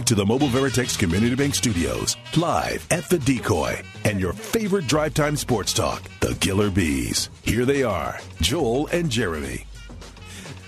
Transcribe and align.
back 0.00 0.06
to 0.06 0.14
the 0.14 0.24
Mobile 0.24 0.48
Veritex 0.48 0.98
Community 0.98 1.34
Bank 1.34 1.54
Studios, 1.54 2.16
live 2.34 2.86
at 2.90 3.06
the 3.10 3.18
Decoy, 3.18 3.82
and 4.06 4.18
your 4.18 4.32
favorite 4.32 4.86
drive 4.86 5.12
time 5.12 5.36
sports 5.36 5.74
talk, 5.74 6.02
the 6.20 6.34
Killer 6.36 6.70
B's. 6.70 7.28
Here 7.42 7.66
they 7.66 7.82
are, 7.82 8.18
Joel 8.40 8.86
and 8.86 9.10
Jeremy. 9.10 9.66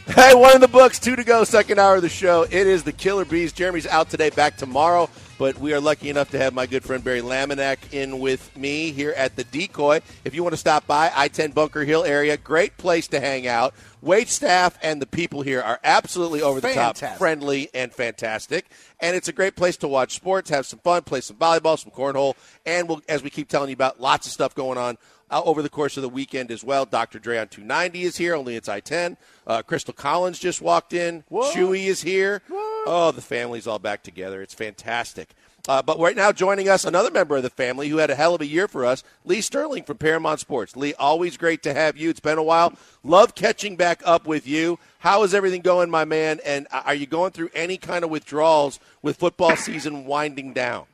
Hey, 0.07 0.34
one 0.34 0.55
in 0.55 0.61
the 0.61 0.68
books, 0.68 0.98
two 0.98 1.16
to 1.16 1.25
go, 1.25 1.45
second 1.45 1.79
hour 1.79 1.96
of 1.96 2.03
the 2.03 2.11
show. 2.11 2.43
It 2.43 2.66
is 2.66 2.82
the 2.82 2.93
Killer 2.93 3.25
Bees. 3.25 3.55
Jeremy's 3.55 3.87
out 3.87 4.11
today, 4.11 4.29
back 4.29 4.59
tomorrow, 4.59 5.09
but 5.43 5.59
we 5.59 5.74
are 5.74 5.80
lucky 5.80 6.09
enough 6.09 6.30
to 6.30 6.38
have 6.38 6.54
my 6.54 6.66
good 6.66 6.84
friend 6.84 7.02
Barry 7.02 7.20
Laminack 7.20 7.79
in 7.92 8.20
with 8.20 8.56
me 8.56 8.92
here 8.92 9.11
at 9.16 9.34
the 9.34 9.42
Decoy. 9.42 10.00
If 10.24 10.36
you 10.36 10.45
want 10.45 10.52
to 10.52 10.56
stop 10.56 10.86
by, 10.86 11.11
I 11.12 11.27
10 11.27 11.50
Bunker 11.50 11.82
Hill 11.82 12.04
area, 12.04 12.36
great 12.36 12.77
place 12.77 13.09
to 13.09 13.18
hang 13.18 13.48
out. 13.48 13.74
Wait 14.00 14.28
staff 14.28 14.78
and 14.84 15.02
the 15.02 15.06
people 15.06 15.42
here 15.42 15.60
are 15.60 15.80
absolutely 15.82 16.42
over 16.42 16.60
the 16.60 16.68
Fantastic. 16.68 17.09
top, 17.09 17.19
friendly, 17.19 17.69
and 17.74 17.92
fantastic. 17.92 18.66
And 19.00 19.16
it's 19.16 19.27
a 19.27 19.33
great 19.33 19.56
place 19.56 19.77
to 19.78 19.88
watch 19.88 20.14
sports, 20.14 20.48
have 20.50 20.64
some 20.64 20.78
fun, 20.78 21.02
play 21.02 21.20
some 21.20 21.38
volleyball, 21.38 21.77
some 21.77 21.91
cornhole, 21.91 22.34
and 22.64 22.88
we'll, 22.88 23.02
as 23.09 23.24
we 23.24 23.28
keep 23.30 23.48
telling 23.48 23.69
you 23.69 23.74
about, 23.74 24.00
lots 24.00 24.28
of 24.28 24.33
stuff 24.33 24.55
going 24.55 24.78
on 24.78 24.97
uh, 25.32 25.42
over 25.45 25.62
the 25.62 25.68
course 25.68 25.96
of 25.96 26.02
the 26.02 26.09
weekend 26.09 26.50
as 26.50 26.62
well. 26.62 26.84
Dr. 26.84 27.18
Dre 27.18 27.38
on 27.38 27.48
290 27.48 28.02
is 28.02 28.16
here, 28.18 28.34
only 28.36 28.54
it's 28.54 28.68
I 28.68 28.80
10. 28.80 29.16
Uh, 29.46 29.62
Crystal 29.62 29.95
Collins 29.95 30.38
just 30.38 30.60
walked 30.60 30.92
in. 30.92 31.24
Chewy 31.30 31.86
is 31.86 32.02
here. 32.02 32.42
Oh, 32.50 33.12
the 33.14 33.22
family's 33.22 33.66
all 33.66 33.78
back 33.78 34.02
together. 34.02 34.42
It's 34.42 34.55
fantastic. 34.55 35.34
Uh, 35.68 35.80
but 35.80 35.98
right 36.00 36.16
now, 36.16 36.32
joining 36.32 36.68
us, 36.68 36.84
another 36.84 37.10
member 37.10 37.36
of 37.36 37.45
the 37.45 37.50
family 37.50 37.88
who 37.88 37.98
had 37.98 38.10
a 38.10 38.16
hell 38.16 38.34
of 38.34 38.41
a 38.41 38.46
year 38.46 38.66
for 38.66 38.84
us, 38.84 39.05
Lee 39.24 39.41
Sterling 39.41 39.84
from 39.84 39.96
Paramount 39.96 40.41
Sports. 40.41 40.77
Lee, 40.77 40.92
always 40.95 41.36
great 41.36 41.62
to 41.62 41.72
have 41.72 41.96
you. 41.96 42.10
It's 42.10 42.19
been 42.19 42.38
a 42.38 42.42
while. 42.42 42.72
Love 43.05 43.36
catching 43.36 43.77
back 43.77 44.02
up 44.05 44.27
with 44.27 44.46
you. 44.46 44.80
How 44.98 45.22
is 45.22 45.34
everything 45.34 45.62
going, 45.62 45.88
my 45.88 46.05
man? 46.05 46.41
And 46.44 46.66
uh, 46.72 46.83
are 46.84 46.94
you 46.94 47.06
going 47.06 47.30
through 47.30 47.50
any 47.55 47.77
kind 47.77 48.02
of 48.02 48.10
withdrawals 48.10 48.80
with 49.02 49.19
football 49.19 49.55
season 49.55 50.05
winding 50.05 50.52
down? 50.52 50.86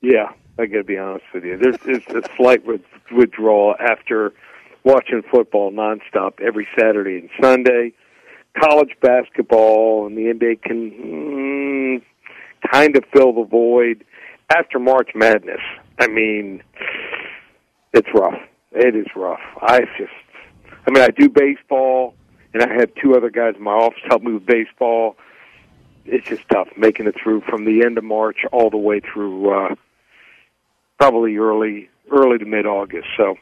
Yeah, 0.00 0.32
I 0.58 0.66
got 0.66 0.78
to 0.78 0.84
be 0.84 0.98
honest 0.98 1.26
with 1.32 1.44
you. 1.44 1.56
There's, 1.56 1.76
there's 1.84 2.24
a 2.24 2.28
slight 2.36 2.66
with, 2.66 2.82
withdrawal 3.12 3.74
after 3.78 4.32
watching 4.84 5.22
football 5.30 5.70
nonstop 5.70 6.40
every 6.40 6.66
Saturday 6.78 7.18
and 7.18 7.30
Sunday. 7.42 7.92
College 8.58 8.96
basketball 9.00 10.06
and 10.06 10.16
the 10.16 10.32
NBA 10.32 10.62
can 10.62 10.90
mm, 10.90 12.02
kind 12.72 12.96
of 12.96 13.04
fill 13.12 13.32
the 13.32 13.44
void 13.44 14.04
after 14.50 14.78
March 14.78 15.10
Madness. 15.14 15.60
I 15.98 16.08
mean, 16.08 16.62
it's 17.92 18.08
rough. 18.14 18.40
It 18.72 18.96
is 18.96 19.06
rough. 19.14 19.40
I 19.60 19.80
just, 19.98 20.12
I 20.86 20.90
mean, 20.90 21.02
I 21.02 21.08
do 21.08 21.28
baseball, 21.28 22.14
and 22.54 22.62
I 22.62 22.72
have 22.74 22.90
two 22.94 23.14
other 23.14 23.30
guys 23.30 23.54
in 23.56 23.62
my 23.62 23.72
office 23.72 24.00
help 24.08 24.22
me 24.22 24.32
with 24.32 24.46
baseball. 24.46 25.16
It's 26.04 26.26
just 26.26 26.48
tough 26.48 26.68
making 26.76 27.06
it 27.06 27.16
through 27.22 27.42
from 27.42 27.64
the 27.64 27.84
end 27.84 27.98
of 27.98 28.04
March 28.04 28.38
all 28.52 28.70
the 28.70 28.78
way 28.78 29.00
through 29.00 29.50
uh, 29.50 29.74
probably 30.98 31.36
early, 31.36 31.90
early 32.10 32.38
to 32.38 32.44
mid 32.44 32.66
August. 32.66 33.06
So, 33.16 33.36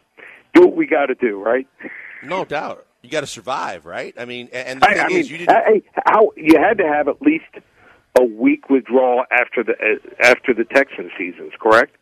do 0.54 0.62
what 0.62 0.76
we 0.76 0.86
got 0.86 1.06
to 1.06 1.14
do, 1.14 1.42
right? 1.42 1.66
No 2.22 2.44
doubt. 2.44 2.86
You 3.02 3.10
got 3.10 3.20
to 3.20 3.26
survive, 3.26 3.86
right? 3.86 4.14
I 4.18 4.24
mean, 4.24 4.48
and 4.52 4.80
the 4.82 4.88
I, 4.88 4.92
thing 4.94 5.02
I 5.04 5.08
mean, 5.08 5.18
is, 5.18 5.30
you 5.30 5.38
didn't. 5.38 5.64
hey, 5.64 5.82
how 6.06 6.32
you 6.36 6.58
had 6.58 6.78
to 6.78 6.84
have 6.88 7.08
at 7.08 7.22
least 7.22 7.44
a 8.18 8.24
week 8.24 8.68
withdrawal 8.70 9.24
after 9.30 9.62
the 9.62 9.72
uh, 9.74 10.14
after 10.22 10.52
the 10.54 10.64
Texan 10.64 11.10
seasons, 11.16 11.52
correct? 11.60 11.96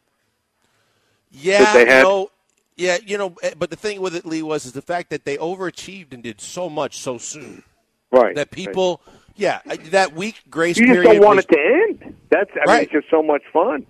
Yeah, 1.30 1.72
they 1.72 1.86
had- 1.86 2.02
no, 2.02 2.30
yeah, 2.76 2.98
you 3.04 3.18
know, 3.18 3.34
eh, 3.42 3.54
but 3.58 3.70
the 3.70 3.76
thing 3.76 4.00
with 4.00 4.14
it, 4.14 4.24
Lee, 4.24 4.42
was 4.42 4.64
is 4.66 4.72
the 4.72 4.82
fact 4.82 5.10
that 5.10 5.24
they 5.24 5.36
overachieved 5.36 6.12
and 6.12 6.22
did 6.22 6.40
so 6.40 6.68
much 6.70 6.98
so 6.98 7.18
soon 7.18 7.64
Right. 8.10 8.34
that 8.36 8.50
people, 8.50 9.00
yeah, 9.34 9.60
that 9.90 10.12
week 10.14 10.42
grace 10.48 10.78
you 10.78 10.86
just 10.86 10.94
period. 11.02 11.12
don't 11.20 11.24
want 11.24 11.36
was- 11.36 11.44
it 11.46 11.54
to 11.54 12.04
end. 12.04 12.16
That's 12.30 12.50
I 12.66 12.72
mean, 12.72 12.82
it's 12.84 12.92
just 12.92 13.10
so 13.10 13.22
much 13.22 13.42
fun. 13.52 13.86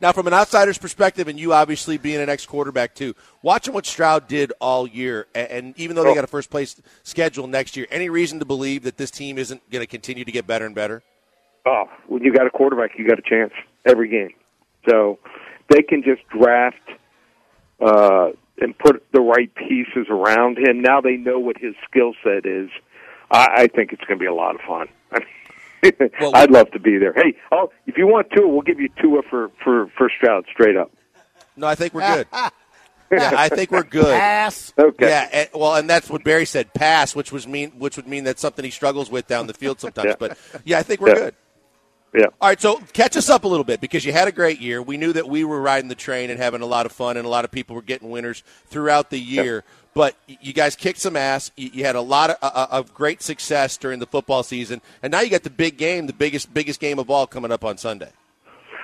Now, 0.00 0.12
from 0.12 0.26
an 0.26 0.32
outsider's 0.32 0.78
perspective, 0.78 1.28
and 1.28 1.38
you 1.38 1.52
obviously 1.52 1.98
being 1.98 2.20
an 2.20 2.28
ex 2.28 2.46
quarterback 2.46 2.94
too, 2.94 3.14
watching 3.42 3.74
what 3.74 3.86
Stroud 3.86 4.28
did 4.28 4.52
all 4.60 4.86
year, 4.86 5.26
and 5.34 5.78
even 5.78 5.96
though 5.96 6.04
they 6.04 6.14
got 6.14 6.24
a 6.24 6.28
first 6.28 6.50
place 6.50 6.80
schedule 7.02 7.46
next 7.46 7.76
year, 7.76 7.86
any 7.90 8.08
reason 8.08 8.38
to 8.38 8.44
believe 8.44 8.82
that 8.84 8.96
this 8.96 9.10
team 9.10 9.38
isn't 9.38 9.68
going 9.70 9.82
to 9.82 9.86
continue 9.86 10.24
to 10.24 10.32
get 10.32 10.46
better 10.46 10.66
and 10.66 10.74
better? 10.74 11.02
Oh, 11.66 11.84
when 12.08 12.22
you 12.22 12.32
got 12.32 12.46
a 12.46 12.50
quarterback, 12.50 12.98
you 12.98 13.06
got 13.06 13.18
a 13.18 13.22
chance 13.22 13.52
every 13.86 14.08
game. 14.08 14.34
So 14.88 15.18
they 15.68 15.82
can 15.82 16.02
just 16.02 16.22
draft 16.28 16.76
uh, 17.80 18.30
and 18.58 18.76
put 18.78 19.04
the 19.12 19.20
right 19.20 19.52
pieces 19.54 20.06
around 20.10 20.58
him. 20.58 20.82
Now 20.82 21.00
they 21.00 21.16
know 21.16 21.38
what 21.38 21.56
his 21.58 21.74
skill 21.88 22.14
set 22.24 22.46
is. 22.46 22.70
I, 23.30 23.48
I 23.54 23.66
think 23.68 23.92
it's 23.92 24.02
going 24.04 24.18
to 24.18 24.22
be 24.22 24.26
a 24.26 24.34
lot 24.34 24.54
of 24.54 24.60
fun. 24.62 24.88
Well- 25.82 26.32
I'd 26.34 26.50
love 26.50 26.70
to 26.72 26.78
be 26.78 26.98
there. 26.98 27.12
Hey, 27.12 27.34
oh, 27.50 27.70
if 27.86 27.96
you 27.96 28.06
want 28.06 28.28
Tua, 28.30 28.48
we'll 28.48 28.62
give 28.62 28.80
you 28.80 28.88
two 29.00 29.20
for 29.28 29.50
for 29.62 29.88
for 29.96 30.10
Stroud 30.16 30.44
straight 30.52 30.76
up. 30.76 30.90
No, 31.56 31.66
I 31.66 31.74
think 31.74 31.92
we're 31.92 32.14
good. 32.14 32.26
yeah, 33.12 33.32
I 33.36 33.48
think 33.48 33.70
we're 33.70 33.82
good. 33.82 34.06
Pass. 34.18 34.72
Okay. 34.78 35.08
Yeah, 35.08 35.28
and, 35.32 35.48
well, 35.54 35.74
and 35.74 35.88
that's 35.90 36.08
what 36.08 36.24
Barry 36.24 36.46
said. 36.46 36.72
Pass, 36.72 37.14
which 37.14 37.30
was 37.32 37.46
mean, 37.46 37.72
which 37.72 37.96
would 37.96 38.08
mean 38.08 38.24
that's 38.24 38.40
something 38.40 38.64
he 38.64 38.70
struggles 38.70 39.10
with 39.10 39.26
down 39.26 39.46
the 39.46 39.54
field 39.54 39.80
sometimes. 39.80 40.08
Yeah. 40.10 40.14
But 40.18 40.38
yeah, 40.64 40.78
I 40.78 40.82
think 40.82 41.00
we're 41.00 41.08
Yeah. 41.08 41.14
good. 41.14 41.34
Yeah. 42.14 42.26
All 42.42 42.48
right, 42.50 42.60
so 42.60 42.76
catch 42.92 43.16
us 43.16 43.30
up 43.30 43.44
a 43.44 43.48
little 43.48 43.64
bit 43.64 43.80
because 43.80 44.04
you 44.04 44.12
had 44.12 44.28
a 44.28 44.32
great 44.32 44.60
year. 44.60 44.82
We 44.82 44.98
knew 44.98 45.14
that 45.14 45.26
we 45.26 45.44
were 45.44 45.62
riding 45.62 45.88
the 45.88 45.94
train 45.94 46.28
and 46.28 46.38
having 46.38 46.60
a 46.60 46.66
lot 46.66 46.84
of 46.84 46.92
fun, 46.92 47.16
and 47.16 47.24
a 47.24 47.28
lot 47.28 47.46
of 47.46 47.50
people 47.50 47.74
were 47.74 47.80
getting 47.80 48.10
winners 48.10 48.42
throughout 48.66 49.08
the 49.08 49.18
year. 49.18 49.64
But 49.94 50.16
you 50.26 50.54
guys 50.54 50.74
kicked 50.74 51.00
some 51.00 51.16
ass. 51.16 51.50
You, 51.56 51.84
had 51.84 51.96
a 51.96 52.00
lot 52.00 52.30
of, 52.30 52.36
uh, 52.40 52.66
of 52.70 52.94
great 52.94 53.20
success 53.20 53.76
during 53.76 53.98
the 53.98 54.06
football 54.06 54.42
season, 54.42 54.80
and 55.02 55.10
now 55.10 55.20
you 55.20 55.28
got 55.28 55.42
the 55.42 55.50
big 55.50 55.76
game, 55.76 56.06
the 56.06 56.14
biggest 56.14 56.54
biggest 56.54 56.80
game 56.80 56.98
of 56.98 57.10
all, 57.10 57.26
coming 57.26 57.52
up 57.52 57.62
on 57.62 57.76
Sunday. 57.76 58.10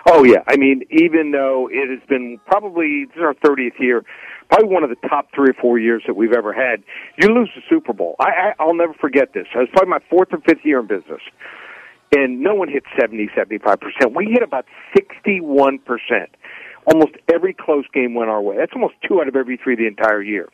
Oh 0.06 0.22
yeah, 0.22 0.42
I 0.46 0.56
mean, 0.56 0.82
even 0.90 1.32
though 1.32 1.68
it 1.72 1.88
has 1.88 2.06
been 2.08 2.38
probably 2.46 3.06
this 3.06 3.16
is 3.16 3.22
our 3.22 3.34
thirtieth 3.34 3.74
year, 3.78 4.04
probably 4.50 4.68
one 4.68 4.84
of 4.84 4.90
the 4.90 5.08
top 5.08 5.28
three 5.34 5.50
or 5.50 5.54
four 5.54 5.78
years 5.78 6.02
that 6.06 6.14
we've 6.14 6.32
ever 6.34 6.52
had. 6.52 6.82
You 7.16 7.34
lose 7.34 7.50
the 7.54 7.62
Super 7.70 7.94
Bowl. 7.94 8.14
I, 8.20 8.24
I 8.28 8.52
I'll 8.58 8.74
never 8.74 8.92
forget 8.94 9.32
this. 9.32 9.46
It 9.54 9.58
was 9.58 9.68
probably 9.72 9.90
my 9.90 10.00
fourth 10.10 10.28
or 10.32 10.40
fifth 10.40 10.64
year 10.64 10.78
in 10.78 10.86
business, 10.86 11.22
and 12.14 12.40
no 12.40 12.54
one 12.54 12.68
hit 12.68 12.84
seventy, 13.00 13.30
seventy-five 13.34 13.80
percent. 13.80 14.14
We 14.14 14.26
hit 14.26 14.42
about 14.42 14.66
sixty-one 14.94 15.78
percent. 15.80 16.30
Almost 16.86 17.16
every 17.32 17.54
close 17.54 17.84
game 17.92 18.14
went 18.14 18.30
our 18.30 18.40
way. 18.40 18.56
That's 18.56 18.72
almost 18.74 18.94
two 19.06 19.20
out 19.20 19.28
of 19.28 19.36
every 19.36 19.58
three 19.62 19.74
the 19.74 19.86
entire 19.86 20.22
year. 20.22 20.48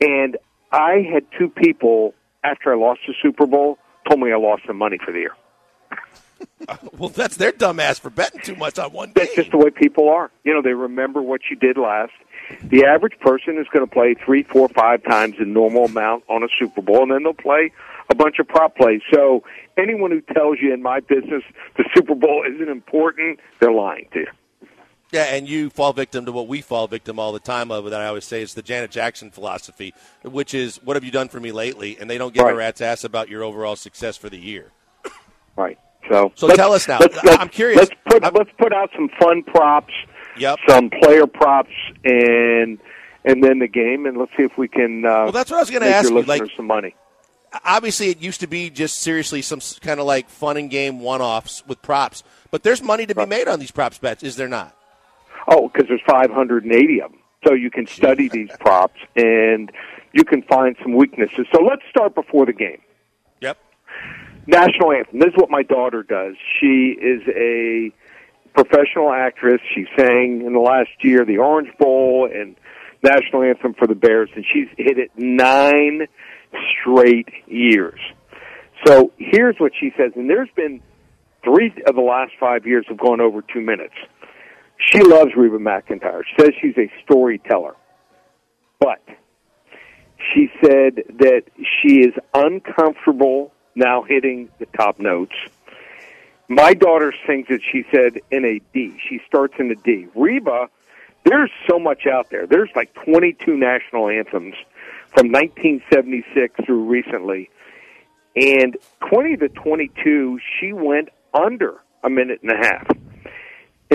And 0.00 0.36
I 0.72 1.06
had 1.12 1.24
two 1.38 1.48
people 1.48 2.14
after 2.42 2.72
I 2.72 2.76
lost 2.76 3.00
the 3.06 3.14
Super 3.22 3.46
Bowl 3.46 3.78
told 4.08 4.20
me 4.20 4.32
I 4.32 4.36
lost 4.36 4.62
some 4.66 4.76
money 4.76 4.98
for 5.04 5.12
the 5.12 5.20
year. 5.20 5.34
Well, 6.96 7.08
that's 7.08 7.36
their 7.36 7.52
dumbass 7.52 8.00
for 8.00 8.10
betting 8.10 8.40
too 8.40 8.54
much 8.56 8.78
on 8.78 8.92
one 8.92 9.08
game. 9.08 9.14
That's 9.16 9.34
just 9.34 9.50
the 9.50 9.58
way 9.58 9.70
people 9.70 10.08
are. 10.08 10.30
You 10.44 10.54
know, 10.54 10.62
they 10.62 10.72
remember 10.72 11.20
what 11.20 11.42
you 11.50 11.56
did 11.56 11.76
last. 11.76 12.12
The 12.62 12.84
average 12.84 13.18
person 13.20 13.58
is 13.58 13.66
going 13.72 13.86
to 13.86 13.90
play 13.92 14.14
three, 14.14 14.44
four, 14.44 14.68
five 14.68 15.02
times 15.04 15.36
the 15.38 15.44
normal 15.44 15.86
amount 15.86 16.24
on 16.28 16.42
a 16.42 16.48
Super 16.58 16.80
Bowl, 16.82 17.02
and 17.02 17.10
then 17.10 17.22
they'll 17.24 17.34
play 17.34 17.72
a 18.10 18.14
bunch 18.14 18.38
of 18.38 18.48
prop 18.48 18.76
plays. 18.76 19.00
So 19.12 19.42
anyone 19.76 20.10
who 20.10 20.20
tells 20.34 20.58
you 20.60 20.72
in 20.72 20.82
my 20.82 21.00
business 21.00 21.42
the 21.76 21.84
Super 21.94 22.14
Bowl 22.14 22.44
isn't 22.48 22.68
important, 22.68 23.40
they're 23.60 23.72
lying 23.72 24.08
to 24.12 24.20
you. 24.20 24.28
Yeah, 25.14 25.26
and 25.34 25.48
you 25.48 25.70
fall 25.70 25.92
victim 25.92 26.26
to 26.26 26.32
what 26.32 26.48
we 26.48 26.60
fall 26.60 26.88
victim 26.88 27.20
all 27.20 27.30
the 27.32 27.38
time 27.38 27.70
of. 27.70 27.88
That 27.90 28.00
I 28.00 28.06
always 28.06 28.24
say 28.24 28.42
is 28.42 28.54
the 28.54 28.62
Janet 28.62 28.90
Jackson 28.90 29.30
philosophy, 29.30 29.94
which 30.22 30.54
is 30.54 30.76
"What 30.82 30.96
have 30.96 31.04
you 31.04 31.12
done 31.12 31.28
for 31.28 31.38
me 31.38 31.52
lately?" 31.52 31.96
And 32.00 32.10
they 32.10 32.18
don't 32.18 32.34
give 32.34 32.44
a 32.44 32.52
rat's 32.54 32.80
ass 32.80 33.04
about 33.04 33.28
your 33.28 33.44
overall 33.44 33.76
success 33.76 34.16
for 34.16 34.28
the 34.28 34.38
year. 34.38 34.72
Right. 35.56 35.78
So, 36.10 36.32
So 36.34 36.48
tell 36.56 36.72
us 36.72 36.88
now. 36.88 36.98
Let's, 36.98 37.14
let's, 37.22 37.38
I'm 37.40 37.48
curious. 37.48 37.78
Let's 37.78 37.92
put 38.06 38.24
I'm- 38.24 38.34
let's 38.34 38.50
put 38.58 38.72
out 38.74 38.90
some 38.94 39.08
fun 39.20 39.42
props, 39.44 39.94
Yep. 40.36 40.58
some 40.68 40.90
player 40.90 41.26
props, 41.28 41.70
and 42.04 42.78
and 43.24 43.42
then 43.42 43.60
the 43.60 43.68
game, 43.68 44.04
and 44.06 44.18
let's 44.18 44.32
see 44.36 44.42
if 44.42 44.58
we 44.58 44.66
can. 44.68 45.04
Uh, 45.06 45.24
Well, 45.24 45.32
that's 45.32 45.48
what 45.50 45.58
I 45.58 45.60
was 45.60 45.70
gonna 45.70 45.86
ask 45.86 46.10
your 46.10 46.18
you, 46.20 46.26
like- 46.26 46.42
some 46.56 46.66
money. 46.66 46.94
Obviously, 47.64 48.08
it 48.10 48.18
used 48.20 48.40
to 48.40 48.48
be 48.48 48.68
just 48.68 48.96
seriously 48.96 49.40
some 49.40 49.60
kind 49.80 50.00
of 50.00 50.06
like 50.06 50.28
fun 50.28 50.56
and 50.56 50.68
game 50.68 50.98
one-offs 50.98 51.62
with 51.68 51.80
props, 51.82 52.24
but 52.50 52.64
there's 52.64 52.82
money 52.82 53.06
to 53.06 53.14
be 53.14 53.24
made 53.26 53.46
on 53.46 53.60
these 53.60 53.70
props 53.70 53.96
bets, 53.96 54.24
is 54.24 54.34
there 54.34 54.48
not? 54.48 54.74
Oh, 55.48 55.68
because 55.68 55.88
there's 55.88 56.02
580 56.06 57.02
of 57.02 57.10
them. 57.10 57.20
So 57.46 57.54
you 57.54 57.70
can 57.70 57.86
study 57.86 58.28
these 58.28 58.50
props 58.58 59.00
and 59.16 59.70
you 60.12 60.24
can 60.24 60.42
find 60.42 60.76
some 60.82 60.94
weaknesses. 60.94 61.46
So 61.54 61.62
let's 61.62 61.82
start 61.90 62.14
before 62.14 62.46
the 62.46 62.52
game. 62.52 62.80
Yep. 63.40 63.58
National 64.46 64.92
anthem. 64.92 65.18
This 65.18 65.28
is 65.28 65.36
what 65.36 65.50
my 65.50 65.62
daughter 65.62 66.02
does. 66.02 66.36
She 66.60 66.96
is 66.98 67.20
a 67.28 67.92
professional 68.54 69.12
actress. 69.12 69.60
She 69.74 69.84
sang 69.98 70.42
in 70.46 70.52
the 70.52 70.60
last 70.60 70.90
year 71.02 71.24
the 71.24 71.38
Orange 71.38 71.70
Bowl 71.78 72.28
and 72.32 72.56
national 73.02 73.42
anthem 73.42 73.74
for 73.74 73.86
the 73.86 73.94
Bears, 73.94 74.30
and 74.34 74.44
she's 74.50 74.68
hit 74.78 74.98
it 74.98 75.10
nine 75.16 76.06
straight 76.80 77.28
years. 77.46 78.00
So 78.86 79.12
here's 79.18 79.56
what 79.58 79.72
she 79.78 79.92
says, 79.96 80.12
and 80.16 80.30
there's 80.30 80.48
been 80.56 80.80
three 81.42 81.72
of 81.86 81.94
the 81.94 82.00
last 82.00 82.32
five 82.40 82.66
years 82.66 82.86
have 82.88 82.98
gone 82.98 83.20
over 83.20 83.42
two 83.42 83.60
minutes. 83.60 83.94
She 84.78 85.00
loves 85.00 85.32
Reba 85.36 85.58
McEntire. 85.58 86.22
She 86.24 86.42
says 86.42 86.50
she's 86.60 86.76
a 86.78 86.90
storyteller. 87.04 87.74
But 88.78 89.02
she 90.32 90.50
said 90.60 91.02
that 91.18 91.44
she 91.80 92.00
is 92.00 92.14
uncomfortable 92.32 93.52
now 93.74 94.02
hitting 94.02 94.50
the 94.58 94.66
top 94.66 94.98
notes. 94.98 95.34
My 96.48 96.74
daughter 96.74 97.12
sings 97.26 97.46
it, 97.48 97.62
she 97.72 97.84
said, 97.90 98.20
in 98.30 98.44
a 98.44 98.60
D. 98.72 98.96
She 99.08 99.20
starts 99.26 99.54
in 99.58 99.70
a 99.70 99.74
D. 99.74 100.08
Reba, 100.14 100.68
there's 101.24 101.50
so 101.68 101.78
much 101.78 102.06
out 102.06 102.28
there. 102.30 102.46
There's 102.46 102.68
like 102.76 102.92
22 102.94 103.56
national 103.56 104.08
anthems 104.08 104.54
from 105.14 105.32
1976 105.32 106.66
through 106.66 106.84
recently. 106.84 107.50
And 108.36 108.76
20 109.08 109.36
to 109.38 109.48
22, 109.48 110.38
she 110.58 110.72
went 110.72 111.08
under 111.32 111.80
a 112.02 112.10
minute 112.10 112.40
and 112.42 112.52
a 112.52 112.56
half. 112.56 112.86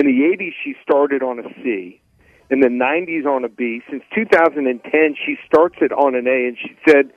In 0.00 0.06
the 0.06 0.34
80s, 0.34 0.52
she 0.64 0.74
started 0.82 1.22
on 1.22 1.40
a 1.40 1.42
C. 1.62 2.00
In 2.48 2.60
the 2.60 2.68
90s, 2.68 3.26
on 3.26 3.44
a 3.44 3.50
B. 3.50 3.82
Since 3.90 4.02
2010, 4.14 5.14
she 5.26 5.36
starts 5.46 5.76
it 5.82 5.92
on 5.92 6.14
an 6.14 6.26
A, 6.26 6.48
and 6.48 6.56
she 6.56 6.74
said 6.88 7.12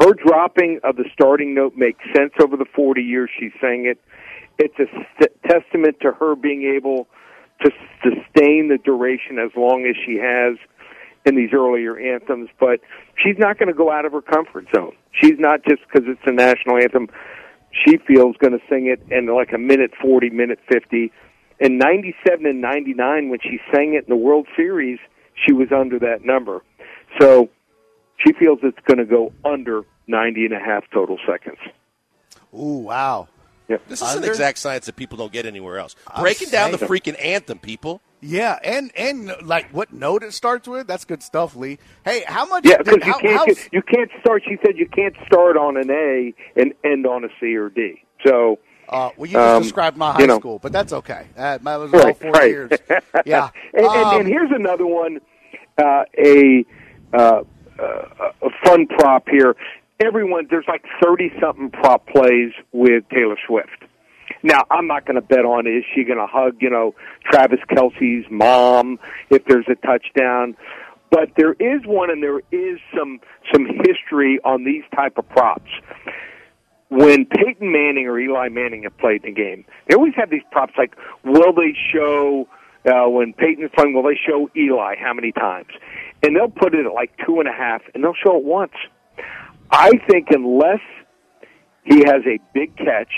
her 0.00 0.14
dropping 0.14 0.80
of 0.82 0.96
the 0.96 1.04
starting 1.12 1.54
note 1.54 1.74
makes 1.76 2.02
sense 2.16 2.32
over 2.42 2.56
the 2.56 2.64
40 2.74 3.02
years 3.02 3.28
she 3.38 3.50
sang 3.60 3.84
it 3.84 3.98
it's 4.58 4.78
a 4.78 4.86
st- 5.14 5.42
testament 5.46 5.96
to 6.00 6.12
her 6.12 6.34
being 6.34 6.62
able 6.76 7.06
to 7.62 7.70
sustain 8.02 8.68
the 8.68 8.78
duration 8.82 9.38
as 9.38 9.50
long 9.56 9.86
as 9.86 9.96
she 10.06 10.16
has 10.16 10.56
in 11.24 11.36
these 11.36 11.50
earlier 11.52 11.98
anthems. 11.98 12.48
But 12.58 12.80
she's 13.16 13.36
not 13.38 13.58
going 13.58 13.68
to 13.68 13.74
go 13.74 13.90
out 13.90 14.04
of 14.04 14.12
her 14.12 14.22
comfort 14.22 14.66
zone. 14.74 14.94
She's 15.12 15.38
not 15.38 15.60
just 15.68 15.82
because 15.86 16.08
it's 16.08 16.22
a 16.26 16.32
national 16.32 16.76
anthem. 16.76 17.08
She 17.70 17.98
feels 18.06 18.36
going 18.36 18.52
to 18.52 18.64
sing 18.68 18.86
it 18.86 19.00
in 19.10 19.26
like 19.26 19.52
a 19.52 19.58
minute 19.58 19.92
forty, 20.00 20.30
minute 20.30 20.58
fifty. 20.70 21.12
In 21.62 21.78
'97 21.78 22.44
and 22.44 22.60
'99, 22.60 23.28
when 23.30 23.38
she 23.40 23.58
sang 23.72 23.94
it 23.94 24.04
in 24.04 24.08
the 24.08 24.16
World 24.16 24.46
Series, 24.56 24.98
she 25.46 25.52
was 25.52 25.68
under 25.72 25.98
that 26.00 26.24
number. 26.24 26.62
So 27.20 27.48
she 28.18 28.32
feels 28.32 28.58
it's 28.62 28.78
going 28.86 28.98
to 28.98 29.04
go 29.04 29.32
under 29.44 29.84
90 30.06 30.46
and 30.46 30.54
a 30.54 30.58
half 30.58 30.84
total 30.92 31.18
seconds. 31.26 31.58
Ooh, 32.54 32.78
wow. 32.78 33.28
Yep. 33.68 33.82
This 33.88 34.02
is 34.02 34.08
Under? 34.08 34.26
an 34.26 34.30
exact 34.30 34.58
science 34.58 34.86
that 34.86 34.96
people 34.96 35.16
don't 35.16 35.32
get 35.32 35.46
anywhere 35.46 35.78
else. 35.78 35.94
Breaking 36.20 36.50
down 36.50 36.72
the 36.72 36.78
saying. 36.78 36.90
freaking 36.90 37.24
anthem, 37.24 37.58
people. 37.58 38.02
Yeah, 38.20 38.58
and 38.62 38.92
and 38.96 39.32
like 39.42 39.70
what 39.70 39.92
note 39.92 40.22
it 40.22 40.32
starts 40.32 40.68
with? 40.68 40.86
That's 40.86 41.04
good 41.04 41.22
stuff, 41.22 41.56
Lee. 41.56 41.78
Hey, 42.04 42.22
how 42.26 42.44
much? 42.46 42.64
Yeah, 42.66 42.78
because 42.78 43.04
you 43.06 43.14
can't 43.14 43.36
how's- 43.36 43.68
you 43.72 43.82
can't 43.82 44.10
start. 44.20 44.42
She 44.48 44.58
said 44.64 44.76
you 44.76 44.86
can't 44.88 45.14
start 45.26 45.56
on 45.56 45.76
an 45.76 45.90
A 45.90 46.34
and 46.54 46.74
end 46.84 47.06
on 47.06 47.24
a 47.24 47.28
C 47.40 47.56
or 47.56 47.68
D. 47.68 48.02
So 48.26 48.58
Uh, 48.92 49.10
well, 49.16 49.26
you 49.26 49.32
just 49.32 49.56
Um, 49.56 49.62
described 49.62 49.96
my 49.96 50.12
high 50.12 50.20
you 50.20 50.26
know. 50.26 50.38
school, 50.38 50.58
but 50.58 50.72
that's 50.72 50.92
okay. 50.92 51.26
Uh, 51.36 51.58
that 51.58 51.76
was 51.76 51.92
all 51.92 52.00
right, 52.00 52.16
four 52.18 52.30
right. 52.32 52.50
years. 52.50 52.70
Yeah. 53.26 53.50
and, 53.74 53.86
and, 53.86 53.86
Um, 53.86 54.20
and 54.20 54.28
here's 54.28 54.50
another 54.50 54.86
one, 54.86 55.20
uh, 55.78 56.04
a, 56.18 56.64
uh, 57.12 57.42
a 57.78 58.48
fun 58.64 58.86
prop 58.86 59.28
here. 59.28 59.56
Everyone, 60.00 60.46
there's 60.50 60.64
like 60.68 60.84
thirty 61.02 61.30
something 61.40 61.70
prop 61.70 62.06
plays 62.08 62.52
with 62.72 63.04
Taylor 63.10 63.36
Swift. 63.46 63.68
Now, 64.42 64.64
I'm 64.70 64.88
not 64.88 65.06
going 65.06 65.14
to 65.14 65.20
bet 65.20 65.44
on 65.44 65.66
is 65.68 65.84
she 65.94 66.02
going 66.02 66.18
to 66.18 66.26
hug, 66.26 66.56
you 66.60 66.70
know, 66.70 66.94
Travis 67.30 67.60
Kelce's 67.70 68.26
mom 68.30 68.98
if 69.30 69.44
there's 69.44 69.66
a 69.68 69.76
touchdown. 69.86 70.56
But 71.10 71.30
there 71.36 71.52
is 71.52 71.82
one, 71.86 72.10
and 72.10 72.22
there 72.22 72.40
is 72.50 72.80
some 72.96 73.20
some 73.52 73.66
history 73.66 74.40
on 74.44 74.64
these 74.64 74.82
type 74.96 75.18
of 75.18 75.28
props. 75.28 75.70
When 76.92 77.24
Peyton 77.24 77.72
Manning 77.72 78.06
or 78.06 78.20
Eli 78.20 78.50
Manning 78.50 78.82
have 78.82 78.98
played 78.98 79.22
the 79.22 79.32
game, 79.32 79.64
they 79.88 79.94
always 79.94 80.12
have 80.14 80.28
these 80.28 80.42
props 80.50 80.74
like, 80.76 80.94
will 81.24 81.54
they 81.54 81.74
show 81.90 82.46
uh, 82.84 83.08
when 83.08 83.32
Peyton's 83.32 83.70
playing? 83.74 83.94
Will 83.94 84.02
they 84.02 84.20
show 84.28 84.50
Eli 84.54 84.96
how 85.00 85.14
many 85.14 85.32
times? 85.32 85.68
And 86.22 86.36
they'll 86.36 86.50
put 86.50 86.74
it 86.74 86.84
at 86.84 86.92
like 86.92 87.10
two 87.24 87.40
and 87.40 87.48
a 87.48 87.52
half, 87.52 87.80
and 87.94 88.04
they'll 88.04 88.12
show 88.22 88.36
it 88.36 88.44
once. 88.44 88.74
I 89.70 89.92
think 90.06 90.28
unless 90.32 90.82
he 91.84 92.00
has 92.00 92.26
a 92.26 92.38
big 92.52 92.76
catch 92.76 93.12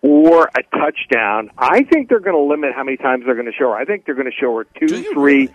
or 0.00 0.48
a 0.56 0.62
touchdown, 0.74 1.50
I 1.58 1.82
think 1.82 2.08
they're 2.08 2.18
going 2.20 2.34
to 2.34 2.42
limit 2.42 2.70
how 2.74 2.82
many 2.82 2.96
times 2.96 3.24
they're 3.26 3.34
going 3.34 3.44
to 3.44 3.52
show 3.52 3.72
her. 3.72 3.76
I 3.76 3.84
think 3.84 4.06
they're 4.06 4.14
going 4.14 4.30
to 4.30 4.40
show 4.40 4.56
her 4.56 4.64
two, 4.80 4.86
you 4.96 5.48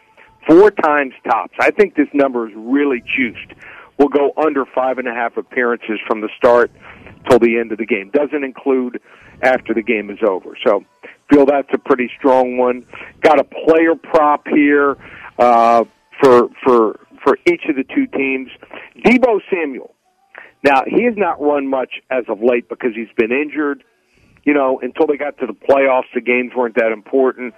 four 0.47 0.69
times 0.69 1.13
tops. 1.23 1.55
I 1.59 1.71
think 1.71 1.95
this 1.95 2.07
number 2.13 2.47
is 2.47 2.53
really 2.55 3.01
juiced. 3.17 3.53
We'll 4.01 4.09
go 4.09 4.33
under 4.35 4.65
five 4.65 4.97
and 4.97 5.07
a 5.07 5.13
half 5.13 5.37
appearances 5.37 5.99
from 6.07 6.21
the 6.21 6.29
start 6.35 6.71
till 7.29 7.37
the 7.37 7.59
end 7.59 7.71
of 7.71 7.77
the 7.77 7.85
game. 7.85 8.09
Doesn't 8.09 8.43
include 8.43 8.99
after 9.43 9.75
the 9.75 9.83
game 9.83 10.09
is 10.09 10.17
over. 10.27 10.57
So 10.65 10.83
feel 11.29 11.45
that's 11.45 11.67
a 11.71 11.77
pretty 11.77 12.09
strong 12.17 12.57
one. 12.57 12.83
Got 13.21 13.39
a 13.39 13.43
player 13.43 13.93
prop 13.93 14.47
here 14.47 14.97
uh, 15.37 15.83
for 16.19 16.49
for 16.65 16.99
for 17.23 17.37
each 17.45 17.61
of 17.69 17.75
the 17.75 17.83
two 17.93 18.07
teams. 18.07 18.49
Deebo 19.05 19.39
Samuel. 19.51 19.93
Now 20.63 20.81
he 20.87 21.03
has 21.03 21.13
not 21.15 21.39
run 21.39 21.67
much 21.67 22.01
as 22.09 22.23
of 22.27 22.41
late 22.41 22.69
because 22.69 22.95
he's 22.95 23.13
been 23.15 23.31
injured. 23.31 23.83
You 24.45 24.55
know, 24.55 24.79
until 24.81 25.05
they 25.05 25.17
got 25.17 25.37
to 25.37 25.45
the 25.45 25.53
playoffs, 25.53 26.11
the 26.15 26.21
games 26.21 26.53
weren't 26.55 26.73
that 26.73 26.91
important. 26.91 27.53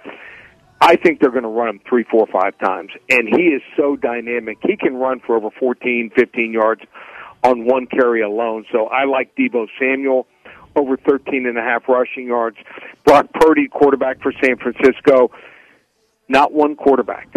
I 0.80 0.96
think 0.96 1.20
they're 1.20 1.30
going 1.30 1.44
to 1.44 1.48
run 1.48 1.68
him 1.68 1.80
three, 1.88 2.04
four, 2.10 2.26
five 2.26 2.58
times. 2.58 2.90
And 3.08 3.28
he 3.28 3.44
is 3.44 3.62
so 3.76 3.96
dynamic. 3.96 4.58
He 4.62 4.76
can 4.76 4.96
run 4.96 5.20
for 5.26 5.36
over 5.36 5.48
14, 5.58 6.10
15 6.14 6.52
yards 6.52 6.82
on 7.42 7.64
one 7.64 7.86
carry 7.86 8.22
alone. 8.22 8.64
So 8.72 8.86
I 8.86 9.04
like 9.04 9.34
Deebo 9.36 9.66
Samuel 9.78 10.26
over 10.76 10.96
13 10.96 11.46
and 11.46 11.58
a 11.58 11.62
half 11.62 11.88
rushing 11.88 12.26
yards. 12.26 12.56
Brock 13.04 13.26
Purdy, 13.34 13.68
quarterback 13.68 14.20
for 14.22 14.32
San 14.42 14.56
Francisco. 14.56 15.30
Not 16.28 16.52
one 16.52 16.74
quarterback, 16.74 17.28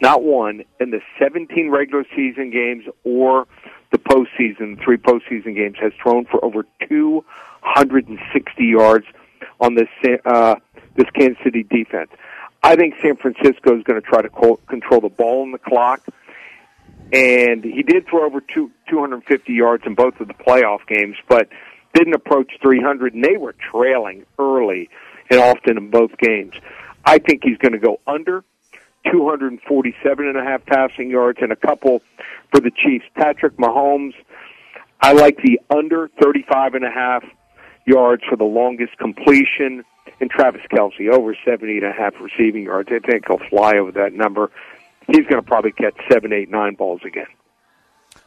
not 0.00 0.22
one 0.22 0.62
in 0.80 0.90
the 0.90 1.00
17 1.20 1.70
regular 1.70 2.04
season 2.14 2.50
games 2.50 2.84
or 3.04 3.46
the 3.90 3.98
postseason, 3.98 4.82
three 4.82 4.98
postseason 4.98 5.54
games, 5.56 5.76
has 5.80 5.92
thrown 6.00 6.26
for 6.26 6.44
over 6.44 6.64
260 6.88 8.64
yards 8.64 9.06
on 9.60 9.74
this 9.74 9.88
uh, 10.24 10.54
this 10.96 11.06
Kansas 11.18 11.38
City 11.44 11.64
defense. 11.64 12.10
I 12.62 12.76
think 12.76 12.94
San 13.02 13.16
Francisco 13.16 13.76
is 13.76 13.84
going 13.84 14.00
to 14.00 14.06
try 14.06 14.22
to 14.22 14.28
co- 14.28 14.60
control 14.68 15.00
the 15.00 15.08
ball 15.08 15.44
in 15.44 15.52
the 15.52 15.58
clock. 15.58 16.04
And 17.12 17.62
he 17.62 17.82
did 17.82 18.08
throw 18.08 18.26
over 18.26 18.40
two, 18.40 18.70
250 18.88 19.52
yards 19.52 19.84
in 19.86 19.94
both 19.94 20.18
of 20.20 20.26
the 20.26 20.34
playoff 20.34 20.80
games, 20.88 21.16
but 21.28 21.48
didn't 21.94 22.14
approach 22.14 22.52
300, 22.60 23.14
and 23.14 23.24
they 23.24 23.36
were 23.36 23.54
trailing 23.70 24.26
early 24.38 24.90
and 25.30 25.40
often 25.40 25.78
in 25.78 25.90
both 25.90 26.16
games. 26.18 26.54
I 27.04 27.18
think 27.18 27.42
he's 27.44 27.58
going 27.58 27.72
to 27.72 27.78
go 27.78 28.00
under 28.06 28.44
247 29.12 30.26
and 30.26 30.36
a 30.36 30.42
half 30.42 30.66
passing 30.66 31.10
yards 31.10 31.38
and 31.40 31.52
a 31.52 31.56
couple 31.56 32.02
for 32.50 32.60
the 32.60 32.70
Chiefs. 32.70 33.04
Patrick 33.14 33.56
Mahomes, 33.56 34.14
I 35.00 35.12
like 35.12 35.36
the 35.38 35.60
under 35.70 36.10
35 36.20 36.74
and 36.74 36.84
a 36.84 36.90
half 36.90 37.24
yards 37.86 38.22
for 38.28 38.36
the 38.36 38.44
longest 38.44 38.98
completion, 38.98 39.84
and 40.20 40.30
Travis 40.30 40.62
Kelce 40.72 41.10
over 41.12 41.36
70 41.44 41.78
and 41.78 41.86
a 41.86 41.92
half 41.92 42.14
receiving 42.20 42.64
yards. 42.64 42.88
I 42.92 42.98
think 42.98 43.26
he'll 43.26 43.40
fly 43.48 43.76
over 43.76 43.92
that 43.92 44.12
number. 44.12 44.50
He's 45.06 45.26
going 45.26 45.36
to 45.36 45.42
probably 45.42 45.72
catch 45.72 45.94
seven, 46.10 46.32
eight, 46.32 46.50
nine 46.50 46.74
balls 46.74 47.00
again. 47.04 47.26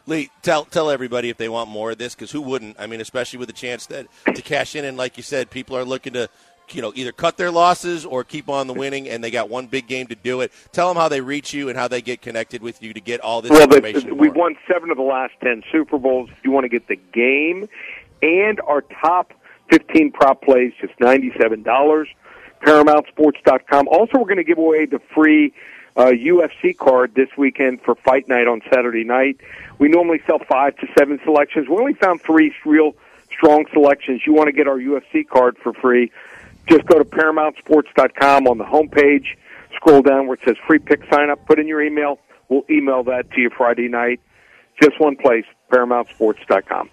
Lee, 0.05 0.29
tell 0.41 0.65
tell 0.65 0.89
everybody 0.89 1.29
if 1.29 1.37
they 1.37 1.49
want 1.49 1.69
more 1.69 1.91
of 1.91 1.97
this, 1.97 2.15
because 2.15 2.31
who 2.31 2.41
wouldn't? 2.41 2.79
I 2.79 2.87
mean, 2.87 3.01
especially 3.01 3.37
with 3.39 3.47
the 3.47 3.53
chance 3.53 3.85
that 3.87 4.07
to 4.33 4.41
cash 4.41 4.75
in, 4.75 4.85
and 4.85 4.97
like 4.97 5.17
you 5.17 5.23
said, 5.23 5.49
people 5.51 5.75
are 5.77 5.83
looking 5.83 6.13
to, 6.13 6.29
you 6.71 6.81
know, 6.81 6.91
either 6.95 7.11
cut 7.11 7.37
their 7.37 7.51
losses 7.51 8.05
or 8.05 8.23
keep 8.23 8.49
on 8.49 8.65
the 8.67 8.73
winning, 8.73 9.07
and 9.09 9.23
they 9.23 9.29
got 9.29 9.49
one 9.49 9.67
big 9.67 9.87
game 9.87 10.07
to 10.07 10.15
do 10.15 10.41
it. 10.41 10.51
Tell 10.71 10.87
them 10.87 10.97
how 10.97 11.09
they 11.09 11.21
reach 11.21 11.53
you 11.53 11.69
and 11.69 11.77
how 11.77 11.87
they 11.87 12.01
get 12.01 12.21
connected 12.21 12.61
with 12.63 12.81
you 12.81 12.93
to 12.93 13.01
get 13.01 13.19
all 13.19 13.41
this 13.41 13.51
Well, 13.51 13.63
information. 13.63 14.17
we've 14.17 14.35
won 14.35 14.55
seven 14.71 14.89
of 14.89 14.97
the 14.97 15.03
last 15.03 15.33
ten 15.43 15.63
Super 15.71 15.97
Bowls. 15.99 16.29
You 16.43 16.51
want 16.51 16.63
to 16.63 16.69
get 16.69 16.87
the 16.87 16.95
game 17.13 17.67
and 18.21 18.59
our 18.61 18.81
top 18.81 19.33
fifteen 19.69 20.11
prop 20.11 20.41
plays, 20.41 20.73
just 20.81 20.93
ninety-seven 20.99 21.63
dollars. 21.63 22.07
ParamountSports.com. 22.63 23.87
Also, 23.87 24.17
we're 24.17 24.25
going 24.25 24.37
to 24.37 24.43
give 24.43 24.57
away 24.57 24.85
the 24.85 24.99
free 25.15 25.53
uh, 25.95 26.07
UFC 26.07 26.77
card 26.77 27.13
this 27.15 27.29
weekend 27.37 27.81
for 27.81 27.95
Fight 27.95 28.27
Night 28.27 28.47
on 28.47 28.61
Saturday 28.71 29.03
night. 29.03 29.37
We 29.79 29.87
normally 29.87 30.21
sell 30.27 30.39
five 30.49 30.75
to 30.77 30.87
seven 30.97 31.19
selections. 31.23 31.67
We 31.69 31.77
only 31.77 31.93
found 31.93 32.21
three 32.21 32.53
real 32.65 32.95
strong 33.31 33.65
selections. 33.71 34.21
You 34.25 34.33
want 34.33 34.47
to 34.47 34.51
get 34.51 34.67
our 34.67 34.77
UFC 34.77 35.27
card 35.27 35.57
for 35.61 35.73
free? 35.73 36.11
Just 36.67 36.85
go 36.85 36.99
to 36.99 37.05
ParamountSports.com 37.05 38.47
on 38.47 38.57
the 38.57 38.65
homepage. 38.65 39.25
Scroll 39.75 40.01
down 40.01 40.27
where 40.27 40.35
it 40.35 40.41
says 40.45 40.55
free 40.67 40.79
pick 40.79 41.01
sign 41.11 41.29
up. 41.29 41.45
Put 41.45 41.59
in 41.59 41.67
your 41.67 41.81
email. 41.81 42.19
We'll 42.49 42.65
email 42.69 43.03
that 43.03 43.31
to 43.31 43.41
you 43.41 43.49
Friday 43.55 43.87
night. 43.87 44.19
Just 44.81 44.99
one 44.99 45.15
place, 45.15 45.45
ParamountSports.com. 45.71 46.89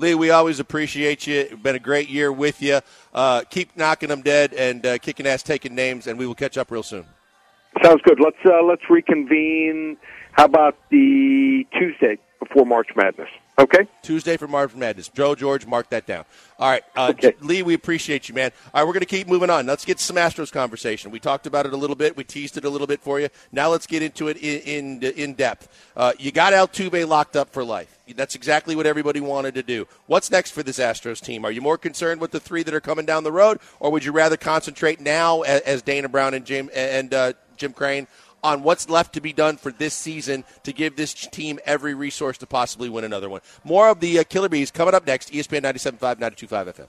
Lee, 0.00 0.14
we 0.14 0.30
always 0.30 0.60
appreciate 0.60 1.26
you. 1.26 1.40
It's 1.40 1.62
been 1.62 1.76
a 1.76 1.80
great 1.80 2.08
year 2.08 2.32
with 2.32 2.62
you. 2.62 2.80
Uh, 3.12 3.42
keep 3.50 3.76
knocking 3.76 4.08
them 4.08 4.22
dead 4.22 4.54
and 4.54 4.84
uh, 4.84 4.98
kicking 4.98 5.26
ass, 5.26 5.42
taking 5.42 5.74
names, 5.74 6.06
and 6.06 6.18
we 6.18 6.26
will 6.26 6.34
catch 6.34 6.56
up 6.56 6.70
real 6.70 6.82
soon. 6.82 7.04
Sounds 7.84 8.00
good. 8.02 8.18
Let's 8.18 8.38
uh, 8.44 8.64
let's 8.64 8.82
reconvene. 8.88 9.98
How 10.32 10.46
about 10.46 10.76
the 10.90 11.66
Tuesday 11.78 12.18
before 12.38 12.64
March 12.64 12.88
Madness? 12.96 13.28
Okay. 13.58 13.86
Tuesday 14.02 14.38
for 14.38 14.48
Marvin 14.48 14.80
Madness. 14.80 15.08
Joe 15.08 15.34
George, 15.34 15.66
mark 15.66 15.90
that 15.90 16.06
down. 16.06 16.24
All 16.58 16.70
right, 16.70 16.82
uh, 16.96 17.08
Okay. 17.10 17.34
Lee, 17.40 17.62
we 17.62 17.74
appreciate 17.74 18.28
you, 18.28 18.34
man. 18.34 18.52
All 18.72 18.80
right, 18.80 18.86
we're 18.86 18.94
going 18.94 19.00
to 19.00 19.06
keep 19.06 19.28
moving 19.28 19.50
on. 19.50 19.66
Let's 19.66 19.84
get 19.84 20.00
some 20.00 20.16
Astros 20.16 20.50
conversation. 20.50 21.10
We 21.10 21.20
talked 21.20 21.46
about 21.46 21.66
it 21.66 21.74
a 21.74 21.76
little 21.76 21.96
bit. 21.96 22.16
We 22.16 22.24
teased 22.24 22.56
it 22.56 22.64
a 22.64 22.70
little 22.70 22.86
bit 22.86 23.00
for 23.00 23.20
you. 23.20 23.28
Now 23.52 23.68
let's 23.68 23.86
get 23.86 24.02
into 24.02 24.28
it 24.28 24.38
in 24.38 25.02
in, 25.02 25.12
in 25.12 25.34
depth. 25.34 25.68
Uh, 25.94 26.12
you 26.18 26.32
got 26.32 26.52
Altuve 26.54 27.06
locked 27.06 27.36
up 27.36 27.52
for 27.52 27.62
life. 27.62 27.98
That's 28.16 28.34
exactly 28.34 28.74
what 28.74 28.86
everybody 28.86 29.20
wanted 29.20 29.54
to 29.54 29.62
do. 29.62 29.86
What's 30.06 30.30
next 30.30 30.50
for 30.52 30.62
this 30.62 30.78
Astros 30.78 31.20
team? 31.20 31.44
Are 31.44 31.52
you 31.52 31.60
more 31.60 31.78
concerned 31.78 32.20
with 32.20 32.30
the 32.30 32.40
three 32.40 32.62
that 32.62 32.74
are 32.74 32.80
coming 32.80 33.04
down 33.06 33.24
the 33.24 33.32
road, 33.32 33.60
or 33.78 33.92
would 33.92 34.04
you 34.04 34.12
rather 34.12 34.36
concentrate 34.36 35.00
now, 35.00 35.42
as, 35.42 35.60
as 35.62 35.82
Dana 35.82 36.08
Brown 36.08 36.34
and 36.34 36.44
Jim 36.44 36.70
and 36.74 37.12
uh, 37.12 37.34
Jim 37.56 37.72
Crane, 37.72 38.06
on 38.42 38.62
what's 38.62 38.88
left 38.88 39.14
to 39.14 39.20
be 39.20 39.32
done 39.32 39.56
for 39.56 39.72
this 39.72 39.94
season 39.94 40.44
to 40.62 40.72
give 40.72 40.96
this 40.96 41.14
team 41.14 41.58
every 41.64 41.94
resource 41.94 42.38
to 42.38 42.46
possibly 42.46 42.88
win 42.88 43.04
another 43.04 43.28
one. 43.28 43.40
More 43.64 43.88
of 43.88 44.00
the 44.00 44.18
uh, 44.18 44.24
Killer 44.24 44.48
B's 44.48 44.70
coming 44.70 44.94
up 44.94 45.06
next. 45.06 45.32
ESPN 45.32 45.62
97.5, 45.62 46.16
92.5 46.16 46.74
FM. 46.74 46.86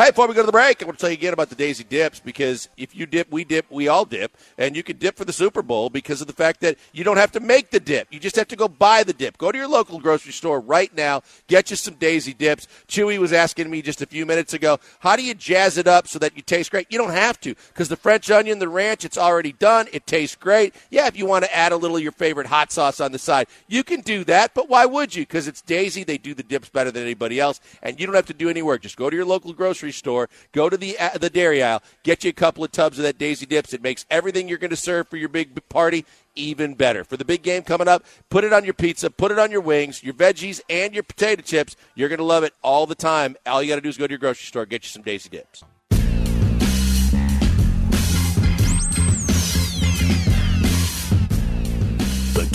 Hey, 0.00 0.08
before 0.08 0.28
we 0.28 0.32
go 0.32 0.40
to 0.40 0.46
the 0.46 0.52
break, 0.52 0.82
I 0.82 0.86
want 0.86 0.96
to 0.96 1.02
tell 1.02 1.10
you 1.10 1.18
again 1.18 1.34
about 1.34 1.50
the 1.50 1.54
Daisy 1.54 1.84
Dips 1.84 2.20
because 2.20 2.70
if 2.78 2.96
you 2.96 3.04
dip, 3.04 3.30
we 3.30 3.44
dip, 3.44 3.70
we 3.70 3.86
all 3.86 4.06
dip, 4.06 4.34
and 4.56 4.74
you 4.74 4.82
can 4.82 4.96
dip 4.96 5.14
for 5.14 5.26
the 5.26 5.32
Super 5.34 5.60
Bowl 5.60 5.90
because 5.90 6.22
of 6.22 6.26
the 6.26 6.32
fact 6.32 6.62
that 6.62 6.78
you 6.94 7.04
don't 7.04 7.18
have 7.18 7.32
to 7.32 7.40
make 7.40 7.70
the 7.70 7.80
dip. 7.80 8.08
You 8.10 8.18
just 8.18 8.36
have 8.36 8.48
to 8.48 8.56
go 8.56 8.66
buy 8.66 9.04
the 9.04 9.12
dip. 9.12 9.36
Go 9.36 9.52
to 9.52 9.58
your 9.58 9.68
local 9.68 10.00
grocery 10.00 10.32
store 10.32 10.58
right 10.58 10.90
now, 10.96 11.20
get 11.48 11.68
you 11.68 11.76
some 11.76 11.96
Daisy 11.96 12.32
Dips. 12.32 12.66
Chewy 12.88 13.18
was 13.18 13.34
asking 13.34 13.68
me 13.68 13.82
just 13.82 14.00
a 14.00 14.06
few 14.06 14.24
minutes 14.24 14.54
ago, 14.54 14.78
how 15.00 15.16
do 15.16 15.22
you 15.22 15.34
jazz 15.34 15.76
it 15.76 15.86
up 15.86 16.08
so 16.08 16.18
that 16.18 16.34
you 16.34 16.40
taste 16.40 16.70
great? 16.70 16.86
You 16.88 16.96
don't 16.96 17.10
have 17.10 17.38
to 17.42 17.54
because 17.68 17.90
the 17.90 17.96
French 17.96 18.30
onion, 18.30 18.58
the 18.58 18.70
ranch, 18.70 19.04
it's 19.04 19.18
already 19.18 19.52
done. 19.52 19.86
It 19.92 20.06
tastes 20.06 20.34
great. 20.34 20.74
Yeah, 20.88 21.08
if 21.08 21.18
you 21.18 21.26
want 21.26 21.44
to 21.44 21.54
add 21.54 21.72
a 21.72 21.76
little 21.76 21.98
of 21.98 22.02
your 22.02 22.12
favorite 22.12 22.46
hot 22.46 22.72
sauce 22.72 23.00
on 23.00 23.12
the 23.12 23.18
side, 23.18 23.48
you 23.68 23.84
can 23.84 24.00
do 24.00 24.24
that, 24.24 24.54
but 24.54 24.66
why 24.66 24.86
would 24.86 25.14
you? 25.14 25.24
Because 25.24 25.46
it's 25.46 25.60
Daisy. 25.60 26.04
They 26.04 26.16
do 26.16 26.32
the 26.32 26.42
dips 26.42 26.70
better 26.70 26.90
than 26.90 27.02
anybody 27.02 27.38
else, 27.38 27.60
and 27.82 28.00
you 28.00 28.06
don't 28.06 28.16
have 28.16 28.24
to 28.24 28.32
do 28.32 28.48
any 28.48 28.62
work. 28.62 28.80
Just 28.80 28.96
go 28.96 29.10
to 29.10 29.14
your 29.14 29.26
local 29.26 29.52
grocery 29.52 29.89
store, 29.92 30.28
go 30.52 30.68
to 30.68 30.76
the 30.76 30.98
uh, 30.98 31.18
the 31.18 31.30
dairy 31.30 31.62
aisle, 31.62 31.82
get 32.02 32.24
you 32.24 32.30
a 32.30 32.32
couple 32.32 32.64
of 32.64 32.72
tubs 32.72 32.98
of 32.98 33.04
that 33.04 33.18
Daisy 33.18 33.46
Dips. 33.46 33.72
It 33.72 33.82
makes 33.82 34.06
everything 34.10 34.48
you're 34.48 34.58
going 34.58 34.70
to 34.70 34.76
serve 34.76 35.08
for 35.08 35.16
your 35.16 35.28
big 35.28 35.68
party 35.68 36.04
even 36.34 36.74
better. 36.74 37.04
For 37.04 37.16
the 37.16 37.24
big 37.24 37.42
game 37.42 37.62
coming 37.62 37.88
up, 37.88 38.04
put 38.28 38.44
it 38.44 38.52
on 38.52 38.64
your 38.64 38.74
pizza, 38.74 39.10
put 39.10 39.32
it 39.32 39.38
on 39.38 39.50
your 39.50 39.60
wings, 39.60 40.02
your 40.02 40.14
veggies, 40.14 40.60
and 40.68 40.94
your 40.94 41.02
potato 41.02 41.42
chips. 41.42 41.76
You're 41.94 42.08
going 42.08 42.18
to 42.18 42.24
love 42.24 42.44
it 42.44 42.54
all 42.62 42.86
the 42.86 42.94
time. 42.94 43.36
All 43.46 43.62
you 43.62 43.68
got 43.68 43.76
to 43.76 43.80
do 43.80 43.88
is 43.88 43.96
go 43.96 44.06
to 44.06 44.12
your 44.12 44.18
grocery 44.18 44.46
store, 44.46 44.66
get 44.66 44.84
you 44.84 44.88
some 44.88 45.02
Daisy 45.02 45.28
Dips. 45.28 45.64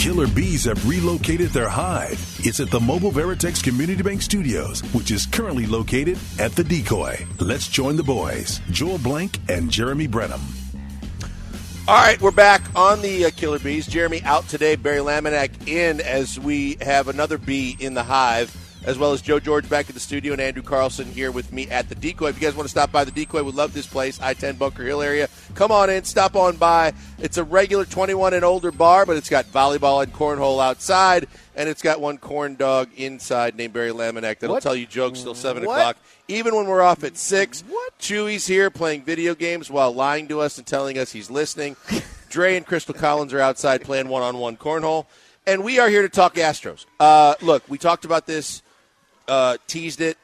Killer 0.06 0.28
B's 0.28 0.66
have 0.66 0.88
relocated 0.88 1.50
their 1.50 1.68
hive. 1.68 2.14
It's 2.46 2.60
at 2.60 2.70
the 2.70 2.80
Mobile 2.80 3.12
Veritex 3.12 3.64
Community 3.64 4.04
Bank 4.04 4.22
Studios, 4.22 4.82
which 4.94 5.10
is 5.10 5.26
currently 5.26 5.66
located 5.66 6.20
at 6.38 6.52
the 6.52 6.64
Decoy. 6.64 7.26
Let's 7.40 7.68
join 7.68 7.96
the 7.96 8.04
boys, 8.04 8.62
Joel 8.70 9.00
Blank 9.00 9.40
and 9.50 9.72
Jeremy 9.72 10.06
Branham. 10.06 10.42
All 11.88 11.96
right, 11.96 12.22
we're 12.22 12.30
back 12.30 12.62
on 12.76 13.02
the 13.02 13.26
uh, 13.26 13.32
Killer 13.32 13.58
B's. 13.58 13.88
Jeremy 13.88 14.22
out 14.22 14.48
today, 14.48 14.76
Barry 14.76 15.00
Laminack 15.00 15.68
in 15.68 16.00
as 16.02 16.40
we 16.40 16.78
have 16.82 17.08
another 17.08 17.40
bee 17.40 17.76
in 17.80 17.96
the 17.96 18.04
hive, 18.04 18.56
as 18.86 18.98
well 18.98 19.12
as 19.14 19.22
Joe 19.22 19.40
George 19.40 19.68
back 19.68 19.90
in 19.90 19.94
the 19.96 20.00
studio 20.00 20.34
and 20.34 20.42
Andrew 20.42 20.62
Carlson 20.64 21.08
here 21.12 21.32
with 21.32 21.52
me 21.52 21.68
at 21.70 21.90
the 21.90 21.96
Decoy. 21.96 22.30
If 22.30 22.36
you 22.36 22.48
guys 22.48 22.56
want 22.56 22.66
to 22.66 22.72
stop 22.72 22.92
by 22.92 23.04
the 23.04 23.12
Decoy, 23.12 23.44
we 23.44 23.52
love 23.52 23.74
this 23.74 23.88
place, 23.88 24.20
I 24.22 24.34
10 24.34 24.56
Bunker 24.56 24.84
Hill 24.84 25.02
area. 25.02 25.28
Come 25.56 25.72
on 25.72 25.90
in, 25.90 26.04
stop 26.04 26.36
on 26.36 26.58
by. 26.58 26.94
It's 27.20 27.38
a 27.38 27.44
regular 27.44 27.86
21 27.86 28.34
and 28.34 28.46
older 28.46 28.72
bar, 28.72 29.06
but 29.06 29.18
it's 29.18 29.30
got 29.30 29.46
volleyball 29.46 30.04
and 30.04 30.14
cornhole 30.14 30.64
outside, 30.64 31.28
and 31.56 31.68
it's 31.68 31.82
got 31.82 32.00
one 32.00 32.18
corn 32.20 32.56
dog 32.56 32.90
inside 32.96 33.56
named 33.56 33.74
Barry 33.74 33.92
Laminack 33.92 34.40
that'll 34.40 34.56
What? 34.56 34.64
tell 34.64 34.76
you 34.76 34.86
jokes 34.86 35.22
till 35.24 35.36
7 35.36 35.66
What? 35.66 35.74
o'clock. 35.80 35.98
Even 36.28 36.56
when 36.56 36.68
we're 36.68 36.82
off 36.82 37.04
at 37.04 37.18
6. 37.18 37.64
What? 37.68 37.98
Chewy's 38.00 38.48
here 38.48 38.70
playing 38.70 39.04
video 39.04 39.36
games 39.36 39.70
while 39.70 39.94
lying 39.94 40.28
to 40.30 40.42
us 40.42 40.58
and 40.58 40.66
telling 40.66 40.98
us 40.98 41.12
he's 41.12 41.30
listening. 41.30 41.76
Dre 42.30 42.56
and 42.58 42.66
Crystal 42.66 42.94
Collins 42.94 43.34
are 43.34 43.40
outside 43.40 43.84
playing 43.84 44.10
one 44.10 44.22
on 44.22 44.38
one 44.38 44.58
cornhole. 44.58 45.06
And 45.48 45.64
we 45.64 45.78
are 45.80 45.88
here 45.90 46.02
to 46.02 46.10
talk 46.10 46.36
Astros. 46.36 46.86
Uh, 47.00 47.36
look, 47.42 47.64
we 47.70 47.78
talked 47.78 48.04
about 48.04 48.26
this, 48.26 48.64
uh, 49.28 49.58
teased 49.68 50.02
it. 50.02 50.18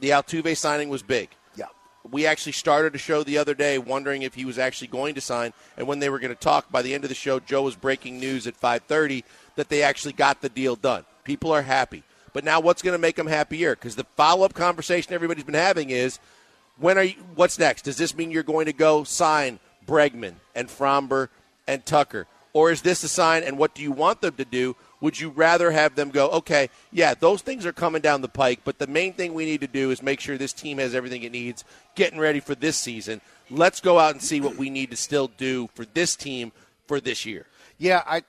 The 0.00 0.10
Altuve 0.10 0.56
signing 0.56 0.88
was 0.88 1.02
big. 1.02 1.30
Yeah. 1.56 1.66
We 2.10 2.26
actually 2.26 2.52
started 2.52 2.94
a 2.94 2.98
show 2.98 3.22
the 3.22 3.38
other 3.38 3.54
day 3.54 3.78
wondering 3.78 4.22
if 4.22 4.34
he 4.34 4.44
was 4.44 4.58
actually 4.58 4.88
going 4.88 5.14
to 5.14 5.20
sign 5.20 5.52
and 5.76 5.86
when 5.86 5.98
they 5.98 6.10
were 6.10 6.18
going 6.18 6.34
to 6.34 6.40
talk. 6.40 6.70
By 6.70 6.82
the 6.82 6.94
end 6.94 7.04
of 7.04 7.08
the 7.08 7.14
show, 7.14 7.40
Joe 7.40 7.62
was 7.62 7.76
breaking 7.76 8.18
news 8.18 8.46
at 8.46 8.60
5:30 8.60 9.24
that 9.56 9.68
they 9.68 9.82
actually 9.82 10.12
got 10.12 10.42
the 10.42 10.48
deal 10.48 10.76
done. 10.76 11.04
People 11.24 11.52
are 11.52 11.62
happy. 11.62 12.02
But 12.32 12.44
now 12.44 12.60
what's 12.60 12.82
going 12.82 12.92
to 12.92 12.98
make 12.98 13.16
them 13.16 13.26
happier? 13.26 13.74
Because 13.74 13.96
the 13.96 14.04
follow-up 14.14 14.52
conversation 14.52 15.14
everybody's 15.14 15.44
been 15.44 15.54
having 15.54 15.88
is 15.88 16.18
when 16.78 16.98
are 16.98 17.04
you, 17.04 17.14
what's 17.34 17.58
next? 17.58 17.82
Does 17.82 17.96
this 17.96 18.14
mean 18.14 18.30
you're 18.30 18.42
going 18.42 18.66
to 18.66 18.74
go 18.74 19.04
sign 19.04 19.58
Bregman 19.86 20.34
and 20.54 20.68
Framber 20.68 21.28
and 21.66 21.84
Tucker? 21.86 22.26
Or 22.52 22.70
is 22.70 22.82
this 22.82 23.02
a 23.04 23.08
sign 23.08 23.42
and 23.42 23.56
what 23.58 23.74
do 23.74 23.82
you 23.82 23.92
want 23.92 24.20
them 24.20 24.34
to 24.34 24.44
do? 24.44 24.76
Would 25.00 25.20
you 25.20 25.28
rather 25.28 25.70
have 25.70 25.94
them 25.94 26.10
go, 26.10 26.30
okay, 26.30 26.70
yeah, 26.90 27.14
those 27.14 27.42
things 27.42 27.66
are 27.66 27.72
coming 27.72 28.00
down 28.00 28.22
the 28.22 28.28
pike, 28.28 28.60
but 28.64 28.78
the 28.78 28.86
main 28.86 29.12
thing 29.12 29.34
we 29.34 29.44
need 29.44 29.60
to 29.60 29.66
do 29.66 29.90
is 29.90 30.02
make 30.02 30.20
sure 30.20 30.38
this 30.38 30.54
team 30.54 30.78
has 30.78 30.94
everything 30.94 31.22
it 31.22 31.32
needs 31.32 31.64
getting 31.94 32.18
ready 32.18 32.40
for 32.40 32.54
this 32.54 32.76
season. 32.76 33.20
Let's 33.50 33.80
go 33.80 33.98
out 33.98 34.12
and 34.12 34.22
see 34.22 34.40
what 34.40 34.56
we 34.56 34.70
need 34.70 34.90
to 34.90 34.96
still 34.96 35.28
do 35.28 35.68
for 35.74 35.84
this 35.84 36.16
team 36.16 36.52
for 36.86 37.00
this 37.00 37.26
year. 37.26 37.46
Yeah, 37.78 38.02
I 38.06 38.22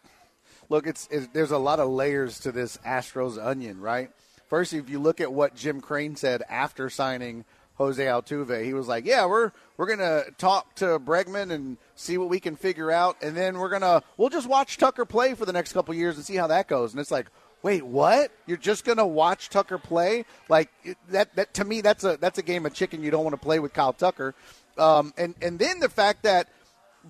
look. 0.70 0.86
It's, 0.86 1.08
it's 1.10 1.28
there's 1.28 1.52
a 1.52 1.58
lot 1.58 1.80
of 1.80 1.90
layers 1.90 2.40
to 2.42 2.52
this 2.52 2.78
Astros 2.86 3.44
onion, 3.44 3.80
right? 3.80 4.12
First, 4.48 4.74
if 4.74 4.90
you 4.90 5.00
look 5.00 5.20
at 5.20 5.32
what 5.32 5.56
Jim 5.56 5.82
Crane 5.82 6.16
said 6.16 6.44
after 6.50 6.90
signing 6.90 7.46
Jose 7.78 8.04
Altuve, 8.04 8.64
he 8.64 8.74
was 8.74 8.88
like, 8.88 9.06
"Yeah, 9.06 9.26
we're 9.26 9.52
we're 9.78 9.88
gonna 9.88 10.24
talk 10.38 10.76
to 10.76 11.00
Bregman 11.00 11.52
and 11.52 11.78
see 11.96 12.18
what 12.18 12.30
we 12.30 12.40
can 12.40 12.56
figure 12.56 12.92
out, 12.92 13.18
and 13.22 13.38
then 13.38 13.60
we're 13.60 13.70
gonna 13.70 14.04
we'll 14.18 14.30
just 14.30 14.48
watch 14.48 14.78
Tucker 14.78 15.06
play 15.06 15.36
for 15.36 15.46
the 15.46 15.54
next 15.54 15.74
couple 15.74 15.94
years 15.94 16.16
and 16.16 16.26
see 16.26 16.36
how 16.36 16.48
that 16.48 16.68
goes." 16.68 16.92
And 16.94 17.00
it's 17.00 17.12
like, 17.12 17.28
wait, 17.62 17.84
what? 17.84 18.32
You're 18.46 18.58
just 18.58 18.86
gonna 18.86 19.06
watch 19.06 19.50
Tucker 19.50 19.78
play? 19.78 20.26
Like 20.50 20.70
that? 21.10 21.36
That 21.36 21.54
to 21.56 21.66
me, 21.66 21.82
that's 21.82 22.04
a 22.04 22.18
that's 22.18 22.38
a 22.38 22.44
game 22.44 22.66
of 22.66 22.74
chicken 22.74 23.04
you 23.04 23.12
don't 23.12 23.24
want 23.24 23.34
to 23.34 23.42
play 23.42 23.60
with 23.60 23.74
Kyle 23.74 23.94
Tucker. 23.94 24.34
Um, 24.78 25.14
and 25.18 25.36
and 25.42 25.60
then 25.60 25.80
the 25.80 25.90
fact 25.90 26.24
that 26.24 26.50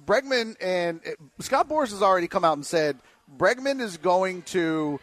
Bregman 0.05 0.55
and 0.61 1.01
Scott 1.39 1.69
Boras 1.69 1.91
has 1.91 2.01
already 2.01 2.27
come 2.27 2.43
out 2.43 2.53
and 2.53 2.65
said 2.65 2.97
Bregman 3.37 3.81
is 3.81 3.97
going 3.97 4.41
to 4.43 4.99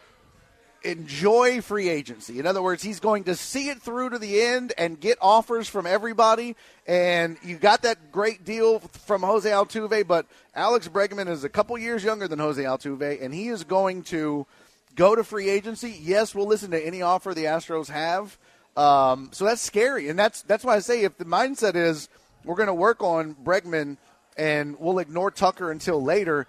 enjoy 0.85 1.61
free 1.61 1.89
agency. 1.89 2.39
In 2.39 2.47
other 2.47 2.61
words, 2.61 2.83
he's 2.83 2.99
going 2.99 3.25
to 3.25 3.35
see 3.35 3.69
it 3.69 3.81
through 3.81 4.11
to 4.11 4.19
the 4.19 4.41
end 4.41 4.73
and 4.77 4.99
get 4.99 5.17
offers 5.21 5.67
from 5.67 5.85
everybody. 5.85 6.55
And 6.87 7.37
you 7.43 7.57
got 7.57 7.81
that 7.81 8.11
great 8.11 8.45
deal 8.45 8.79
from 8.79 9.23
Jose 9.23 9.49
Altuve, 9.49 10.07
but 10.07 10.27
Alex 10.53 10.87
Bregman 10.87 11.27
is 11.27 11.43
a 11.43 11.49
couple 11.49 11.77
years 11.77 12.03
younger 12.03 12.27
than 12.27 12.39
Jose 12.39 12.61
Altuve, 12.61 13.21
and 13.21 13.33
he 13.33 13.47
is 13.47 13.63
going 13.63 14.03
to 14.03 14.45
go 14.95 15.15
to 15.15 15.23
free 15.23 15.49
agency. 15.49 15.99
Yes, 16.01 16.33
we'll 16.33 16.47
listen 16.47 16.71
to 16.71 16.85
any 16.85 17.01
offer 17.01 17.33
the 17.33 17.45
Astros 17.45 17.89
have. 17.89 18.37
Um, 18.77 19.29
so 19.31 19.45
that's 19.45 19.61
scary, 19.61 20.09
and 20.09 20.19
that's 20.19 20.41
that's 20.43 20.63
why 20.63 20.75
I 20.75 20.79
say 20.79 21.03
if 21.03 21.17
the 21.17 21.25
mindset 21.25 21.75
is 21.75 22.09
we're 22.43 22.55
going 22.55 22.67
to 22.67 22.73
work 22.73 23.01
on 23.01 23.35
Bregman 23.35 23.97
and 24.37 24.77
we'll 24.79 24.99
ignore 24.99 25.31
Tucker 25.31 25.71
until 25.71 26.03
later 26.03 26.45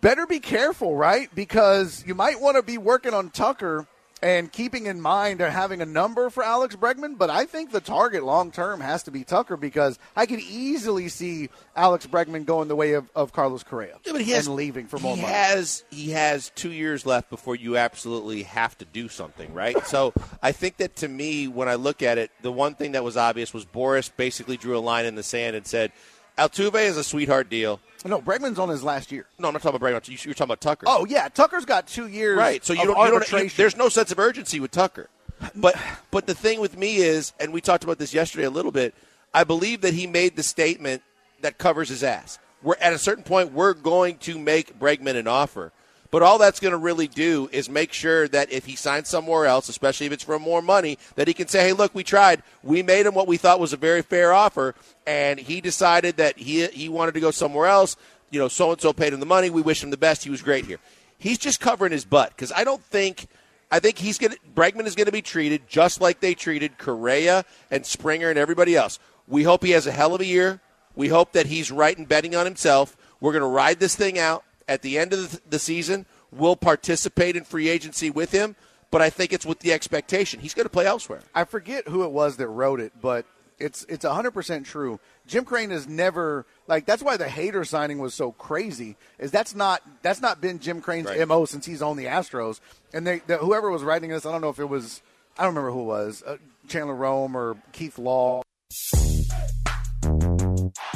better 0.00 0.26
be 0.26 0.40
careful, 0.40 0.94
right? 0.94 1.32
Because 1.34 2.04
you 2.06 2.14
might 2.14 2.40
want 2.40 2.56
to 2.56 2.62
be 2.62 2.78
working 2.78 3.14
on 3.14 3.30
Tucker 3.30 3.86
and 4.22 4.52
keeping 4.52 4.86
in 4.86 5.00
mind 5.00 5.40
or 5.40 5.48
having 5.48 5.80
a 5.80 5.86
number 5.86 6.28
for 6.30 6.42
Alex 6.42 6.76
Bregman, 6.76 7.16
but 7.16 7.30
I 7.30 7.46
think 7.46 7.72
the 7.72 7.80
target 7.80 8.22
long 8.22 8.50
term 8.50 8.80
has 8.80 9.02
to 9.04 9.10
be 9.10 9.24
Tucker 9.24 9.56
because 9.56 9.98
I 10.14 10.26
could 10.26 10.40
easily 10.40 11.08
see 11.08 11.48
Alex 11.74 12.06
Bregman 12.06 12.44
going 12.44 12.68
the 12.68 12.76
way 12.76 12.92
of, 12.92 13.08
of 13.14 13.32
Carlos 13.32 13.62
Correa 13.62 13.98
Yeah, 14.04 14.12
but 14.12 14.20
he 14.20 14.32
has, 14.32 14.46
and 14.46 14.56
leaving 14.56 14.86
for 14.86 14.98
more 14.98 15.16
he 15.16 15.22
money. 15.22 15.32
Has, 15.32 15.84
he 15.90 16.10
has 16.10 16.52
two 16.54 16.70
years 16.70 17.06
left 17.06 17.30
before 17.30 17.56
you 17.56 17.76
absolutely 17.76 18.42
have 18.42 18.76
to 18.78 18.84
do 18.84 19.08
something, 19.08 19.52
right? 19.54 19.86
so 19.86 20.12
I 20.42 20.52
think 20.52 20.76
that 20.78 20.96
to 20.96 21.08
me, 21.08 21.48
when 21.48 21.68
I 21.68 21.76
look 21.76 22.02
at 22.02 22.18
it, 22.18 22.30
the 22.42 22.52
one 22.52 22.74
thing 22.74 22.92
that 22.92 23.04
was 23.04 23.16
obvious 23.16 23.54
was 23.54 23.64
Boras 23.64 24.10
basically 24.14 24.56
drew 24.56 24.76
a 24.76 24.80
line 24.80 25.06
in 25.06 25.14
the 25.14 25.22
sand 25.22 25.56
and 25.56 25.66
said, 25.66 25.92
Altuve 26.36 26.82
is 26.82 26.96
a 26.96 27.04
sweetheart 27.04 27.50
deal. 27.50 27.80
No, 28.04 28.20
Bregman's 28.20 28.58
on 28.58 28.68
his 28.68 28.82
last 28.82 29.12
year. 29.12 29.26
No, 29.38 29.48
I'm 29.48 29.54
not 29.54 29.62
talking 29.62 29.76
about 29.76 29.86
Bregman. 30.02 30.24
You're 30.24 30.34
talking 30.34 30.44
about 30.44 30.60
Tucker. 30.60 30.86
Oh 30.88 31.04
yeah, 31.06 31.28
Tucker's 31.28 31.64
got 31.64 31.86
two 31.86 32.06
years. 32.06 32.38
right. 32.38 32.64
So 32.64 32.72
you 32.72 32.84
don't, 32.84 32.98
you 32.98 33.10
don't 33.20 33.32
you, 33.44 33.50
there's 33.50 33.76
no 33.76 33.88
sense 33.88 34.10
of 34.12 34.18
urgency 34.18 34.60
with 34.60 34.70
Tucker. 34.70 35.08
But 35.54 35.76
but 36.10 36.26
the 36.26 36.34
thing 36.34 36.60
with 36.60 36.76
me 36.76 36.96
is, 36.96 37.32
and 37.40 37.52
we 37.52 37.60
talked 37.60 37.84
about 37.84 37.98
this 37.98 38.12
yesterday 38.12 38.44
a 38.44 38.50
little 38.50 38.72
bit. 38.72 38.94
I 39.32 39.44
believe 39.44 39.82
that 39.82 39.94
he 39.94 40.06
made 40.06 40.36
the 40.36 40.42
statement 40.42 41.02
that 41.40 41.58
covers 41.58 41.88
his 41.88 42.02
ass. 42.02 42.38
We're 42.62 42.76
at 42.80 42.92
a 42.92 42.98
certain 42.98 43.24
point, 43.24 43.52
we're 43.52 43.74
going 43.74 44.18
to 44.18 44.38
make 44.38 44.78
Bregman 44.78 45.16
an 45.16 45.26
offer. 45.26 45.72
But 46.10 46.22
all 46.22 46.38
that's 46.38 46.58
going 46.58 46.72
to 46.72 46.78
really 46.78 47.06
do 47.06 47.48
is 47.52 47.70
make 47.70 47.92
sure 47.92 48.26
that 48.28 48.50
if 48.50 48.66
he 48.66 48.74
signs 48.74 49.08
somewhere 49.08 49.46
else, 49.46 49.68
especially 49.68 50.06
if 50.06 50.12
it's 50.12 50.24
for 50.24 50.38
more 50.38 50.60
money, 50.60 50.98
that 51.14 51.28
he 51.28 51.34
can 51.34 51.46
say, 51.46 51.60
"Hey, 51.60 51.72
look, 51.72 51.94
we 51.94 52.02
tried. 52.02 52.42
We 52.62 52.82
made 52.82 53.06
him 53.06 53.14
what 53.14 53.28
we 53.28 53.36
thought 53.36 53.60
was 53.60 53.72
a 53.72 53.76
very 53.76 54.02
fair 54.02 54.32
offer, 54.32 54.74
and 55.06 55.38
he 55.38 55.60
decided 55.60 56.16
that 56.16 56.38
he 56.38 56.66
he 56.66 56.88
wanted 56.88 57.14
to 57.14 57.20
go 57.20 57.30
somewhere 57.30 57.66
else. 57.66 57.96
You 58.30 58.40
know, 58.40 58.48
so 58.48 58.72
and 58.72 58.80
so 58.80 58.92
paid 58.92 59.12
him 59.12 59.20
the 59.20 59.26
money. 59.26 59.50
We 59.50 59.62
wish 59.62 59.82
him 59.82 59.90
the 59.90 59.96
best. 59.96 60.24
He 60.24 60.30
was 60.30 60.42
great 60.42 60.66
here. 60.66 60.78
He's 61.18 61.38
just 61.38 61.60
covering 61.60 61.92
his 61.92 62.04
butt 62.04 62.30
because 62.30 62.50
I 62.52 62.64
don't 62.64 62.82
think 62.82 63.26
I 63.70 63.78
think 63.78 63.98
he's 63.98 64.18
going 64.18 64.34
Bregman 64.54 64.86
is 64.86 64.96
going 64.96 65.06
to 65.06 65.12
be 65.12 65.22
treated 65.22 65.68
just 65.68 66.00
like 66.00 66.20
they 66.20 66.34
treated 66.34 66.76
Correa 66.78 67.44
and 67.70 67.86
Springer 67.86 68.30
and 68.30 68.38
everybody 68.38 68.74
else. 68.74 68.98
We 69.28 69.44
hope 69.44 69.62
he 69.62 69.70
has 69.72 69.86
a 69.86 69.92
hell 69.92 70.14
of 70.14 70.20
a 70.20 70.26
year. 70.26 70.60
We 70.96 71.08
hope 71.08 71.32
that 71.32 71.46
he's 71.46 71.70
right 71.70 71.96
in 71.96 72.04
betting 72.04 72.34
on 72.34 72.46
himself. 72.46 72.96
We're 73.20 73.32
going 73.32 73.42
to 73.42 73.48
ride 73.48 73.78
this 73.78 73.94
thing 73.94 74.18
out. 74.18 74.44
At 74.70 74.82
the 74.82 74.98
end 74.98 75.12
of 75.12 75.40
the 75.50 75.58
season, 75.58 76.06
we'll 76.30 76.54
participate 76.54 77.34
in 77.34 77.42
free 77.42 77.68
agency 77.68 78.08
with 78.08 78.30
him, 78.30 78.54
but 78.92 79.02
I 79.02 79.10
think 79.10 79.32
it's 79.32 79.44
with 79.44 79.58
the 79.58 79.72
expectation 79.72 80.38
he's 80.38 80.54
going 80.54 80.64
to 80.64 80.70
play 80.70 80.86
elsewhere. 80.86 81.22
I 81.34 81.42
forget 81.42 81.88
who 81.88 82.04
it 82.04 82.12
was 82.12 82.36
that 82.36 82.46
wrote 82.46 82.78
it, 82.78 82.92
but 83.02 83.26
it's 83.58 83.84
it's 83.88 84.04
100% 84.04 84.64
true. 84.64 85.00
Jim 85.26 85.44
Crane 85.44 85.70
has 85.70 85.88
never 85.88 86.46
like 86.68 86.86
that's 86.86 87.02
why 87.02 87.16
the 87.16 87.24
Hader 87.24 87.66
signing 87.66 87.98
was 87.98 88.14
so 88.14 88.30
crazy. 88.30 88.96
Is 89.18 89.32
that's 89.32 89.56
not 89.56 89.82
that's 90.02 90.20
not 90.20 90.40
been 90.40 90.60
Jim 90.60 90.80
Crane's 90.80 91.08
Right. 91.08 91.26
mo 91.26 91.46
since 91.46 91.66
he's 91.66 91.82
on 91.82 91.96
the 91.96 92.04
Astros. 92.04 92.60
And 92.94 93.04
they 93.04 93.22
the, 93.26 93.38
whoever 93.38 93.72
was 93.72 93.82
writing 93.82 94.10
this, 94.10 94.24
I 94.24 94.30
don't 94.30 94.40
know 94.40 94.50
if 94.50 94.60
it 94.60 94.68
was 94.68 95.02
I 95.36 95.42
don't 95.42 95.56
remember 95.56 95.72
who 95.72 95.80
it 95.80 95.86
was, 95.86 96.22
uh, 96.24 96.36
Chandler 96.68 96.94
Rome 96.94 97.36
or 97.36 97.56
Keith 97.72 97.98
Law. 97.98 98.42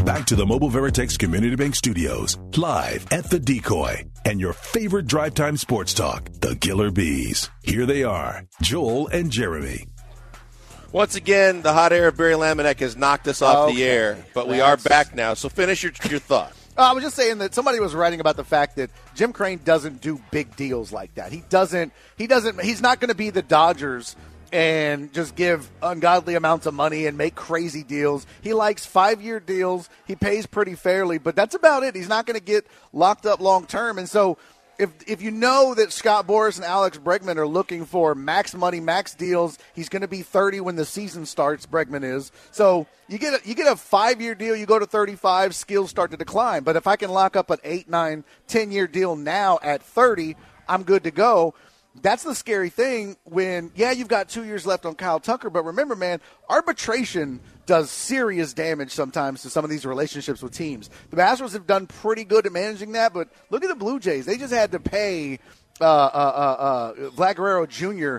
Back 0.04 0.26
to 0.26 0.36
the 0.36 0.44
Mobile 0.44 0.68
Veritex 0.68 1.18
Community 1.18 1.56
Bank 1.56 1.74
Studios, 1.74 2.36
live 2.58 3.06
at 3.10 3.30
the 3.30 3.38
Decoy, 3.38 4.04
and 4.26 4.38
your 4.38 4.52
favorite 4.52 5.06
drive 5.06 5.32
time 5.32 5.56
sports 5.56 5.94
talk, 5.94 6.28
the 6.40 6.54
Killer 6.56 6.90
B's. 6.90 7.48
Here 7.62 7.86
they 7.86 8.04
are, 8.04 8.44
Joel 8.60 9.08
and 9.08 9.30
Jeremy. 9.30 9.86
Once 10.92 11.14
again, 11.14 11.62
the 11.62 11.72
hot 11.72 11.90
air 11.94 12.08
of 12.08 12.18
Barry 12.18 12.34
Laminack 12.34 12.80
has 12.80 12.98
knocked 12.98 13.26
us 13.28 13.40
off 13.40 13.72
the 13.72 13.82
air, 13.82 14.22
but 14.34 14.46
we 14.46 14.60
are 14.60 14.76
back 14.76 15.14
now. 15.14 15.32
So 15.32 15.48
finish 15.48 15.82
your, 15.82 15.92
your 16.10 16.20
thought. 16.20 16.52
Uh, 16.76 16.82
I 16.82 16.92
was 16.92 17.02
just 17.02 17.16
saying 17.16 17.38
that 17.38 17.54
somebody 17.54 17.80
was 17.80 17.94
writing 17.94 18.20
about 18.20 18.36
the 18.36 18.44
fact 18.44 18.76
that 18.76 18.90
Jim 19.14 19.32
Crane 19.32 19.60
doesn't 19.64 20.02
do 20.02 20.20
big 20.30 20.54
deals 20.54 20.92
like 20.92 21.14
that. 21.14 21.32
He 21.32 21.44
doesn't. 21.48 21.94
He 22.18 22.26
doesn't. 22.26 22.60
He's 22.60 22.82
not 22.82 23.00
going 23.00 23.08
to 23.08 23.14
be 23.14 23.30
the 23.30 23.42
Dodgers 23.42 24.16
and 24.54 25.12
just 25.12 25.34
give 25.34 25.68
ungodly 25.82 26.36
amounts 26.36 26.64
of 26.66 26.74
money 26.74 27.06
and 27.06 27.18
make 27.18 27.34
crazy 27.34 27.82
deals. 27.82 28.24
He 28.40 28.54
likes 28.54 28.86
five-year 28.86 29.40
deals. 29.40 29.90
He 30.06 30.14
pays 30.14 30.46
pretty 30.46 30.76
fairly, 30.76 31.18
but 31.18 31.34
that's 31.34 31.56
about 31.56 31.82
it. 31.82 31.96
He's 31.96 32.08
not 32.08 32.24
going 32.24 32.38
to 32.38 32.44
get 32.44 32.64
locked 32.92 33.26
up 33.26 33.40
long 33.40 33.66
term. 33.66 33.98
And 33.98 34.08
so, 34.08 34.38
if 34.78 34.90
if 35.08 35.22
you 35.22 35.32
know 35.32 35.74
that 35.74 35.92
Scott 35.92 36.28
Boras 36.28 36.54
and 36.54 36.64
Alex 36.64 36.98
Bregman 36.98 37.36
are 37.36 37.48
looking 37.48 37.84
for 37.84 38.14
max 38.14 38.54
money, 38.54 38.78
max 38.78 39.16
deals, 39.16 39.58
he's 39.74 39.88
going 39.88 40.02
to 40.02 40.08
be 40.08 40.22
30 40.22 40.60
when 40.60 40.76
the 40.76 40.84
season 40.84 41.26
starts. 41.26 41.66
Bregman 41.66 42.04
is 42.04 42.30
so 42.52 42.86
you 43.08 43.18
get 43.18 43.34
a, 43.34 43.48
you 43.48 43.56
get 43.56 43.66
a 43.66 43.76
five 43.76 44.20
year 44.20 44.36
deal, 44.36 44.54
you 44.54 44.66
go 44.66 44.78
to 44.78 44.86
35, 44.86 45.54
skills 45.54 45.90
start 45.90 46.12
to 46.12 46.16
decline. 46.16 46.62
But 46.62 46.76
if 46.76 46.86
I 46.86 46.94
can 46.94 47.10
lock 47.10 47.34
up 47.34 47.50
an 47.50 47.58
eight, 47.64 47.88
nine, 47.88 48.22
10 48.46 48.70
year 48.70 48.86
deal 48.86 49.16
now 49.16 49.58
at 49.62 49.82
30, 49.82 50.36
I'm 50.68 50.84
good 50.84 51.04
to 51.04 51.10
go. 51.10 51.54
That's 52.02 52.24
the 52.24 52.34
scary 52.34 52.70
thing 52.70 53.16
when, 53.24 53.70
yeah, 53.76 53.92
you've 53.92 54.08
got 54.08 54.28
two 54.28 54.44
years 54.44 54.66
left 54.66 54.84
on 54.84 54.94
Kyle 54.96 55.20
Tucker, 55.20 55.48
but 55.48 55.64
remember, 55.64 55.94
man, 55.94 56.20
arbitration 56.50 57.40
does 57.66 57.90
serious 57.90 58.52
damage 58.52 58.90
sometimes 58.90 59.42
to 59.42 59.50
some 59.50 59.64
of 59.64 59.70
these 59.70 59.86
relationships 59.86 60.42
with 60.42 60.52
teams. 60.52 60.90
The 61.10 61.16
Astros 61.16 61.52
have 61.52 61.66
done 61.66 61.86
pretty 61.86 62.24
good 62.24 62.46
at 62.46 62.52
managing 62.52 62.92
that, 62.92 63.14
but 63.14 63.28
look 63.50 63.62
at 63.62 63.68
the 63.68 63.76
Blue 63.76 64.00
Jays. 64.00 64.26
They 64.26 64.36
just 64.36 64.52
had 64.52 64.72
to 64.72 64.80
pay 64.80 65.38
uh, 65.80 65.84
uh, 65.84 65.86
uh, 65.86 66.62
uh, 66.62 66.92
Vlad 67.10 67.36
Guerrero 67.36 67.66
Jr. 67.66 68.18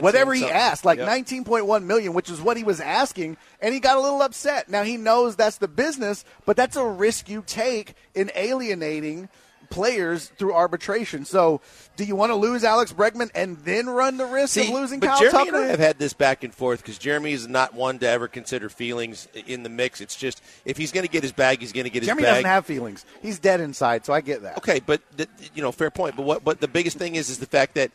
whatever 0.00 0.34
he 0.34 0.44
asked, 0.44 0.84
like 0.84 0.98
Yep. 0.98 1.08
19.1 1.08 1.84
million, 1.84 2.12
which 2.12 2.30
is 2.30 2.40
what 2.40 2.56
he 2.56 2.62
was 2.62 2.78
asking, 2.80 3.36
and 3.60 3.72
he 3.74 3.80
got 3.80 3.96
a 3.96 4.00
little 4.00 4.22
upset. 4.22 4.68
Now 4.68 4.82
he 4.82 4.96
knows 4.96 5.34
that's 5.34 5.58
the 5.58 5.68
business, 5.68 6.24
but 6.44 6.56
that's 6.56 6.76
a 6.76 6.86
risk 6.86 7.28
you 7.28 7.42
take 7.46 7.94
in 8.14 8.30
alienating 8.34 9.28
players 9.70 10.28
through 10.36 10.54
arbitration. 10.54 11.24
So, 11.24 11.60
do 11.96 12.04
you 12.04 12.16
want 12.16 12.30
to 12.30 12.36
lose 12.36 12.64
Alex 12.64 12.92
Bregman 12.92 13.30
and 13.34 13.56
then 13.58 13.86
run 13.86 14.16
the 14.16 14.26
risk 14.26 14.56
of 14.56 14.68
losing 14.68 15.00
but 15.00 15.08
Kyle 15.08 15.18
Jeremy 15.18 15.38
Tucker? 15.38 15.56
and 15.56 15.64
I 15.64 15.68
have 15.68 15.78
had 15.78 15.98
this 15.98 16.12
back 16.12 16.44
and 16.44 16.54
forth 16.54 16.80
because 16.80 16.98
Jeremy 16.98 17.32
is 17.32 17.48
not 17.48 17.74
one 17.74 17.98
to 18.00 18.08
ever 18.08 18.28
consider 18.28 18.68
feelings 18.68 19.28
in 19.46 19.62
the 19.62 19.68
mix. 19.68 20.00
It's 20.00 20.16
just 20.16 20.42
if 20.64 20.76
he's 20.76 20.92
going 20.92 21.06
to 21.06 21.10
get 21.10 21.22
his 21.22 21.32
bag, 21.32 21.60
he's 21.60 21.72
going 21.72 21.84
to 21.84 21.90
get 21.90 22.02
his 22.02 22.08
bag. 22.08 22.18
Jeremy 22.18 22.34
doesn't 22.34 22.50
have 22.50 22.66
feelings. 22.66 23.04
He's 23.22 23.38
dead 23.38 23.60
inside, 23.60 24.04
so 24.04 24.12
I 24.12 24.20
get 24.20 24.42
that. 24.42 24.58
Okay, 24.58 24.80
but 24.84 25.02
the, 25.16 25.28
you 25.54 25.62
know, 25.62 25.72
fair 25.72 25.90
point. 25.90 26.16
But 26.16 26.22
what? 26.22 26.44
But 26.44 26.60
the 26.60 26.68
biggest 26.68 26.98
thing 26.98 27.16
is, 27.16 27.30
is 27.30 27.38
the 27.38 27.46
fact 27.46 27.74
that 27.74 27.90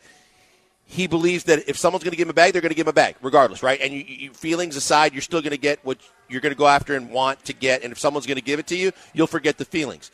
he 0.86 1.06
believes 1.06 1.44
that 1.44 1.68
if 1.68 1.78
someone's 1.78 2.04
going 2.04 2.12
to 2.12 2.16
give 2.16 2.26
him 2.26 2.30
a 2.30 2.34
bag, 2.34 2.52
they're 2.52 2.62
going 2.62 2.70
to 2.70 2.76
give 2.76 2.86
him 2.86 2.90
a 2.90 2.94
bag, 2.94 3.16
regardless, 3.22 3.62
right? 3.62 3.80
And 3.80 3.92
you, 3.92 4.04
you, 4.06 4.30
feelings 4.32 4.76
aside, 4.76 5.12
you're 5.12 5.22
still 5.22 5.40
going 5.40 5.52
to 5.52 5.58
get 5.58 5.80
what 5.82 5.98
you're 6.28 6.40
going 6.40 6.52
to 6.52 6.58
go 6.58 6.66
after 6.66 6.94
and 6.94 7.10
want 7.10 7.44
to 7.46 7.52
get. 7.52 7.82
And 7.82 7.92
if 7.92 7.98
someone's 7.98 8.26
going 8.26 8.36
to 8.36 8.42
give 8.44 8.58
it 8.58 8.66
to 8.68 8.76
you, 8.76 8.92
you'll 9.12 9.26
forget 9.26 9.56
the 9.56 9.64
feelings. 9.64 10.10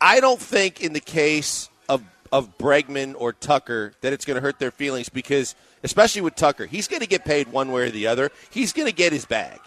I 0.00 0.20
don't 0.20 0.40
think 0.40 0.80
in 0.80 0.92
the 0.92 1.00
case 1.00 1.68
of 1.88 2.02
of 2.30 2.58
Bregman 2.58 3.14
or 3.18 3.32
Tucker 3.32 3.92
that 4.00 4.12
it's 4.12 4.24
going 4.24 4.36
to 4.36 4.40
hurt 4.40 4.58
their 4.58 4.70
feelings 4.70 5.08
because, 5.08 5.54
especially 5.82 6.22
with 6.22 6.34
Tucker, 6.36 6.66
he's 6.66 6.88
going 6.88 7.00
to 7.00 7.08
get 7.08 7.24
paid 7.24 7.48
one 7.48 7.72
way 7.72 7.82
or 7.82 7.90
the 7.90 8.06
other. 8.06 8.30
He's 8.50 8.72
going 8.72 8.86
to 8.86 8.94
get 8.94 9.12
his 9.12 9.24
bag. 9.24 9.58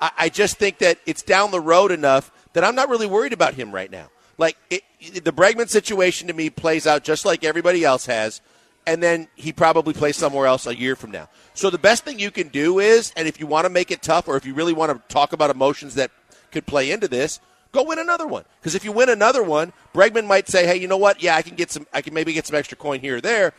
I, 0.00 0.10
I 0.18 0.28
just 0.28 0.58
think 0.58 0.78
that 0.78 0.98
it's 1.06 1.22
down 1.22 1.50
the 1.50 1.60
road 1.60 1.92
enough 1.92 2.30
that 2.52 2.64
I'm 2.64 2.74
not 2.74 2.88
really 2.88 3.06
worried 3.06 3.32
about 3.32 3.54
him 3.54 3.72
right 3.72 3.90
now. 3.90 4.08
Like 4.38 4.56
it, 4.70 4.82
the 5.22 5.32
Bregman 5.32 5.68
situation 5.68 6.28
to 6.28 6.34
me 6.34 6.50
plays 6.50 6.86
out 6.86 7.04
just 7.04 7.24
like 7.24 7.44
everybody 7.44 7.84
else 7.84 8.06
has, 8.06 8.40
and 8.86 9.02
then 9.02 9.28
he 9.34 9.52
probably 9.52 9.92
plays 9.92 10.16
somewhere 10.16 10.46
else 10.46 10.66
a 10.66 10.76
year 10.76 10.96
from 10.96 11.10
now. 11.10 11.28
So 11.54 11.68
the 11.68 11.78
best 11.78 12.04
thing 12.04 12.18
you 12.18 12.30
can 12.30 12.48
do 12.48 12.78
is, 12.78 13.12
and 13.16 13.28
if 13.28 13.38
you 13.38 13.46
want 13.46 13.66
to 13.66 13.70
make 13.70 13.90
it 13.90 14.02
tough, 14.02 14.28
or 14.28 14.36
if 14.36 14.46
you 14.46 14.54
really 14.54 14.72
want 14.72 14.92
to 14.92 15.14
talk 15.14 15.32
about 15.32 15.50
emotions 15.50 15.94
that 15.96 16.10
could 16.50 16.66
play 16.66 16.90
into 16.90 17.06
this, 17.06 17.38
go 17.72 17.82
win 17.84 17.98
another 17.98 18.26
one. 18.26 18.44
Because 18.60 18.74
if 18.74 18.84
you 18.84 18.92
win 18.92 19.08
another 19.08 19.42
one, 19.42 19.72
Bregman 19.94 20.26
might 20.26 20.48
say, 20.48 20.66
"Hey, 20.66 20.76
you 20.76 20.88
know 20.88 20.96
what? 20.96 21.22
Yeah, 21.22 21.36
I 21.36 21.42
can 21.42 21.56
get 21.56 21.70
some. 21.70 21.86
I 21.92 22.02
can 22.02 22.14
maybe 22.14 22.32
get 22.32 22.46
some 22.46 22.56
extra 22.56 22.76
coin 22.76 23.00
here 23.00 23.16
or 23.16 23.20
there." 23.20 23.52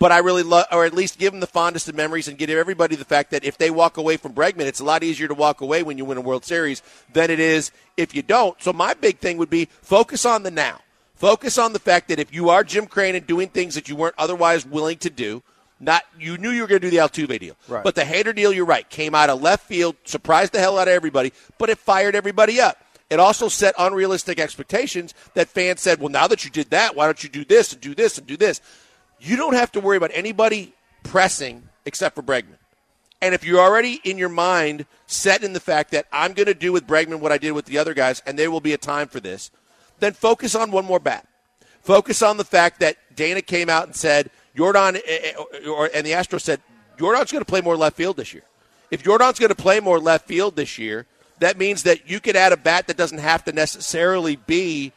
But 0.00 0.12
I 0.12 0.18
really 0.18 0.44
love, 0.44 0.66
or 0.70 0.84
at 0.84 0.94
least 0.94 1.18
give 1.18 1.32
them 1.32 1.40
the 1.40 1.46
fondest 1.48 1.88
of 1.88 1.96
memories 1.96 2.28
and 2.28 2.38
give 2.38 2.50
everybody 2.50 2.94
the 2.94 3.04
fact 3.04 3.32
that 3.32 3.42
if 3.44 3.58
they 3.58 3.68
walk 3.68 3.96
away 3.96 4.16
from 4.16 4.32
Bregman, 4.32 4.66
it's 4.66 4.78
a 4.78 4.84
lot 4.84 5.02
easier 5.02 5.26
to 5.26 5.34
walk 5.34 5.60
away 5.60 5.82
when 5.82 5.98
you 5.98 6.04
win 6.04 6.18
a 6.18 6.20
World 6.20 6.44
Series 6.44 6.82
than 7.12 7.30
it 7.32 7.40
is 7.40 7.72
if 7.96 8.14
you 8.14 8.22
don't. 8.22 8.60
So 8.62 8.72
my 8.72 8.94
big 8.94 9.18
thing 9.18 9.38
would 9.38 9.50
be 9.50 9.66
focus 9.82 10.24
on 10.24 10.44
the 10.44 10.52
now. 10.52 10.80
Focus 11.16 11.58
on 11.58 11.72
the 11.72 11.80
fact 11.80 12.06
that 12.08 12.20
if 12.20 12.32
you 12.32 12.48
are 12.48 12.62
Jim 12.62 12.86
Crane 12.86 13.16
and 13.16 13.26
doing 13.26 13.48
things 13.48 13.74
that 13.74 13.88
you 13.88 13.96
weren't 13.96 14.14
otherwise 14.16 14.64
willing 14.64 14.98
to 14.98 15.10
do, 15.10 15.42
not 15.80 16.04
you 16.16 16.38
knew 16.38 16.50
you 16.50 16.60
were 16.62 16.68
going 16.68 16.80
to 16.80 16.88
do 16.88 16.96
the 16.96 17.02
Altuve 17.02 17.40
deal, 17.40 17.56
Right. 17.66 17.82
but 17.82 17.96
the 17.96 18.02
Hader 18.02 18.32
deal, 18.34 18.52
you're 18.52 18.64
right, 18.64 18.88
came 18.88 19.16
out 19.16 19.30
of 19.30 19.42
left 19.42 19.66
field, 19.66 19.96
surprised 20.04 20.52
the 20.52 20.60
hell 20.60 20.78
out 20.78 20.86
of 20.86 20.94
everybody, 20.94 21.32
but 21.58 21.70
it 21.70 21.78
fired 21.78 22.14
everybody 22.14 22.60
up. 22.60 22.78
It 23.10 23.20
also 23.20 23.48
set 23.48 23.74
unrealistic 23.78 24.38
expectations 24.38 25.14
that 25.34 25.48
fans 25.48 25.80
said, 25.80 25.98
well, 25.98 26.10
now 26.10 26.26
that 26.26 26.44
you 26.44 26.50
did 26.50 26.70
that, 26.70 26.94
why 26.94 27.06
don't 27.06 27.22
you 27.22 27.30
do 27.30 27.44
this 27.44 27.72
and 27.72 27.80
do 27.80 27.94
this 27.94 28.18
and 28.18 28.26
do 28.26 28.36
this? 28.36 28.60
You 29.18 29.36
don't 29.36 29.54
have 29.54 29.72
to 29.72 29.80
worry 29.80 29.96
about 29.96 30.10
anybody 30.12 30.74
pressing 31.04 31.68
except 31.86 32.14
for 32.14 32.22
Bregman. 32.22 32.58
And 33.20 33.34
if 33.34 33.44
you're 33.44 33.60
already 33.60 34.00
in 34.04 34.18
your 34.18 34.28
mind 34.28 34.86
set 35.06 35.42
in 35.42 35.52
the 35.52 35.60
fact 35.60 35.90
that 35.90 36.06
I'm 36.12 36.34
going 36.34 36.46
to 36.46 36.54
do 36.54 36.72
with 36.72 36.86
Bregman 36.86 37.20
what 37.20 37.32
I 37.32 37.38
did 37.38 37.52
with 37.52 37.64
the 37.64 37.78
other 37.78 37.94
guys, 37.94 38.22
and 38.26 38.38
there 38.38 38.50
will 38.50 38.60
be 38.60 38.74
a 38.74 38.78
time 38.78 39.08
for 39.08 39.20
this, 39.20 39.50
then 39.98 40.12
focus 40.12 40.54
on 40.54 40.70
one 40.70 40.84
more 40.84 41.00
bat. 41.00 41.26
Focus 41.80 42.22
on 42.22 42.36
the 42.36 42.44
fact 42.44 42.80
that 42.80 42.96
Dana 43.16 43.40
came 43.42 43.68
out 43.68 43.86
and 43.86 43.96
said 43.96 44.30
Jordan, 44.54 44.96
eh, 44.96 45.32
eh, 45.34 45.68
or, 45.68 45.90
and 45.92 46.06
the 46.06 46.12
Astros 46.12 46.42
said 46.42 46.60
Jordan's 46.98 47.32
going 47.32 47.44
to 47.44 47.48
play 47.48 47.60
more 47.60 47.76
left 47.76 47.96
field 47.96 48.16
this 48.16 48.34
year. 48.34 48.44
If 48.90 49.02
Jordan's 49.02 49.38
going 49.38 49.48
to 49.50 49.54
play 49.54 49.80
more 49.80 49.98
left 49.98 50.26
field 50.28 50.54
this 50.54 50.78
year, 50.78 51.06
that 51.40 51.58
means 51.58 51.84
that 51.84 52.08
you 52.08 52.20
could 52.20 52.36
add 52.36 52.52
a 52.52 52.56
bat 52.56 52.86
that 52.86 52.96
doesn't 52.96 53.18
have 53.18 53.44
to 53.44 53.52
necessarily 53.52 54.36
be 54.36 54.92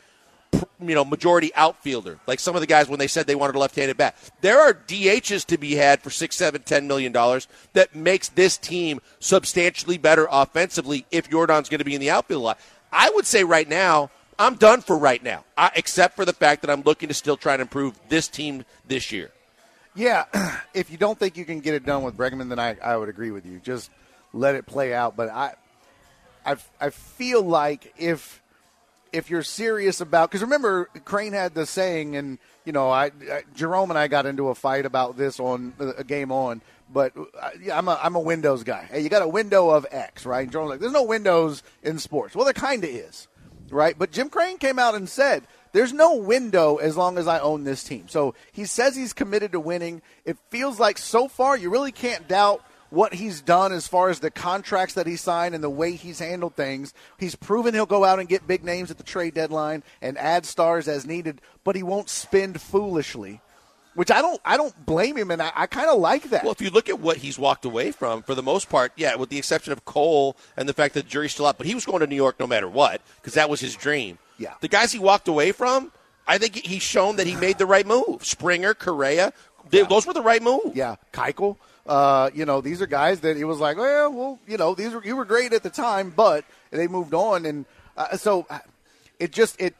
you 0.79 0.95
know, 0.95 1.05
majority 1.05 1.53
outfielder. 1.55 2.19
Like 2.27 2.39
some 2.39 2.55
of 2.55 2.61
the 2.61 2.67
guys 2.67 2.89
when 2.89 2.99
they 2.99 3.07
said 3.07 3.27
they 3.27 3.35
wanted 3.35 3.55
a 3.55 3.59
left-handed 3.59 3.97
bat. 3.97 4.15
There 4.41 4.59
are 4.59 4.73
DHs 4.73 5.45
to 5.45 5.57
be 5.57 5.75
had 5.75 6.01
for 6.01 6.09
six, 6.09 6.35
seven, 6.35 6.63
ten 6.63 6.87
million 6.87 7.11
dollars 7.11 7.47
that 7.73 7.95
makes 7.95 8.29
this 8.29 8.57
team 8.57 8.99
substantially 9.19 9.97
better 9.97 10.27
offensively 10.29 11.05
if 11.11 11.29
Jordan's 11.29 11.69
going 11.69 11.79
to 11.79 11.85
be 11.85 11.95
in 11.95 12.01
the 12.01 12.09
outfield 12.09 12.41
a 12.41 12.45
lot. 12.45 12.59
I 12.91 13.09
would 13.11 13.25
say 13.25 13.43
right 13.43 13.67
now, 13.67 14.11
I'm 14.37 14.55
done 14.55 14.81
for 14.81 14.97
right 14.97 15.21
now, 15.21 15.45
I, 15.55 15.71
except 15.75 16.15
for 16.15 16.25
the 16.25 16.33
fact 16.33 16.61
that 16.61 16.71
I'm 16.71 16.81
looking 16.81 17.09
to 17.09 17.13
still 17.13 17.37
try 17.37 17.53
and 17.53 17.61
improve 17.61 17.99
this 18.09 18.27
team 18.27 18.65
this 18.87 19.11
year. 19.11 19.31
Yeah, 19.95 20.25
if 20.73 20.89
you 20.89 20.97
don't 20.97 21.17
think 21.17 21.37
you 21.37 21.45
can 21.45 21.59
get 21.59 21.75
it 21.75 21.85
done 21.85 22.03
with 22.03 22.17
Bregman, 22.17 22.49
then 22.49 22.59
I, 22.59 22.75
I 22.83 22.97
would 22.97 23.09
agree 23.09 23.31
with 23.31 23.45
you. 23.45 23.59
Just 23.59 23.91
let 24.33 24.55
it 24.55 24.65
play 24.65 24.93
out. 24.93 25.15
But 25.15 25.29
I, 25.29 25.53
I, 26.45 26.57
I 26.79 26.89
feel 26.89 27.41
like 27.41 27.93
if 27.97 28.41
if 29.13 29.29
you're 29.29 29.43
serious 29.43 30.01
about 30.01 30.29
because 30.29 30.41
remember 30.41 30.85
Crane 31.05 31.33
had 31.33 31.53
the 31.53 31.65
saying, 31.65 32.15
and 32.15 32.39
you 32.65 32.71
know, 32.71 32.89
I, 32.89 33.05
I 33.05 33.43
Jerome 33.55 33.89
and 33.89 33.97
I 33.97 34.07
got 34.07 34.25
into 34.25 34.49
a 34.49 34.55
fight 34.55 34.85
about 34.85 35.17
this 35.17 35.39
on 35.39 35.73
uh, 35.79 35.93
a 35.97 36.03
game 36.03 36.31
on. 36.31 36.61
But 36.93 37.13
I, 37.41 37.53
yeah, 37.61 37.77
I'm 37.77 37.87
a 37.87 37.99
I'm 38.01 38.15
a 38.15 38.19
Windows 38.19 38.63
guy. 38.63 38.87
Hey, 38.89 39.01
you 39.01 39.09
got 39.09 39.21
a 39.21 39.27
window 39.27 39.69
of 39.69 39.85
X, 39.91 40.25
right? 40.25 40.43
And 40.43 40.51
Jerome's 40.51 40.71
like, 40.71 40.79
there's 40.79 40.91
no 40.91 41.03
windows 41.03 41.63
in 41.83 41.99
sports. 41.99 42.35
Well, 42.35 42.45
there 42.45 42.53
kind 42.53 42.83
of 42.83 42.89
is, 42.89 43.27
right? 43.69 43.97
But 43.97 44.11
Jim 44.11 44.29
Crane 44.29 44.57
came 44.57 44.79
out 44.79 44.95
and 44.95 45.07
said. 45.07 45.43
There's 45.73 45.93
no 45.93 46.15
window 46.15 46.75
as 46.75 46.97
long 46.97 47.17
as 47.17 47.29
I 47.29 47.39
own 47.39 47.63
this 47.63 47.81
team. 47.81 48.09
So 48.09 48.35
he 48.51 48.65
says 48.65 48.93
he's 48.93 49.13
committed 49.13 49.53
to 49.53 49.59
winning. 49.61 50.01
It 50.25 50.37
feels 50.49 50.81
like 50.81 50.97
so 50.97 51.29
far 51.29 51.55
you 51.55 51.69
really 51.69 51.93
can't 51.93 52.27
doubt 52.27 52.61
what 52.91 53.15
he's 53.15 53.41
done 53.41 53.71
as 53.71 53.87
far 53.87 54.09
as 54.09 54.19
the 54.19 54.29
contracts 54.29 54.93
that 54.93 55.07
he 55.07 55.15
signed 55.15 55.55
and 55.55 55.63
the 55.63 55.69
way 55.69 55.93
he's 55.93 56.19
handled 56.19 56.55
things. 56.55 56.93
He's 57.17 57.35
proven 57.35 57.73
he'll 57.73 57.85
go 57.87 58.03
out 58.03 58.19
and 58.19 58.29
get 58.29 58.45
big 58.45 58.63
names 58.63 58.91
at 58.91 58.97
the 58.97 59.03
trade 59.03 59.33
deadline 59.33 59.83
and 60.01 60.17
add 60.17 60.45
stars 60.45 60.87
as 60.87 61.05
needed, 61.05 61.41
but 61.63 61.75
he 61.75 61.81
won't 61.83 62.09
spend 62.09 62.61
foolishly. 62.61 63.41
which 63.95 64.11
I 64.11 64.21
don't 64.21 64.39
I 64.45 64.55
don't 64.57 64.85
blame 64.85 65.17
him, 65.17 65.31
and 65.31 65.41
I, 65.41 65.51
I 65.55 65.65
kind 65.67 65.89
of 65.89 65.99
like 65.99 66.29
that. 66.29 66.43
Well, 66.43 66.51
if 66.53 66.61
you 66.61 66.69
look 66.69 66.87
at 66.89 66.99
what 66.99 67.17
he's 67.17 67.37
walked 67.39 67.65
away 67.65 67.91
from, 67.91 68.23
for 68.23 68.35
the 68.35 68.43
most 68.43 68.69
part, 68.69 68.91
yeah, 68.95 69.15
with 69.15 69.29
the 69.29 69.37
exception 69.37 69.73
of 69.73 69.83
Cole 69.85 70.37
and 70.55 70.67
the 70.69 70.73
fact 70.73 70.93
that 70.93 71.03
the 71.03 71.09
jury's 71.09 71.33
still 71.33 71.45
out, 71.47 71.57
but 71.57 71.67
he 71.67 71.75
was 71.75 71.85
going 71.85 71.99
to 71.99 72.07
New 72.07 72.15
York 72.15 72.39
no 72.39 72.47
matter 72.47 72.69
what 72.69 73.01
because 73.17 73.33
that 73.33 73.49
was 73.49 73.59
his 73.59 73.75
dream. 73.75 74.17
Yeah. 74.37 74.53
The 74.61 74.67
guys 74.69 74.91
he 74.91 74.99
walked 74.99 75.27
away 75.27 75.51
from, 75.51 75.91
I 76.27 76.37
think 76.37 76.55
he's 76.55 76.81
shown 76.81 77.17
that 77.17 77.27
he 77.27 77.35
made 77.35 77.57
the 77.57 77.65
right 77.65 77.85
move. 77.85 78.25
Springer, 78.25 78.73
Correa, 78.73 79.33
they, 79.69 79.83
those 79.83 80.07
were 80.07 80.13
the 80.13 80.21
right 80.21 80.41
move. 80.41 80.75
yeah, 80.75 80.95
Keuchel. 81.13 81.57
Uh, 81.85 82.29
you 82.33 82.45
know, 82.45 82.61
these 82.61 82.81
are 82.81 82.87
guys 82.87 83.21
that 83.21 83.37
he 83.37 83.43
was 83.43 83.59
like, 83.59 83.77
well, 83.77 84.11
well, 84.11 84.39
you 84.47 84.57
know, 84.57 84.75
these 84.75 84.93
were 84.93 85.03
you 85.03 85.15
were 85.15 85.25
great 85.25 85.53
at 85.53 85.63
the 85.63 85.69
time, 85.69 86.13
but 86.15 86.45
they 86.69 86.87
moved 86.87 87.13
on, 87.13 87.45
and 87.45 87.65
uh, 87.97 88.17
so 88.17 88.45
uh, 88.49 88.59
it 89.19 89.31
just 89.31 89.59
it 89.59 89.75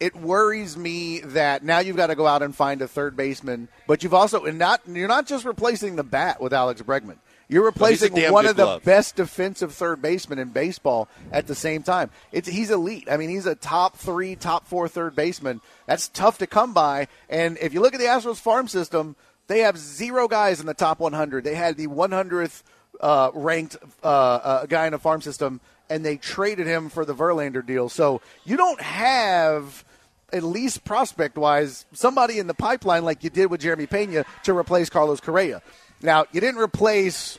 it 0.00 0.14
worries 0.14 0.76
me 0.76 1.20
that 1.20 1.64
now 1.64 1.78
you've 1.78 1.96
got 1.96 2.08
to 2.08 2.14
go 2.14 2.26
out 2.26 2.42
and 2.42 2.54
find 2.54 2.82
a 2.82 2.88
third 2.88 3.16
baseman, 3.16 3.68
but 3.86 4.02
you've 4.02 4.14
also 4.14 4.44
and 4.44 4.58
not 4.58 4.82
you're 4.86 5.08
not 5.08 5.26
just 5.26 5.44
replacing 5.44 5.96
the 5.96 6.04
bat 6.04 6.40
with 6.40 6.52
Alex 6.52 6.82
Bregman. 6.82 7.16
You're 7.48 7.64
replacing 7.64 8.14
one 8.32 8.46
of 8.46 8.56
the 8.56 8.64
glove. 8.64 8.84
best 8.84 9.16
defensive 9.16 9.74
third 9.74 10.00
basemen 10.00 10.38
in 10.38 10.48
baseball 10.48 11.08
at 11.30 11.46
the 11.46 11.54
same 11.54 11.82
time. 11.82 12.10
It's 12.32 12.48
he's 12.48 12.70
elite. 12.70 13.08
I 13.10 13.16
mean, 13.16 13.28
he's 13.28 13.46
a 13.46 13.54
top 13.54 13.96
three, 13.96 14.34
top 14.34 14.66
four 14.66 14.88
third 14.88 15.14
baseman. 15.14 15.60
That's 15.86 16.08
tough 16.08 16.38
to 16.38 16.46
come 16.46 16.72
by. 16.72 17.08
And 17.28 17.58
if 17.60 17.74
you 17.74 17.80
look 17.80 17.94
at 17.94 18.00
the 18.00 18.06
Astros 18.06 18.40
farm 18.40 18.66
system, 18.66 19.14
they 19.46 19.60
have 19.60 19.76
zero 19.78 20.28
guys 20.28 20.60
in 20.60 20.66
the 20.66 20.74
top 20.74 21.00
100. 21.00 21.44
They 21.44 21.54
had 21.54 21.76
the 21.76 21.86
100th 21.86 22.62
uh, 23.00 23.30
ranked 23.34 23.76
uh, 24.02 24.06
uh, 24.06 24.66
guy 24.66 24.86
in 24.86 24.92
the 24.92 24.98
farm 24.98 25.20
system, 25.20 25.60
and 25.90 26.04
they 26.04 26.16
traded 26.16 26.66
him 26.66 26.88
for 26.88 27.04
the 27.04 27.14
Verlander 27.14 27.64
deal. 27.64 27.88
So 27.88 28.20
you 28.44 28.56
don't 28.56 28.80
have 28.80 29.84
at 30.32 30.42
least 30.42 30.84
prospect 30.84 31.36
wise, 31.36 31.84
somebody 31.92 32.38
in 32.38 32.46
the 32.46 32.54
pipeline 32.54 33.04
like 33.04 33.22
you 33.22 33.30
did 33.30 33.50
with 33.50 33.60
Jeremy 33.60 33.86
Pena 33.86 34.24
to 34.44 34.56
replace 34.56 34.88
Carlos 34.90 35.20
Correa. 35.20 35.62
Now, 36.02 36.24
you 36.32 36.40
didn't 36.40 36.60
replace 36.60 37.38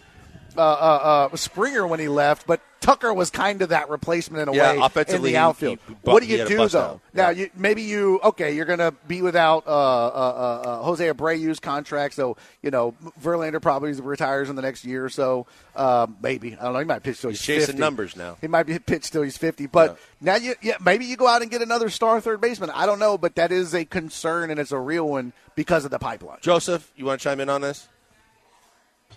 uh, 0.58 0.62
uh, 0.62 1.30
uh, 1.32 1.36
Springer 1.36 1.86
when 1.86 2.00
he 2.00 2.08
left, 2.08 2.48
but 2.48 2.62
Tucker 2.80 3.14
was 3.14 3.30
kind 3.30 3.62
of 3.62 3.70
that 3.70 3.90
replacement 3.90 4.44
in 4.44 4.48
a 4.50 4.54
Yeah, 4.54 4.72
way 4.74 4.80
offensively, 4.82 5.32
in 5.32 5.34
the 5.34 5.40
outfield. 5.40 5.80
he- 5.88 5.94
he 5.94 6.00
what 6.04 6.22
do 6.24 6.30
you 6.30 6.46
do 6.46 6.68
though? 6.70 6.80
out. 6.80 7.02
Now, 7.14 7.30
Yeah. 7.30 7.44
you, 7.46 7.50
maybe 7.56 7.82
you 7.82 8.20
okay? 8.24 8.54
You're 8.56 8.66
going 8.66 8.80
to 8.80 8.94
be 9.08 9.22
without 9.22 9.68
uh, 9.68 9.72
uh, 9.72 10.62
Jose 10.96 11.14
Abreu's 11.14 11.60
contract, 11.60 12.14
so 12.14 12.38
you 12.62 12.72
know 12.72 12.94
Verlander 13.22 13.62
probably 13.62 13.92
retires 13.94 14.50
in 14.50 14.56
the 14.56 14.62
next 14.62 14.86
year 14.86 15.06
or 15.06 15.10
so. 15.10 15.46
Uh, 15.76 16.08
maybe 16.22 16.56
I 16.56 16.64
don't 16.64 16.74
know. 16.74 16.80
He 16.80 16.86
might 16.86 17.04
pitch 17.04 17.22
till 17.22 17.30
he's, 17.30 17.40
He's 17.40 17.46
chasing 17.46 17.66
50. 17.74 17.80
numbers 17.80 18.16
now. 18.16 18.38
He 18.42 18.48
might 18.48 18.64
be 18.64 18.80
pitched 18.80 19.12
till 19.14 19.22
he's 19.24 19.38
50. 19.38 19.68
But 19.68 19.98
now 20.22 20.36
you, 20.36 20.56
yeah, 20.62 20.78
maybe 20.84 21.06
you 21.06 21.18
go 21.18 21.28
out 21.28 21.42
and 21.42 21.52
get 21.52 21.62
another 21.62 21.90
star 21.90 22.22
third 22.22 22.40
baseman. 22.42 22.70
I 22.72 22.86
don't 22.86 23.00
know, 23.00 23.18
but 23.18 23.36
that 23.36 23.52
is 23.52 23.74
a 23.74 23.86
concern 23.86 24.50
and 24.52 24.60
it's 24.60 24.72
a 24.72 24.80
real 24.80 25.08
one 25.08 25.34
because 25.56 25.86
of 25.86 25.92
the 25.92 26.00
pipeline. 26.00 26.38
Joseph, 26.42 26.92
you 26.96 27.06
want 27.06 27.20
to 27.20 27.24
chime 27.24 27.40
in 27.40 27.50
on 27.50 27.62
this? 27.62 27.88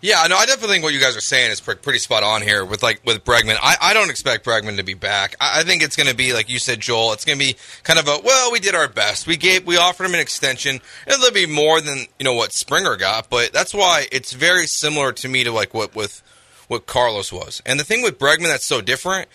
Yeah, 0.01 0.24
no, 0.29 0.37
I 0.37 0.46
definitely 0.46 0.77
think 0.77 0.85
what 0.85 0.94
you 0.94 1.01
guys 1.01 1.16
are 1.16 1.20
saying 1.20 1.51
is 1.51 1.61
pre- 1.61 1.74
pretty 1.74 1.98
spot 1.98 2.22
on 2.22 2.40
here 2.40 2.64
with 2.64 2.85
like 2.85 3.01
with 3.05 3.24
Bregman. 3.24 3.57
I, 3.61 3.77
I 3.81 3.94
don't 3.94 4.11
expect 4.11 4.44
Bregman 4.44 4.77
to 4.77 4.85
be 4.85 4.94
back. 4.94 5.35
I, 5.40 5.61
I 5.61 5.62
think 5.64 5.83
it's 5.83 5.96
going 5.96 6.09
to 6.09 6.14
be 6.14 6.33
like 6.33 6.48
you 6.48 6.61
said, 6.61 6.79
Joel. 6.79 7.12
It's 7.12 7.24
going 7.24 7.37
to 7.37 7.44
be 7.44 7.57
kind 7.83 7.98
of 7.98 8.07
a 8.07 8.18
well, 8.22 8.53
we 8.53 8.61
did 8.61 8.77
our 8.77 8.87
best. 8.87 9.27
We 9.27 9.37
gave, 9.37 9.66
we 9.66 9.77
offered 9.77 10.05
him 10.05 10.14
an 10.14 10.20
extension. 10.20 10.81
It'll 11.07 11.33
be 11.33 11.46
more 11.46 11.81
than 11.81 12.07
you 12.18 12.24
know 12.24 12.35
what 12.35 12.53
Springer 12.53 12.96
got, 12.96 13.29
but 13.29 13.53
that's 13.53 13.74
why 13.74 14.07
it's 14.12 14.33
very 14.33 14.66
similar 14.68 15.12
to 15.14 15.29
me 15.29 15.42
to 15.42 15.51
like 15.51 15.74
what 15.74 15.96
with 15.96 16.22
what 16.68 16.87
Carlos 16.87 17.33
was. 17.33 17.61
And 17.66 17.81
the 17.81 17.85
thing 17.85 18.03
with 18.03 18.20
Bregman 18.20 18.46
that's 18.48 18.66
so 18.66 18.81
different 18.81 19.29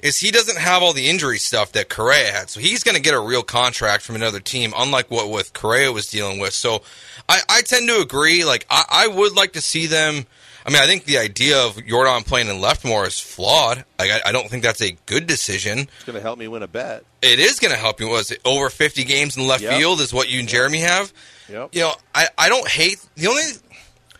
is 0.00 0.18
he 0.18 0.30
doesn't 0.30 0.58
have 0.58 0.82
all 0.82 0.92
the 0.92 1.08
injury 1.08 1.38
stuff 1.38 1.72
that 1.72 1.88
Correa 1.88 2.30
had. 2.30 2.50
So 2.50 2.60
he's 2.60 2.84
going 2.84 2.94
to 2.94 3.02
get 3.02 3.14
a 3.14 3.20
real 3.20 3.42
contract 3.42 4.04
from 4.04 4.14
another 4.14 4.40
team, 4.40 4.72
unlike 4.76 5.10
what 5.10 5.30
with 5.30 5.52
Correa 5.52 5.92
was 5.92 6.06
dealing 6.06 6.38
with. 6.38 6.54
So 6.54 6.82
I, 7.28 7.40
I 7.48 7.62
tend 7.62 7.88
to 7.88 8.00
agree. 8.00 8.44
Like 8.44 8.66
I, 8.70 8.84
I 8.90 9.06
would 9.08 9.36
like 9.36 9.52
to 9.52 9.60
see 9.60 9.86
them. 9.86 10.26
I 10.66 10.70
mean, 10.70 10.82
I 10.82 10.86
think 10.86 11.04
the 11.04 11.18
idea 11.18 11.58
of 11.64 11.82
Jordan 11.86 12.24
playing 12.24 12.48
in 12.48 12.60
left 12.60 12.84
more 12.84 13.06
is 13.06 13.18
flawed. 13.18 13.84
Like 13.98 14.10
I, 14.10 14.20
I 14.26 14.32
don't 14.32 14.48
think 14.50 14.62
that's 14.62 14.82
a 14.82 14.96
good 15.06 15.26
decision. 15.26 15.78
It's 15.80 16.04
going 16.04 16.16
to 16.16 16.20
help 16.22 16.38
me 16.38 16.46
win 16.48 16.62
a 16.62 16.68
bet. 16.68 17.04
It 17.22 17.38
is 17.38 17.58
going 17.58 17.72
to 17.72 17.78
help 17.78 18.00
you. 18.00 18.08
Was 18.08 18.30
it 18.30 18.40
over 18.44 18.68
fifty 18.70 19.04
games 19.04 19.36
in 19.36 19.46
left 19.46 19.62
Yep. 19.62 19.78
field 19.78 20.00
is 20.00 20.12
what 20.12 20.28
you 20.30 20.40
and 20.40 20.48
Jeremy 20.48 20.80
have? 20.80 21.12
Yep. 21.48 21.70
You 21.74 21.80
know, 21.82 21.92
I, 22.14 22.28
I 22.36 22.48
don't 22.50 22.68
hate 22.68 22.98
the 23.16 23.28
only 23.28 23.42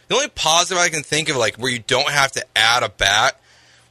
the 0.08 0.14
only 0.14 0.28
positive 0.28 0.78
I 0.78 0.88
can 0.88 1.02
think 1.02 1.28
of 1.28 1.36
like 1.36 1.56
where 1.56 1.70
you 1.70 1.80
don't 1.80 2.08
have 2.10 2.32
to 2.32 2.44
add 2.56 2.82
a 2.82 2.88
bat. 2.88 3.38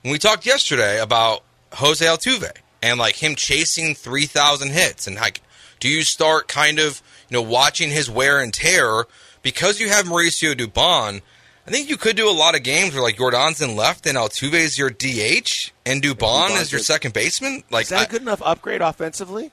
When 0.01 0.11
we 0.11 0.17
talked 0.17 0.45
yesterday 0.45 0.99
about 0.99 1.43
Jose 1.73 2.03
Altuve 2.03 2.51
and 2.81 2.97
like 2.99 3.15
him 3.15 3.35
chasing 3.35 3.93
three 3.93 4.25
thousand 4.25 4.71
hits 4.71 5.05
and 5.05 5.15
like 5.17 5.41
do 5.79 5.89
you 5.89 6.01
start 6.01 6.47
kind 6.47 6.79
of 6.79 7.03
know 7.35 7.41
watching 7.41 7.89
his 7.89 8.09
wear 8.09 8.39
and 8.39 8.53
tear 8.53 9.05
because 9.41 9.79
you 9.79 9.89
have 9.89 10.05
Mauricio 10.05 10.53
Dubon. 10.53 11.21
I 11.65 11.69
think 11.69 11.89
you 11.89 11.97
could 11.97 12.15
do 12.15 12.29
a 12.29 12.31
lot 12.31 12.55
of 12.55 12.63
games 12.63 12.93
where 12.93 13.03
like 13.03 13.17
Jordan's 13.17 13.61
in 13.61 13.75
left 13.75 14.07
and 14.07 14.17
Altuve 14.17 14.53
is 14.53 14.77
your 14.77 14.89
DH 14.89 15.71
and 15.85 16.01
Dubon 16.01 16.47
Dubon's 16.49 16.61
is 16.61 16.71
your 16.71 16.79
your- 16.79 16.85
second 16.85 17.13
baseman. 17.13 17.63
Like 17.69 17.83
Is 17.83 17.89
that 17.89 18.05
a 18.05 18.07
I, 18.07 18.11
good 18.11 18.21
enough 18.21 18.41
upgrade 18.43 18.81
offensively? 18.81 19.51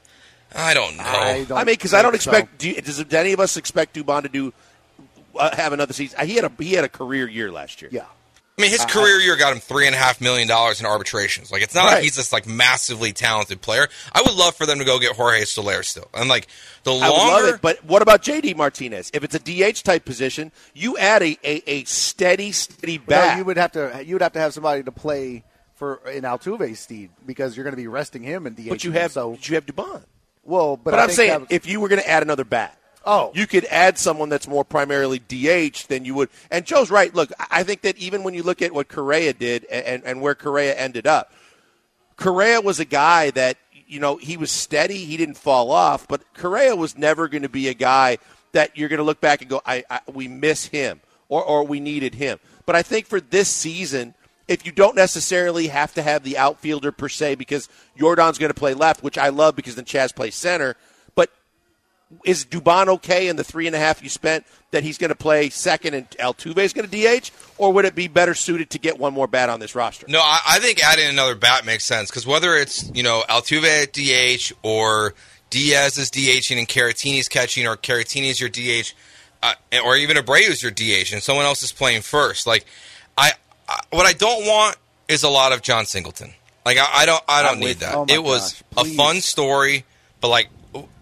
I 0.54 0.74
don't 0.74 0.96
know. 0.96 1.02
I 1.02 1.44
don't 1.48 1.58
I 1.58 1.64
mean, 1.64 1.74
because 1.74 1.92
I 1.92 2.02
don't 2.02 2.12
think 2.12 2.22
so. 2.22 2.30
expect. 2.30 2.58
Do, 2.58 2.70
you, 2.70 2.80
does 2.80 3.00
any 3.12 3.32
of 3.32 3.40
us 3.40 3.56
expect 3.56 3.96
Dubon 3.96 4.22
to 4.22 4.28
do 4.28 4.52
uh, 5.36 5.56
have 5.56 5.72
another 5.72 5.92
season? 5.92 6.24
He 6.26 6.36
had 6.36 6.44
a 6.44 6.52
he 6.62 6.74
had 6.74 6.84
a 6.84 6.88
career 6.88 7.28
year 7.28 7.50
last 7.50 7.82
year. 7.82 7.90
Yeah. 7.92 8.04
I 8.56 8.62
mean, 8.62 8.70
his 8.70 8.84
career 8.84 9.18
year 9.18 9.36
got 9.36 9.52
him 9.52 9.58
three 9.58 9.86
and 9.86 9.96
a 9.96 9.98
half 9.98 10.20
million 10.20 10.46
dollars 10.46 10.78
in 10.78 10.86
arbitrations. 10.86 11.50
Like, 11.50 11.62
it's 11.62 11.74
not 11.74 11.86
Right. 11.86 11.94
like 11.94 12.02
he's 12.04 12.14
this 12.14 12.32
like 12.32 12.46
massively 12.46 13.12
talented 13.12 13.60
player. 13.60 13.88
I 14.12 14.22
would 14.22 14.34
love 14.34 14.54
for 14.54 14.64
them 14.64 14.78
to 14.78 14.84
go 14.84 15.00
get 15.00 15.16
Jorge 15.16 15.44
Soler 15.44 15.82
still, 15.82 16.08
and 16.14 16.28
like 16.28 16.46
the 16.84 16.92
I 16.92 17.08
would 17.10 17.16
longer. 17.16 17.46
love 17.46 17.54
it, 17.56 17.60
but 17.60 17.84
what 17.84 18.00
about 18.00 18.22
JD 18.22 18.56
Martinez? 18.56 19.10
If 19.12 19.24
it's 19.24 19.34
a 19.34 19.40
DH 19.40 19.82
type 19.82 20.04
position, 20.04 20.52
you 20.72 20.96
add 20.98 21.22
a, 21.22 21.36
a, 21.42 21.62
a 21.68 21.84
steady, 21.84 22.52
steady 22.52 22.98
No, 22.98 23.04
bat. 23.06 23.38
you 23.38 23.44
would 23.44 23.56
have 23.56 23.72
to 23.72 24.02
you 24.06 24.14
would 24.14 24.22
have 24.22 24.34
to 24.34 24.38
have 24.40 24.54
somebody 24.54 24.84
to 24.84 24.92
play 24.92 25.42
for 25.74 25.96
in 26.08 26.22
Altuve's 26.22 26.78
steed 26.78 27.10
because 27.26 27.56
you're 27.56 27.64
going 27.64 27.72
to 27.72 27.76
be 27.82 27.88
resting 27.88 28.22
him 28.22 28.46
in 28.46 28.54
DH. 28.54 28.68
but 28.68 28.84
you 28.84 28.92
have 28.92 29.10
so 29.10 29.36
you 29.42 29.56
have 29.56 29.66
Dubon. 29.66 30.04
well, 30.44 30.76
but, 30.76 30.92
But, 30.92 31.00
I 31.00 31.04
I'm 31.04 31.10
saying 31.10 31.40
was- 31.40 31.48
if 31.50 31.66
you 31.66 31.80
were 31.80 31.88
going 31.88 32.00
to 32.02 32.08
add 32.08 32.22
another 32.22 32.44
bat, 32.44 32.78
Oh. 33.06 33.32
you 33.34 33.46
could 33.46 33.64
add 33.66 33.98
someone 33.98 34.28
that's 34.28 34.48
more 34.48 34.64
primarily 34.64 35.18
DH 35.18 35.86
than 35.88 36.04
you 36.04 36.14
would. 36.14 36.30
And 36.50 36.64
Joe's 36.64 36.90
right. 36.90 37.14
Look, 37.14 37.30
I 37.50 37.62
think 37.62 37.82
that 37.82 37.96
even 37.98 38.22
when 38.22 38.34
you 38.34 38.42
look 38.42 38.62
at 38.62 38.72
what 38.72 38.88
Correa 38.88 39.32
did 39.32 39.64
and, 39.66 40.02
and, 40.04 40.20
where 40.20 40.34
Correa 40.34 40.74
ended 40.74 41.06
up, 41.06 41.32
Correa 42.16 42.60
was 42.60 42.80
a 42.80 42.84
guy 42.84 43.30
that 43.32 43.58
you 43.86 44.00
know 44.00 44.16
he 44.16 44.36
was 44.36 44.50
steady. 44.50 45.04
He 45.04 45.16
didn't 45.16 45.36
fall 45.36 45.70
off, 45.70 46.08
but 46.08 46.22
Correa 46.34 46.76
was 46.76 46.96
never 46.96 47.28
going 47.28 47.42
to 47.42 47.48
be 47.48 47.68
a 47.68 47.74
guy 47.74 48.18
that 48.52 48.76
you're 48.76 48.88
going 48.88 48.98
to 48.98 49.04
look 49.04 49.20
back 49.20 49.40
and 49.40 49.50
go, 49.50 49.60
I, 49.66 49.84
I 49.90 50.00
we 50.12 50.28
miss 50.28 50.66
him 50.66 51.00
or 51.28 51.42
or 51.44 51.64
we 51.64 51.80
needed 51.80 52.14
him. 52.14 52.38
But 52.66 52.76
I 52.76 52.82
think 52.82 53.06
for 53.06 53.20
this 53.20 53.48
season. 53.48 54.14
If 54.46 54.66
you 54.66 54.72
don't 54.72 54.94
necessarily 54.94 55.68
have 55.68 55.94
to 55.94 56.02
have 56.02 56.22
the 56.22 56.36
outfielder 56.36 56.92
per 56.92 57.08
se, 57.08 57.36
because 57.36 57.66
Jordan's 57.96 58.36
going 58.36 58.50
to 58.50 58.54
play 58.54 58.74
left, 58.74 59.02
which 59.02 59.16
I 59.16 59.30
love 59.30 59.56
because 59.56 59.74
then 59.74 59.86
Chas 59.86 60.12
plays 60.12 60.34
center, 60.34 60.76
is 62.24 62.44
Dubon 62.44 62.88
okay 62.88 63.28
in 63.28 63.36
the 63.36 63.44
three 63.44 63.66
and 63.66 63.74
a 63.74 63.78
half 63.78 64.02
you 64.02 64.08
spent 64.08 64.44
that 64.70 64.82
he's 64.82 64.98
going 64.98 65.10
to 65.10 65.16
play 65.16 65.50
second 65.50 65.94
and 65.94 66.10
Altuve 66.12 66.58
is 66.58 66.72
going 66.72 66.88
to 66.88 67.20
DH, 67.20 67.30
or 67.58 67.72
would 67.72 67.84
it 67.84 67.94
be 67.94 68.08
better 68.08 68.34
suited 68.34 68.70
to 68.70 68.78
get 68.78 68.98
one 68.98 69.12
more 69.12 69.26
bat 69.26 69.48
on 69.48 69.60
this 69.60 69.74
roster? 69.74 70.06
no, 70.08 70.20
I, 70.20 70.40
I 70.48 70.58
think 70.58 70.82
adding 70.82 71.08
another 71.08 71.34
bat 71.34 71.64
makes 71.64 71.84
sense 71.84 72.10
because 72.10 72.26
whether 72.26 72.54
it's 72.56 72.90
you 72.94 73.02
know 73.02 73.22
Altuve 73.28 73.64
at 73.64 73.92
DH 73.92 74.52
or 74.62 75.14
Diaz 75.54 75.98
is 75.98 76.10
DHing 76.10 76.58
and 76.58 76.68
Caratini's 76.68 77.28
catching, 77.28 77.66
or 77.66 77.76
Caratini's 77.76 78.40
your 78.40 78.48
DH, 78.48 78.92
uh, 79.40 79.54
or 79.84 79.96
even 79.96 80.16
Abreu's 80.16 80.60
your 80.60 80.72
DH, 80.72 81.12
and 81.12 81.22
someone 81.22 81.44
else 81.44 81.62
is 81.62 81.70
playing 81.70 82.02
first. 82.02 82.44
Like, 82.44 82.64
I, 83.16 83.32
I 83.68 83.80
what 83.90 84.04
I 84.04 84.14
don't 84.14 84.46
want 84.46 84.76
is 85.06 85.22
a 85.22 85.28
lot 85.28 85.52
of 85.52 85.62
Jon 85.62 85.86
Singleton. 85.86 86.32
Like, 86.66 86.78
I, 86.78 87.02
I 87.02 87.06
don't, 87.06 87.22
I 87.28 87.42
don't 87.42 87.52
I'm 87.52 87.60
need 87.60 87.66
with 87.66 87.78
that. 87.80 87.94
Oh 87.94 88.06
my 88.06 88.14
it 88.14 88.22
was 88.22 88.62
gosh, 88.74 88.86
a 88.86 88.96
fun 88.96 89.20
story, 89.20 89.84
but 90.20 90.28
like, 90.28 90.48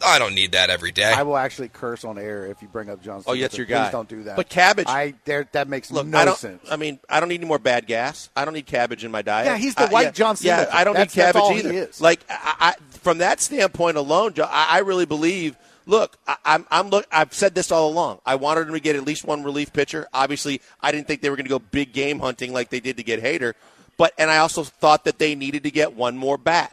I 0.04 0.18
don't 0.18 0.34
need 0.34 0.52
that 0.52 0.68
every 0.70 0.92
day. 0.92 1.12
I 1.12 1.22
will 1.22 1.36
actually 1.36 1.68
curse 1.68 2.04
on 2.04 2.18
air 2.18 2.46
if 2.46 2.60
you 2.60 2.68
bring 2.68 2.90
up 2.90 3.02
Jon. 3.02 3.22
Oh, 3.26 3.32
yeah, 3.32 3.42
that's 3.44 3.56
your 3.56 3.66
guy. 3.66 3.84
Please 3.84 3.92
don't 3.92 4.08
do 4.08 4.22
that. 4.24 4.36
But 4.36 4.48
Cabbage- 4.48 4.86
I 4.88 5.14
there 5.24 5.48
that 5.52 5.68
makes 5.68 5.90
Look, 5.90 6.06
no 6.06 6.18
I 6.18 6.24
don't. 6.24 6.36
sense. 6.36 6.60
I 6.70 6.76
mean, 6.76 6.98
I 7.08 7.20
don't 7.20 7.28
need 7.28 7.40
any 7.40 7.46
more 7.48 7.58
bad 7.58 7.86
gas. 7.86 8.28
I 8.36 8.44
don't 8.44 8.54
need 8.54 8.66
cabbage 8.66 9.04
in 9.04 9.10
my 9.10 9.22
diet. 9.22 9.46
Yeah, 9.46 9.56
he's 9.56 9.74
the 9.74 9.84
I- 9.84 9.88
white 9.90 10.02
yeah, 10.06 10.10
John 10.10 10.36
Yeah, 10.40 10.68
I 10.72 10.84
don't 10.84 10.94
That's- 10.94 11.14
need 11.16 11.22
that's 11.22 11.32
cabbage 11.36 11.42
all 11.42 11.52
he 11.54 11.58
either. 11.60 11.72
is. 11.72 12.00
Like, 12.00 12.20
I, 12.28 12.54
I, 12.60 12.74
from 12.98 13.18
that 13.18 13.40
standpoint 13.40 13.96
alone, 13.96 14.34
I, 14.38 14.66
I 14.70 14.78
really 14.80 15.06
believe. 15.06 15.56
Look, 15.84 16.16
I, 16.28 16.36
I'm, 16.44 16.66
I'm 16.70 16.90
look. 16.90 17.06
I've 17.10 17.34
said 17.34 17.54
this 17.56 17.72
all 17.72 17.88
along. 17.90 18.20
I 18.24 18.36
wanted 18.36 18.68
him 18.68 18.74
to 18.74 18.80
get 18.80 18.94
at 18.94 19.04
least 19.04 19.24
one 19.24 19.42
relief 19.42 19.72
pitcher. 19.72 20.06
Obviously, 20.12 20.60
I 20.80 20.92
didn't 20.92 21.08
think 21.08 21.22
they 21.22 21.30
were 21.30 21.34
going 21.36 21.46
to 21.46 21.50
go 21.50 21.58
big 21.58 21.92
game 21.92 22.20
hunting 22.20 22.52
like 22.52 22.70
they 22.70 22.78
did 22.78 22.98
to 22.98 23.02
get 23.02 23.20
Hader, 23.20 23.54
but 23.96 24.12
and 24.16 24.30
I 24.30 24.38
also 24.38 24.62
thought 24.62 25.04
that 25.06 25.18
they 25.18 25.34
needed 25.34 25.64
to 25.64 25.72
get 25.72 25.94
one 25.94 26.16
more 26.16 26.38
bat. 26.38 26.72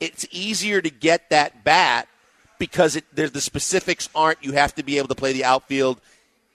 It's 0.00 0.26
easier 0.32 0.80
to 0.82 0.90
get 0.90 1.30
that 1.30 1.62
bat 1.62 2.08
because 2.58 2.96
it, 2.96 3.04
the 3.14 3.40
specifics 3.40 4.08
aren't. 4.14 4.42
You 4.42 4.52
have 4.52 4.74
to 4.76 4.82
be 4.82 4.98
able 4.98 5.08
to 5.08 5.14
play 5.14 5.32
the 5.32 5.44
outfield 5.44 6.00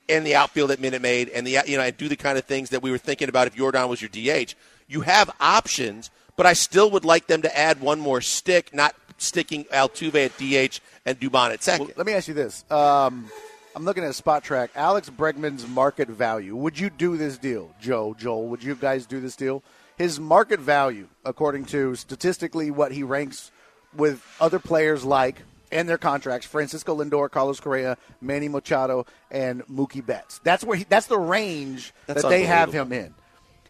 and 0.09 0.25
the 0.25 0.35
outfield 0.35 0.71
at 0.71 0.79
Minute 0.79 1.01
Maid 1.01 1.29
and 1.29 1.47
the 1.47 1.59
you 1.65 1.77
know 1.77 1.83
and 1.83 1.95
do 1.95 2.09
the 2.09 2.15
kind 2.15 2.37
of 2.37 2.45
things 2.45 2.69
that 2.71 2.81
we 2.81 2.91
were 2.91 2.97
thinking 2.97 3.29
about 3.29 3.47
if 3.47 3.55
Jordan 3.55 3.87
was 3.87 4.01
your 4.01 4.09
DH. 4.09 4.55
You 4.87 5.01
have 5.01 5.31
options, 5.39 6.11
but 6.35 6.45
I 6.45 6.53
still 6.53 6.91
would 6.91 7.05
like 7.05 7.27
them 7.27 7.41
to 7.43 7.57
add 7.57 7.81
one 7.81 7.99
more 7.99 8.21
stick, 8.21 8.73
not 8.73 8.95
sticking 9.17 9.63
Altuve 9.65 10.25
at 10.25 10.37
DH 10.37 10.79
and 11.05 11.19
Dubon 11.19 11.51
at 11.51 11.63
second. 11.63 11.87
Well, 11.87 11.95
let 11.97 12.05
me 12.05 12.13
ask 12.13 12.27
you 12.27 12.33
this: 12.33 12.65
um, 12.69 13.29
I'm 13.75 13.85
looking 13.85 14.03
at 14.03 14.11
Spotrac. 14.11 14.69
Alex 14.75 15.09
Bregman's 15.09 15.67
market 15.67 16.09
value. 16.09 16.55
Would 16.55 16.77
you 16.77 16.89
do 16.89 17.17
this 17.17 17.37
deal, 17.37 17.73
Joe? 17.79 18.15
Joel, 18.17 18.47
would 18.47 18.63
you 18.63 18.75
guys 18.75 19.05
do 19.05 19.19
this 19.19 19.35
deal? 19.35 19.63
His 19.97 20.19
market 20.19 20.59
value, 20.59 21.07
according 21.23 21.65
to 21.65 21.95
statistically 21.95 22.71
what 22.71 22.91
he 22.91 23.03
ranks 23.03 23.51
with 23.95 24.25
other 24.39 24.59
players 24.59 25.05
like 25.05 25.43
and 25.73 25.89
their 25.89 25.97
contracts, 25.97 26.45
Francisco 26.47 26.95
Lindor, 26.95 27.29
Carlos 27.29 27.59
Correa, 27.59 27.97
Manny 28.21 28.47
Machado, 28.47 29.05
and 29.31 29.65
Mookie 29.67 30.05
Betts. 30.05 30.39
That's 30.43 30.63
where 30.63 30.77
he, 30.77 30.85
that's 30.87 31.07
the 31.07 31.19
range 31.19 31.93
That's 32.07 32.21
that 32.21 32.29
they 32.29 32.43
have 32.43 32.71
him 32.71 32.93
in. 32.93 33.13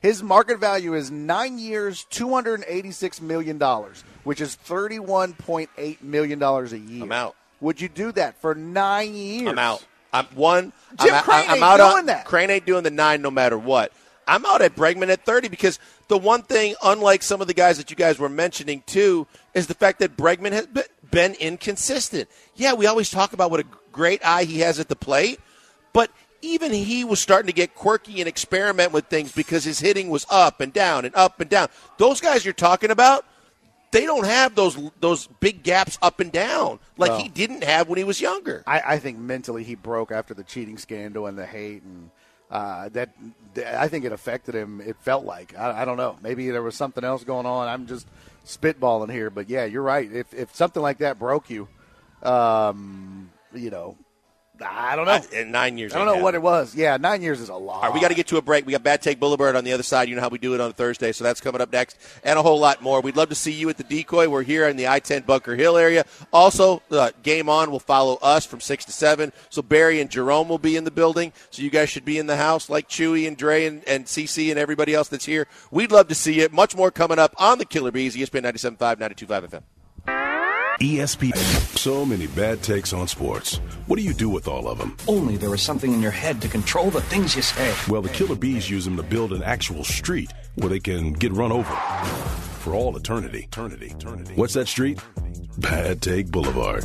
His 0.01 0.21
market 0.21 0.59
value 0.59 0.95
is 0.95 1.09
nine 1.09 1.57
years, 1.57 2.05
two 2.09 2.29
hundred 2.33 2.55
and 2.55 2.65
eighty-six 2.67 3.21
million 3.21 3.57
dollars, 3.57 4.03
which 4.25 4.41
is 4.41 4.55
thirty-one 4.55 5.33
point 5.33 5.69
eight 5.77 6.03
million 6.03 6.39
dollars 6.39 6.73
a 6.73 6.77
year. 6.77 7.03
I'm 7.03 7.11
out. 7.13 7.35
Would 7.61 7.79
you 7.79 7.87
do 7.87 8.11
that 8.11 8.39
for 8.41 8.53
nine 8.53 9.15
years? 9.15 9.47
I'm 9.47 9.59
out. 9.59 9.85
I'm 10.11 10.25
one. 10.35 10.73
Jim 11.01 11.13
I'm, 11.13 11.23
Crane 11.23 11.45
I'm 11.49 11.63
out 11.63 11.77
doing 11.77 11.99
on, 11.99 12.05
that. 12.07 12.25
Crane 12.25 12.49
ain't 12.49 12.65
doing 12.65 12.83
the 12.83 12.91
nine 12.91 13.21
no 13.21 13.31
matter 13.31 13.57
what. 13.57 13.93
I'm 14.27 14.45
out 14.45 14.61
at 14.61 14.75
Bregman 14.75 15.09
at 15.09 15.25
30 15.25 15.49
because 15.49 15.79
the 16.07 16.17
one 16.17 16.43
thing, 16.43 16.75
unlike 16.83 17.23
some 17.23 17.41
of 17.41 17.47
the 17.47 17.53
guys 17.53 17.77
that 17.77 17.89
you 17.89 17.95
guys 17.95 18.19
were 18.19 18.29
mentioning 18.29 18.83
too, 18.85 19.27
is 19.53 19.67
the 19.67 19.73
fact 19.73 19.99
that 19.99 20.15
Bregman 20.15 20.51
has 20.51 20.67
be- 20.67 20.81
been 21.13 21.33
inconsistent. 21.35 22.27
Yeah, 22.55 22.73
we 22.73 22.87
always 22.87 23.09
talk 23.09 23.33
about 23.33 23.51
what 23.51 23.59
a 23.59 23.65
great 23.91 24.25
eye 24.25 24.43
he 24.43 24.59
has 24.59 24.79
at 24.79 24.89
the 24.89 24.95
plate, 24.95 25.39
but 25.93 26.09
even 26.41 26.73
he 26.73 27.03
was 27.05 27.19
starting 27.19 27.47
to 27.47 27.53
get 27.53 27.73
quirky 27.75 28.19
and 28.19 28.27
experiment 28.27 28.91
with 28.91 29.05
things 29.05 29.31
because 29.31 29.63
his 29.63 29.79
hitting 29.79 30.09
was 30.09 30.25
up 30.29 30.59
and 30.59 30.73
down 30.73 31.05
and 31.05 31.15
up 31.15 31.39
and 31.39 31.49
down. 31.49 31.69
Those 31.97 32.19
guys 32.19 32.43
you're 32.43 32.53
talking 32.53 32.91
about, 32.91 33.25
they 33.91 34.05
don't 34.05 34.25
have 34.25 34.55
those 34.55 34.75
those 34.99 35.27
big 35.39 35.61
gaps 35.61 35.99
up 36.01 36.19
and 36.19 36.31
down 36.31 36.79
like 36.97 37.11
No. 37.11 37.17
he 37.19 37.29
didn't 37.29 37.63
have 37.63 37.87
when 37.87 37.97
he 37.99 38.03
was 38.03 38.19
younger. 38.19 38.63
I, 38.65 38.81
I 38.85 38.99
think 38.99 39.19
mentally 39.19 39.63
he 39.63 39.75
broke 39.75 40.11
after 40.11 40.33
the 40.33 40.43
cheating 40.43 40.79
scandal 40.79 41.27
and 41.27 41.37
the 41.37 41.45
hate, 41.45 41.83
and 41.83 42.09
uh, 42.49 42.89
that 42.89 43.09
I 43.55 43.87
think 43.87 44.03
it 44.03 44.11
affected 44.11 44.55
him. 44.55 44.81
It 44.81 44.97
felt 45.01 45.25
like 45.25 45.55
I, 45.57 45.83
I 45.83 45.85
don't 45.85 45.97
know. 45.97 46.17
Maybe 46.23 46.49
there 46.49 46.63
was 46.63 46.75
something 46.75 47.03
else 47.03 47.23
going 47.23 47.45
on. 47.45 47.67
I'm 47.67 47.85
just 47.85 48.07
spitballing 48.45 49.11
here, 49.11 49.29
but 49.29 49.49
yeah, 49.49 49.65
you're 49.65 49.83
right. 49.83 50.11
If 50.11 50.33
if 50.33 50.55
something 50.55 50.81
like 50.81 50.99
that 50.99 51.19
broke 51.19 51.49
you, 51.49 51.67
um, 52.21 53.31
you 53.53 53.69
know, 53.69 53.97
I 54.61 54.95
don't 54.95 55.05
know. 55.05 55.11
I- 55.13 55.39
in 55.41 55.51
nine 55.51 55.77
years. 55.77 55.93
I 55.93 55.97
don't 55.97 56.05
know 56.05 56.23
what 56.23 56.35
it 56.35 56.41
was. 56.41 56.75
Yeah, 56.75 56.97
nine 56.97 57.21
years 57.21 57.41
is 57.41 57.49
a 57.49 57.55
lot. 57.55 57.77
All 57.77 57.81
right, 57.83 57.93
we 57.93 57.99
got 57.99 58.09
to 58.09 58.13
get 58.13 58.27
to 58.27 58.37
a 58.37 58.41
break. 58.41 58.65
We 58.65 58.71
got 58.71 58.83
Bad 58.83 59.01
Take 59.01 59.19
Boulevard 59.19 59.55
on 59.55 59.63
the 59.63 59.73
other 59.73 59.83
side. 59.83 60.07
You 60.09 60.15
know 60.15 60.21
how 60.21 60.29
we 60.29 60.37
do 60.37 60.53
it 60.53 60.61
on 60.61 60.73
Thursday, 60.73 61.11
so 61.11 61.23
that's 61.23 61.41
coming 61.41 61.59
up 61.59 61.71
next, 61.71 61.97
and 62.23 62.37
a 62.37 62.41
whole 62.41 62.59
lot 62.59 62.81
more. 62.81 63.01
We'd 63.01 63.15
love 63.15 63.29
to 63.29 63.35
see 63.35 63.51
you 63.51 63.67
at 63.69 63.77
the 63.77 63.83
Decoy. 63.83 64.29
We're 64.29 64.43
here 64.43 64.67
in 64.67 64.77
the 64.77 64.87
I-10 64.87 65.25
Bunker 65.25 65.55
Hill 65.55 65.75
area. 65.75 66.05
Also, 66.31 66.81
uh, 66.91 67.11
Game 67.23 67.49
On 67.49 67.71
will 67.71 67.79
follow 67.79 68.17
us 68.21 68.45
from 68.45 68.59
six 68.61 68.85
to 68.85 68.91
seven. 68.91 69.33
So 69.49 69.61
Barry 69.63 69.99
and 69.99 70.09
Jerome 70.09 70.47
will 70.49 70.59
be 70.59 70.75
in 70.77 70.83
the 70.83 70.91
building. 70.91 71.33
So 71.49 71.61
you 71.63 71.69
guys 71.71 71.89
should 71.89 72.05
be 72.05 72.19
in 72.19 72.27
the 72.27 72.37
house, 72.37 72.69
like 72.69 72.87
Chewy 72.87 73.27
and 73.27 73.35
Dre 73.35 73.65
and, 73.65 73.83
and 73.87 74.05
CC 74.05 74.51
and 74.51 74.59
everybody 74.59 74.93
else 74.93 75.07
that's 75.07 75.25
here. 75.25 75.47
We'd 75.71 75.91
love 75.91 76.07
to 76.09 76.15
see 76.15 76.39
you. 76.41 76.47
Much 76.51 76.75
more 76.75 76.91
coming 76.91 77.17
up 77.19 77.33
on 77.37 77.57
the 77.57 77.65
Killer 77.65 77.91
B's, 77.91 78.15
ESPN 78.15 78.43
97.5, 78.43 78.97
92.5 78.99 79.49
FM. 79.49 79.63
ESPN. 80.79 81.37
So 81.77 82.05
many 82.05 82.27
bad 82.27 82.61
takes 82.63 82.93
on 82.93 83.07
sports. 83.07 83.57
What 83.87 83.97
do 83.97 84.01
you 84.03 84.13
do 84.13 84.29
with 84.29 84.47
all 84.47 84.67
of 84.67 84.77
them? 84.77 84.97
Only 85.07 85.37
there 85.37 85.53
is 85.53 85.61
something 85.61 85.93
in 85.93 86.01
your 86.01 86.11
head 86.11 86.41
to 86.41 86.47
control 86.47 86.89
the 86.89 87.01
things 87.01 87.35
you 87.35 87.41
say. 87.41 87.73
Well, 87.87 88.01
the 88.01 88.09
Killer 88.09 88.35
B's 88.35 88.69
use 88.69 88.85
them 88.85 88.97
to 88.97 89.03
build 89.03 89.33
an 89.33 89.43
actual 89.43 89.83
street 89.83 90.31
where 90.55 90.69
they 90.69 90.79
can 90.79 91.13
get 91.13 91.31
run 91.31 91.51
over 91.51 91.73
for 92.59 92.73
all 92.73 92.95
eternity. 92.97 93.43
Eternity. 93.43 93.87
Eternity. 93.87 94.33
What's 94.35 94.53
that 94.53 94.67
street? 94.67 94.99
Bad 95.57 96.01
Take 96.01 96.31
Boulevard. 96.31 96.83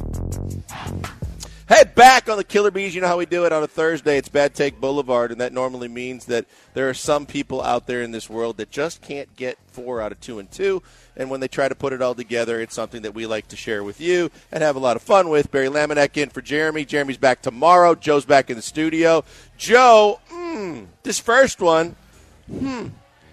Head 1.69 1.95
back 1.95 2.31
on 2.31 2.39
the 2.39 2.45
Killer 2.45 2.71
B's. 2.71 2.95
You 2.95 3.03
know 3.03 3.09
how 3.09 3.19
we 3.19 3.27
do 3.27 3.45
it 3.45 3.53
on 3.53 3.63
a 3.63 3.67
Thursday. 3.67 4.17
It's 4.17 4.31
Bad 4.31 4.55
Take 4.55 4.81
Boulevard, 4.81 5.31
and 5.31 5.43
that 5.43 5.53
normally 5.53 5.87
means 5.89 6.25
that 6.25 6.47
there 6.73 6.89
are 6.89 6.95
some 6.95 7.27
people 7.27 7.63
out 7.63 7.87
there 7.87 8.01
in 8.01 8.11
this 8.11 8.31
world 8.31 8.57
that 8.57 8.71
just 8.71 9.03
can't 9.03 9.37
get 9.37 9.59
four 9.67 10.01
out 10.01 10.11
of 10.11 10.19
two 10.19 10.39
and 10.39 10.51
two. 10.51 10.83
And 11.15 11.29
when 11.29 11.41
they 11.41 11.49
try 11.49 11.69
to 11.69 11.75
put 11.75 11.93
it 11.93 12.01
all 12.01 12.15
together, 12.15 12.59
it's 12.59 12.75
something 12.75 13.03
that 13.03 13.15
we 13.15 13.27
like 13.27 13.49
to 13.49 13.57
share 13.57 13.85
with 13.85 14.01
you 14.01 14.31
and 14.51 14.63
have 14.63 14.77
a 14.77 14.79
lot 14.79 14.97
of 14.97 15.03
fun 15.03 15.29
with. 15.29 15.51
Barry 15.51 15.69
Laminack 15.69 16.17
in 16.17 16.31
for 16.31 16.41
Jeremy. 16.41 16.87
Jeremy's 16.87 17.19
back 17.19 17.43
tomorrow. 17.43 17.95
Joe's 17.95 18.25
back 18.25 18.49
in 18.49 18.57
the 18.57 18.63
studio. 18.63 19.23
Joe, 19.59 20.21
mm, 20.33 20.87
this 21.03 21.21
first 21.21 21.61
one 21.61 21.97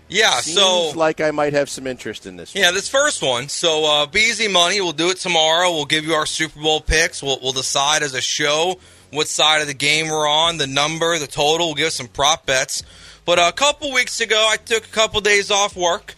Yeah, 0.08 0.32
so 0.36 0.42
seems 0.42 0.56
so 0.58 0.92
like 0.92 1.20
I 1.20 1.32
might 1.32 1.54
have 1.54 1.70
some 1.70 1.88
interest 1.88 2.26
in 2.26 2.38
this. 2.38 2.54
one. 2.54 2.64
yeah, 2.64 2.72
this 2.72 2.88
first 2.88 3.24
one. 3.24 3.50
So 3.50 3.86
uh, 3.86 4.06
be 4.06 4.20
easy 4.20 4.48
Money, 4.48 4.80
we'll 4.82 4.92
do 4.92 5.10
it 5.10 5.18
tomorrow. 5.18 5.72
We'll 5.72 5.86
give 5.86 6.06
you 6.06 6.14
our 6.14 6.26
Super 6.26 6.60
Bowl 6.62 6.80
picks. 6.80 7.24
We'll, 7.24 7.40
we'll 7.42 7.54
decide 7.54 8.04
as 8.04 8.14
a 8.14 8.22
show 8.22 8.80
what 9.12 9.28
side 9.28 9.62
of 9.62 9.68
the 9.68 9.74
game 9.74 10.08
we're 10.08 10.28
on, 10.28 10.58
the 10.58 10.68
number, 10.68 11.18
the 11.18 11.28
total. 11.28 11.68
We'll 11.68 11.76
give 11.76 11.92
some 11.92 12.08
prop 12.08 12.46
bets. 12.46 12.84
But 13.26 13.40
a 13.40 13.52
couple 13.52 13.92
weeks 13.92 14.22
ago, 14.22 14.48
I 14.50 14.58
took 14.58 14.86
a 14.86 14.90
couple 14.90 15.20
days 15.22 15.50
off 15.50 15.76
work, 15.76 16.14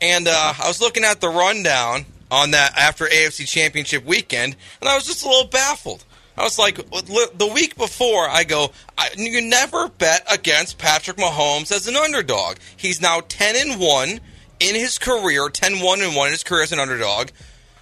and 0.00 0.26
uh, 0.26 0.54
I 0.60 0.66
was 0.66 0.80
looking 0.80 1.04
at 1.04 1.20
the 1.20 1.28
rundown 1.28 2.06
on 2.30 2.50
that 2.50 2.76
after 2.76 3.04
AFC 3.06 3.46
Championship 3.46 4.04
weekend, 4.04 4.56
and 4.80 4.88
I 4.88 4.96
was 4.96 5.06
just 5.06 5.24
a 5.24 5.28
little 5.28 5.48
baffled. 5.48 6.04
I 6.38 6.44
was 6.44 6.58
like, 6.58 6.76
the 6.76 7.50
week 7.52 7.76
before, 7.76 8.28
I 8.28 8.44
go, 8.44 8.70
I, 8.96 9.08
you 9.16 9.40
never 9.42 9.88
bet 9.88 10.24
against 10.32 10.78
Patrick 10.78 11.16
Mahomes 11.16 11.72
as 11.72 11.88
an 11.88 11.96
underdog. 11.96 12.58
He's 12.76 13.00
now 13.00 13.22
10 13.28 13.56
and 13.56 13.80
1 13.80 14.08
in 14.60 14.74
his 14.76 14.98
career, 14.98 15.48
10 15.48 15.80
1 15.80 16.00
and 16.00 16.14
1 16.14 16.26
in 16.26 16.32
his 16.32 16.44
career 16.44 16.62
as 16.62 16.72
an 16.72 16.78
underdog. 16.78 17.30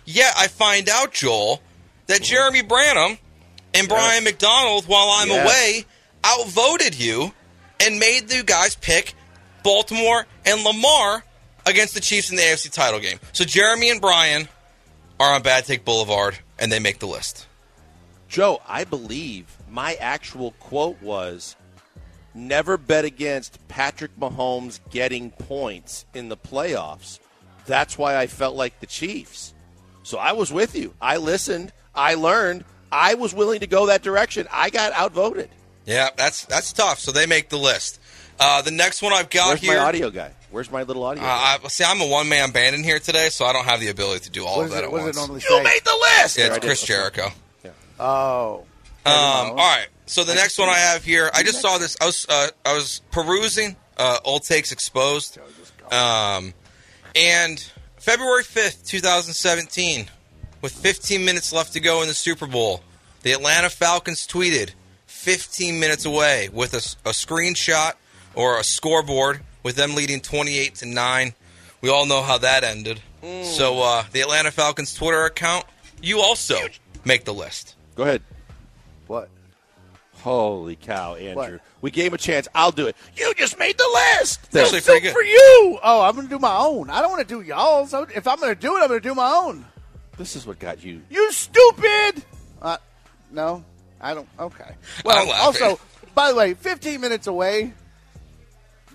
Yet 0.07 0.33
I 0.39 0.49
find 0.49 0.89
out, 0.89 1.13
Joel, 1.13 1.61
that 2.07 2.23
mm-hmm. 2.23 2.25
Jeremy 2.25 2.63
Branham 2.63 3.19
and 3.75 3.89
Brian 3.89 4.25
McDonald, 4.25 4.87
while 4.87 5.11
I'm 5.11 5.29
Yes. 5.29 5.45
away, 5.45 5.85
outvoted 6.25 6.99
you 6.99 7.33
and 7.79 7.99
made 7.99 8.33
you 8.33 8.43
guys 8.43 8.75
pick 8.75 9.15
Baltimore 9.63 10.27
and 10.47 10.63
Lamar 10.63 11.25
against 11.67 11.93
the 11.93 12.01
Chiefs 12.01 12.31
in 12.31 12.37
the 12.37 12.43
AFC 12.43 12.73
title 12.73 13.01
game. 13.01 13.19
So 13.33 13.45
Jeremy 13.45 13.91
and 13.91 14.01
Brian 14.01 14.49
are 15.21 15.35
on 15.35 15.43
Bad 15.43 15.67
Take 15.67 15.85
Boulevard, 15.85 16.39
and 16.59 16.71
they 16.71 16.79
make 16.79 17.01
the 17.01 17.07
list. 17.07 17.46
Joe, 18.29 18.61
I 18.67 18.85
believe 18.85 19.57
my 19.71 19.95
actual 19.95 20.53
quote 20.59 21.01
was 21.01 21.57
never 22.35 22.77
bet 22.77 23.05
against 23.05 23.67
Patrick 23.69 24.17
Mahomes 24.19 24.81
getting 24.91 25.31
points 25.31 26.05
in 26.15 26.29
the 26.29 26.37
playoffs. 26.37 27.19
That's 27.67 27.97
why 27.99 28.17
I 28.17 28.27
felt 28.27 28.57
like 28.57 28.81
the 28.81 28.87
Chiefs. 28.87 29.55
So 30.03 30.19
I 30.19 30.33
was 30.33 30.53
with 30.53 30.77
you. 30.77 30.95
I 31.01 31.17
listened. 31.17 31.73
I 31.95 32.15
learned. 32.15 32.65
I 32.93 33.15
was 33.15 33.35
willing 33.35 33.61
to 33.61 33.67
go 33.67 33.87
that 33.87 34.03
direction. 34.03 34.47
I 34.53 34.71
got 34.71 34.93
outvoted. 34.93 35.51
Yeah, 35.85 36.11
that's 36.17 36.45
that's 36.47 36.73
tough. 36.73 36.99
So 37.01 37.13
they 37.13 37.27
make 37.27 37.49
the 37.49 37.57
list. 37.59 38.01
Uh, 38.39 38.61
the 38.63 38.71
next 38.71 39.03
one 39.03 39.13
I've 39.13 39.31
got 39.31 39.49
Where's 39.49 39.61
here. 39.61 39.79
my 39.79 39.85
audio 39.85 40.11
guy? 40.11 40.31
Where's 40.51 40.71
my 40.71 40.83
little 40.83 41.03
audio? 41.05 41.23
Uh, 41.23 41.27
guy? 41.27 41.59
I, 41.65 41.69
see, 41.69 41.85
I'm 41.85 42.01
a 42.01 42.07
one 42.07 42.29
man 42.29 42.51
band 42.51 42.77
in 42.77 42.85
here 42.85 42.99
today, 42.99 43.29
so 43.31 43.45
I 43.47 43.53
don't 43.53 43.65
have 43.65 43.81
the 43.81 43.89
ability 43.89 44.25
to 44.25 44.31
do 44.31 44.45
all 44.47 44.59
What 44.59 44.67
of 44.67 44.71
that 44.73 44.83
it, 44.85 44.87
at 44.87 44.93
once. 44.93 45.17
it 45.17 45.19
normally 45.19 45.41
you 45.41 45.49
say? 45.49 45.63
made 45.63 45.81
the 45.85 46.07
list. 46.23 46.39
yeah, 46.39 46.47
it's. 46.55 46.59
Chris 46.59 46.83
Jericho. 46.85 47.29
Oh, 47.99 48.65
Um, 49.05 49.13
all 49.51 49.57
right. 49.57 49.87
So 50.07 50.25
the 50.25 50.35
next 50.35 50.59
one 50.59 50.69
I 50.69 50.79
have 50.79 51.05
here, 51.05 51.31
I 51.35 51.43
just 51.43 51.61
saw 51.61 51.79
this. 51.79 51.97
I 52.01 52.07
was 52.07 52.27
uh, 52.29 52.49
I 52.65 52.75
was 52.75 53.01
perusing 53.11 53.77
uh, 53.99 54.19
old 54.25 54.45
takes 54.45 54.71
exposed, 54.73 55.39
um, 55.93 56.55
and 57.15 57.65
February 57.99 58.43
fifth, 58.45 58.87
two 58.87 59.01
thousand 59.01 59.35
seventeen, 59.35 60.07
with 60.63 60.73
15 60.73 61.25
minutes 61.25 61.53
left 61.53 61.73
to 61.75 61.81
go 61.81 62.03
in 62.03 62.09
the 62.09 62.15
Super 62.15 62.47
Bowl, 62.47 62.83
the 63.23 63.33
Atlanta 63.33 63.69
Falcons 63.71 64.27
tweeted 64.27 64.71
15 65.07 65.79
minutes 65.81 66.05
away 66.05 66.49
with 66.53 66.75
a 66.75 67.11
screenshot 67.11 67.93
or 68.35 68.59
a 68.59 68.65
scoreboard 68.65 69.41
with 69.63 69.77
them 69.77 69.95
leading 69.95 70.21
28 70.21 70.75
to 70.77 70.87
nine. 70.87 71.35
We 71.81 71.89
all 71.91 72.07
know 72.07 72.23
how 72.23 72.39
that 72.39 72.65
ended. 72.65 73.01
So 73.45 73.81
uh, 73.83 74.05
the 74.13 74.21
Atlanta 74.21 74.51
Falcons 74.53 74.95
Twitter 74.95 75.25
account, 75.25 75.65
you 76.03 76.21
also 76.21 76.57
make 77.05 77.25
the 77.25 77.35
list. 77.35 77.75
Go 77.97 78.03
ahead. 78.05 78.23
what? 79.07 79.29
Holy 80.23 80.77
cow, 80.77 81.15
Andrew. 81.15 81.35
What? 81.35 81.61
We 81.83 81.91
gave 81.91 82.09
him 82.09 82.15
a 82.15 82.19
chance. 82.19 82.49
I'll 82.55 82.71
do 82.73 82.87
it. 82.87 82.97
You 83.17 83.33
just 83.35 83.59
made 83.59 83.77
the 83.79 83.89
list. 84.19 84.41
Actually, 84.55 84.81
Good 84.81 84.85
pretty 84.85 85.01
good. 85.01 85.13
for 85.13 85.23
you. 85.23 85.79
Oh, 85.83 86.03
I'm 86.03 86.15
going 86.15 86.27
to 86.27 86.35
do 86.35 86.39
my 86.39 86.57
own. 86.57 86.91
I 86.91 87.01
don't 87.01 87.11
want 87.11 87.27
to 87.27 87.35
do 87.35 87.43
y'all's. 87.43 87.93
If 87.95 88.27
I'm 88.27 88.39
going 88.41 88.55
to 88.55 88.61
do 88.61 88.77
it, 88.77 88.83
I'm 88.83 88.89
going 88.89 89.01
to 89.01 89.09
do 89.09 89.15
my 89.15 89.31
own. 89.31 89.65
This 90.17 90.35
is 90.37 90.47
what 90.47 90.59
got 90.59 90.83
you. 90.83 91.03
You 91.11 91.31
stupid. 91.33 92.25
Uh, 92.61 92.79
no, 93.31 93.65
I 94.01 94.15
don't. 94.15 94.29
Okay. 94.39 94.75
Well, 95.05 95.31
also, 95.33 95.79
by 96.15 96.31
the 96.31 96.37
way, 96.37 96.55
15 96.55 97.01
minutes 97.01 97.27
away. 97.27 97.73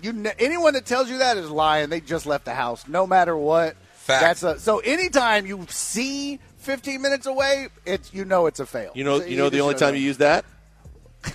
You 0.02 0.12
ne- 0.12 0.34
anyone 0.38 0.74
that 0.74 0.84
tells 0.84 1.08
you 1.08 1.18
that 1.18 1.36
is 1.36 1.48
lying. 1.48 1.88
They 1.88 2.00
just 2.00 2.26
left 2.26 2.44
the 2.44 2.54
house, 2.54 2.88
no 2.88 3.06
matter 3.06 3.36
what. 3.36 3.76
Fact. 3.94 4.20
That's 4.20 4.42
a, 4.42 4.58
so. 4.58 4.80
Anytime 4.80 5.46
you 5.46 5.64
see 5.68 6.40
15 6.62 7.02
minutes 7.02 7.26
away, 7.26 7.68
it's 7.84 8.12
you 8.14 8.24
know 8.24 8.46
it's 8.46 8.60
a 8.60 8.66
fail. 8.66 8.92
You 8.94 9.04
know, 9.04 9.20
So 9.20 9.26
you 9.26 9.36
know 9.36 9.50
the 9.50 9.60
only 9.60 9.74
time 9.74 9.90
know. 9.94 9.98
you 9.98 10.04
use 10.06 10.18
that 10.18 10.44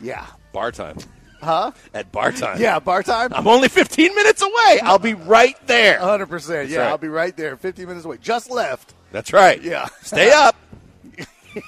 Yeah. 0.00 0.26
bar 0.52 0.72
time. 0.72 0.96
Huh? 1.42 1.72
At 1.94 2.10
bar 2.12 2.32
time. 2.32 2.60
Yeah. 2.60 2.78
Bar 2.78 3.02
time. 3.02 3.32
I'm 3.34 3.46
only 3.46 3.68
15 3.68 4.14
minutes 4.14 4.42
away. 4.42 4.80
I'll 4.82 4.98
be 4.98 5.14
right 5.14 5.56
there. 5.66 5.98
100. 6.00 6.26
percent 6.26 6.68
Yeah, 6.70 6.80
right. 6.80 6.88
I'll 6.88 6.98
be 6.98 7.08
right 7.08 7.36
there. 7.36 7.56
15 7.56 7.86
minutes 7.86 8.04
away. 8.04 8.18
Just 8.20 8.50
left. 8.50 8.94
That's 9.12 9.32
right. 9.32 9.60
Yeah. 9.62 9.86
Stay 10.02 10.30
up. 10.34 10.56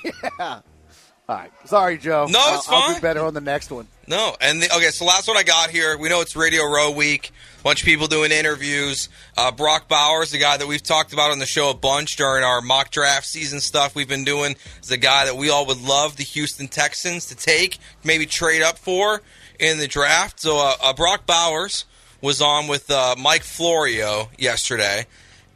yeah. 0.05 0.61
All 1.29 1.37
right. 1.37 1.51
Sorry, 1.67 1.99
Joe. 1.99 2.27
No, 2.29 2.39
I'll, 2.41 2.59
it's 2.59 2.69
I'll 2.69 2.81
fine. 2.87 2.95
do 2.97 3.01
better 3.01 3.25
on 3.25 3.35
the 3.35 3.41
next 3.41 3.71
one. 3.71 3.87
No, 4.09 4.35
and 4.41 4.63
the, 4.63 4.75
okay, 4.75 4.89
so 4.89 5.05
last 5.05 5.29
one 5.29 5.37
I 5.37 5.43
got 5.43 5.69
here. 5.69 5.99
We 5.99 6.09
know 6.09 6.23
it's 6.23 6.35
Radio 6.35 6.65
Row 6.65 6.91
week. 6.91 7.31
A 7.61 7.63
bunch 7.63 7.83
of 7.83 7.85
people 7.85 8.07
doing 8.07 8.33
interviews. 8.33 9.11
Uh, 9.37 9.53
Brock 9.53 9.87
Bowers, 9.87 10.31
the 10.31 10.39
guy 10.39 10.57
that 10.57 10.67
we've 10.67 10.83
talked 10.83 11.13
about 11.13 11.31
on 11.31 11.41
the 11.41 11.45
show 11.45 11.69
a 11.69 11.75
bunch 11.75 12.17
during 12.17 12.43
our 12.43 12.63
mock 12.63 12.91
draft 12.91 13.27
season 13.27 13.61
stuff 13.61 13.95
we've 13.95 14.09
been 14.09 14.25
doing, 14.25 14.57
is 14.81 14.89
the 14.89 14.97
guy 14.97 15.27
that 15.27 15.37
we 15.37 15.51
all 15.51 15.67
would 15.67 15.83
love 15.83 16.17
the 16.17 16.25
Houston 16.25 16.69
Texans 16.69 17.27
to 17.27 17.37
take, 17.37 17.77
maybe 18.03 18.25
trade 18.25 18.63
up 18.63 18.79
for 18.79 19.21
in 19.59 19.77
the 19.77 19.87
draft. 19.87 20.41
So 20.41 20.57
uh, 20.57 20.73
uh, 20.83 20.95
Brock 20.95 21.27
Bowers 21.27 21.85
was 22.23 22.41
on 22.41 22.67
with 22.67 22.91
uh, 22.91 23.15
Mike 23.19 23.43
Florio 23.43 24.31
yesterday 24.39 25.05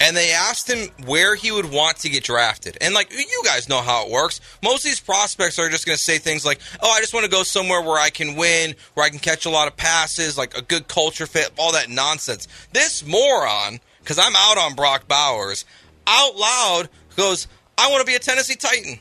and 0.02 0.16
they 0.16 0.32
asked 0.32 0.68
him 0.68 0.88
where 1.06 1.34
he 1.36 1.50
would 1.52 1.70
want 1.70 1.98
to 1.98 2.08
get 2.10 2.24
drafted. 2.24 2.76
And 2.80 2.92
like 2.92 3.12
you 3.12 3.42
guys 3.44 3.68
know 3.68 3.80
how 3.80 4.04
it 4.04 4.10
works. 4.10 4.40
Most 4.62 4.78
of 4.84 4.90
these 4.90 5.00
prospects 5.00 5.58
are 5.58 5.68
just 5.70 5.86
going 5.86 5.96
to 5.96 6.02
say 6.02 6.18
things 6.18 6.44
like, 6.44 6.58
"Oh, 6.82 6.90
I 6.90 7.00
just 7.00 7.14
want 7.14 7.24
to 7.24 7.30
go 7.30 7.42
somewhere 7.44 7.80
where 7.80 7.98
I 7.98 8.10
can 8.10 8.34
win, 8.36 8.74
where 8.94 9.06
I 9.06 9.10
can 9.10 9.18
catch 9.20 9.46
a 9.46 9.50
lot 9.50 9.68
of 9.68 9.76
passes, 9.76 10.36
like 10.36 10.56
a 10.58 10.62
good 10.62 10.88
culture 10.88 11.26
fit, 11.26 11.50
all 11.56 11.72
that 11.72 11.88
nonsense." 11.88 12.48
This 12.72 13.06
moron, 13.06 13.80
cuz 14.04 14.18
I'm 14.18 14.34
out 14.36 14.58
on 14.58 14.74
Brock 14.74 15.06
Bowers, 15.08 15.64
out 16.06 16.36
loud 16.36 16.88
goes, 17.16 17.46
"I 17.78 17.88
want 17.90 18.00
to 18.00 18.06
be 18.06 18.14
a 18.16 18.18
Tennessee 18.18 18.56
Titan." 18.56 18.98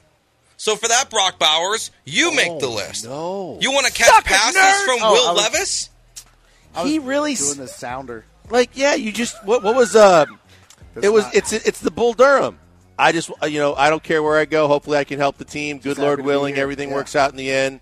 So 0.57 0.75
for 0.75 0.87
that 0.89 1.09
Brock 1.09 1.39
Bowers, 1.39 1.89
you 2.05 2.31
make 2.35 2.59
the 2.59 2.67
list. 2.69 3.05
no. 3.05 3.57
You 3.59 3.71
want 3.71 3.87
to 3.87 3.91
catch 3.91 4.09
Suck 4.09 4.25
passes 4.25 4.83
from 4.85 4.99
Oh, 5.01 5.11
Will 5.13 5.29
I 5.29 5.33
was- 5.33 5.41
Levis? 5.41 5.89
I 6.75 6.83
was 6.83 6.91
He 6.91 6.99
really 6.99 7.33
doing 7.33 7.49
s- 7.49 7.55
the 7.57 7.67
sounder. 7.67 8.25
like 8.51 8.69
yeah. 8.75 8.93
You 8.93 9.11
just 9.11 9.43
what 9.43 9.63
what 9.63 9.75
was 9.75 9.95
uh 9.95 10.25
That's 10.93 11.05
it 11.05 11.09
was 11.13 11.23
not- 11.25 11.35
it's 11.35 11.53
it's 11.53 11.79
the 11.79 11.91
Bull 11.91 12.13
Durham. 12.13 12.59
I 12.99 13.11
just 13.11 13.31
uh, 13.41 13.45
you 13.47 13.59
know 13.59 13.73
I 13.75 13.89
don't 13.89 14.03
care 14.03 14.21
where 14.21 14.37
I 14.37 14.45
go. 14.45 14.67
Hopefully 14.67 14.97
I 14.97 15.03
can 15.03 15.17
help 15.19 15.37
the 15.37 15.45
team. 15.45 15.79
Good 15.79 15.97
Lord 15.97 16.21
willing, 16.21 16.55
everything 16.55 16.89
Yeah. 16.89 16.95
works 16.95 17.15
out 17.15 17.31
in 17.31 17.37
the 17.37 17.51
end. 17.51 17.79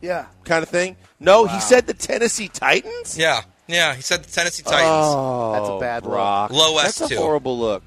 Yeah. 0.00 0.26
Kind 0.44 0.62
of 0.62 0.68
thing. 0.68 0.96
No, 1.18 1.42
Wow. 1.42 1.48
he 1.48 1.60
said 1.60 1.86
the 1.86 1.94
Tennessee 1.94 2.48
Titans. 2.48 3.18
Yeah. 3.18 3.42
Yeah, 3.66 3.94
he 3.94 4.02
said 4.02 4.24
the 4.24 4.30
Tennessee 4.30 4.62
Titans. 4.62 4.82
Oh, 4.84 5.52
That's 5.52 5.68
a 5.68 5.78
bad 5.78 6.02
look. 6.04 6.12
Brock. 6.12 6.50
Low 6.52 6.76
That's 6.78 7.00
S2. 7.00 7.16
a 7.16 7.20
horrible 7.20 7.58
look. 7.58 7.82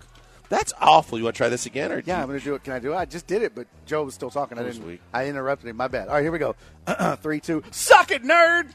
That's 0.49 0.71
awful. 0.79 1.17
You 1.17 1.23
want 1.23 1.35
to 1.35 1.37
try 1.37 1.49
this 1.49 1.65
again, 1.65 1.91
or 1.91 1.99
Yeah, 2.05 2.17
you- 2.17 2.21
I'm 2.21 2.27
going 2.27 2.39
to 2.39 2.45
do 2.45 2.53
it. 2.55 2.63
Can 2.63 2.73
I 2.73 2.79
do 2.79 2.93
it? 2.93 2.95
I 2.95 3.05
just 3.05 3.25
did 3.27 3.41
it, 3.41 3.55
but 3.55 3.65
Joe 3.85 4.03
was 4.03 4.13
still 4.13 4.29
talking. 4.29 4.57
I 4.59 4.63
didn't. 4.63 4.85
weak. 4.85 5.01
I 5.13 5.25
interrupted 5.27 5.69
him. 5.69 5.75
My 5.77 5.87
bad. 5.87 6.07
All 6.09 6.13
right, 6.13 6.21
here 6.21 6.31
we 6.31 6.37
go. 6.39 6.55
Three, 7.21 7.39
two. 7.39 7.63
Suck 7.71 8.11
it, 8.11 8.23
nerd. 8.23 8.67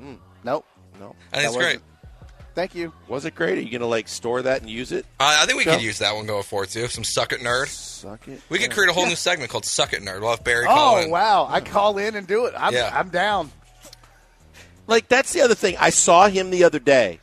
Mm. 0.00 0.18
Nope. 0.44 0.66
no? 1.00 1.14
I 1.32 1.36
think 1.36 1.46
it's 1.48 1.56
That 1.56 1.60
great. 1.62 1.80
Wasn't- 2.54 2.72
Thank 2.72 2.74
you. 2.74 2.92
Was 3.08 3.24
it 3.24 3.34
great? 3.34 3.58
Are 3.58 3.60
you 3.60 3.70
gonna 3.70 3.88
like 3.90 4.08
store 4.08 4.42
that 4.42 4.60
and 4.60 4.70
use 4.70 4.92
it? 4.92 5.04
Uh, 5.20 5.38
I 5.42 5.46
think 5.46 5.58
we 5.58 5.64
Joe? 5.64 5.72
could 5.72 5.82
use 5.82 5.98
that 5.98 6.14
one 6.14 6.26
going 6.26 6.42
forward 6.42 6.70
too. 6.70 6.86
Some 6.88 7.04
suck 7.04 7.32
it 7.32 7.40
nerd. 7.40 7.68
Suck 7.68 8.26
it. 8.28 8.40
We 8.48 8.58
could 8.58 8.70
create 8.70 8.90
a 8.90 8.92
whole 8.92 9.06
new 9.06 9.16
segment 9.16 9.50
called 9.50 9.64
Suck 9.64 9.92
It 9.92 10.02
Nerd. 10.02 10.20
We'll 10.20 10.30
have 10.30 10.44
Barry 10.44 10.66
call 10.66 10.96
Oh 10.96 11.00
in. 11.02 11.10
wow! 11.10 11.46
I 11.50 11.60
call 11.60 11.98
in 11.98 12.14
and 12.16 12.26
do 12.26 12.46
it. 12.46 12.54
I'm, 12.56 12.72
Yeah. 12.74 12.90
I'm 12.92 13.08
down. 13.08 13.50
Like 14.86 15.08
that's 15.08 15.32
the 15.32 15.40
other 15.40 15.54
thing. 15.54 15.76
I 15.80 15.90
saw 15.90 16.28
him 16.28 16.50
the 16.50 16.64
other 16.64 16.78
day, 16.78 17.20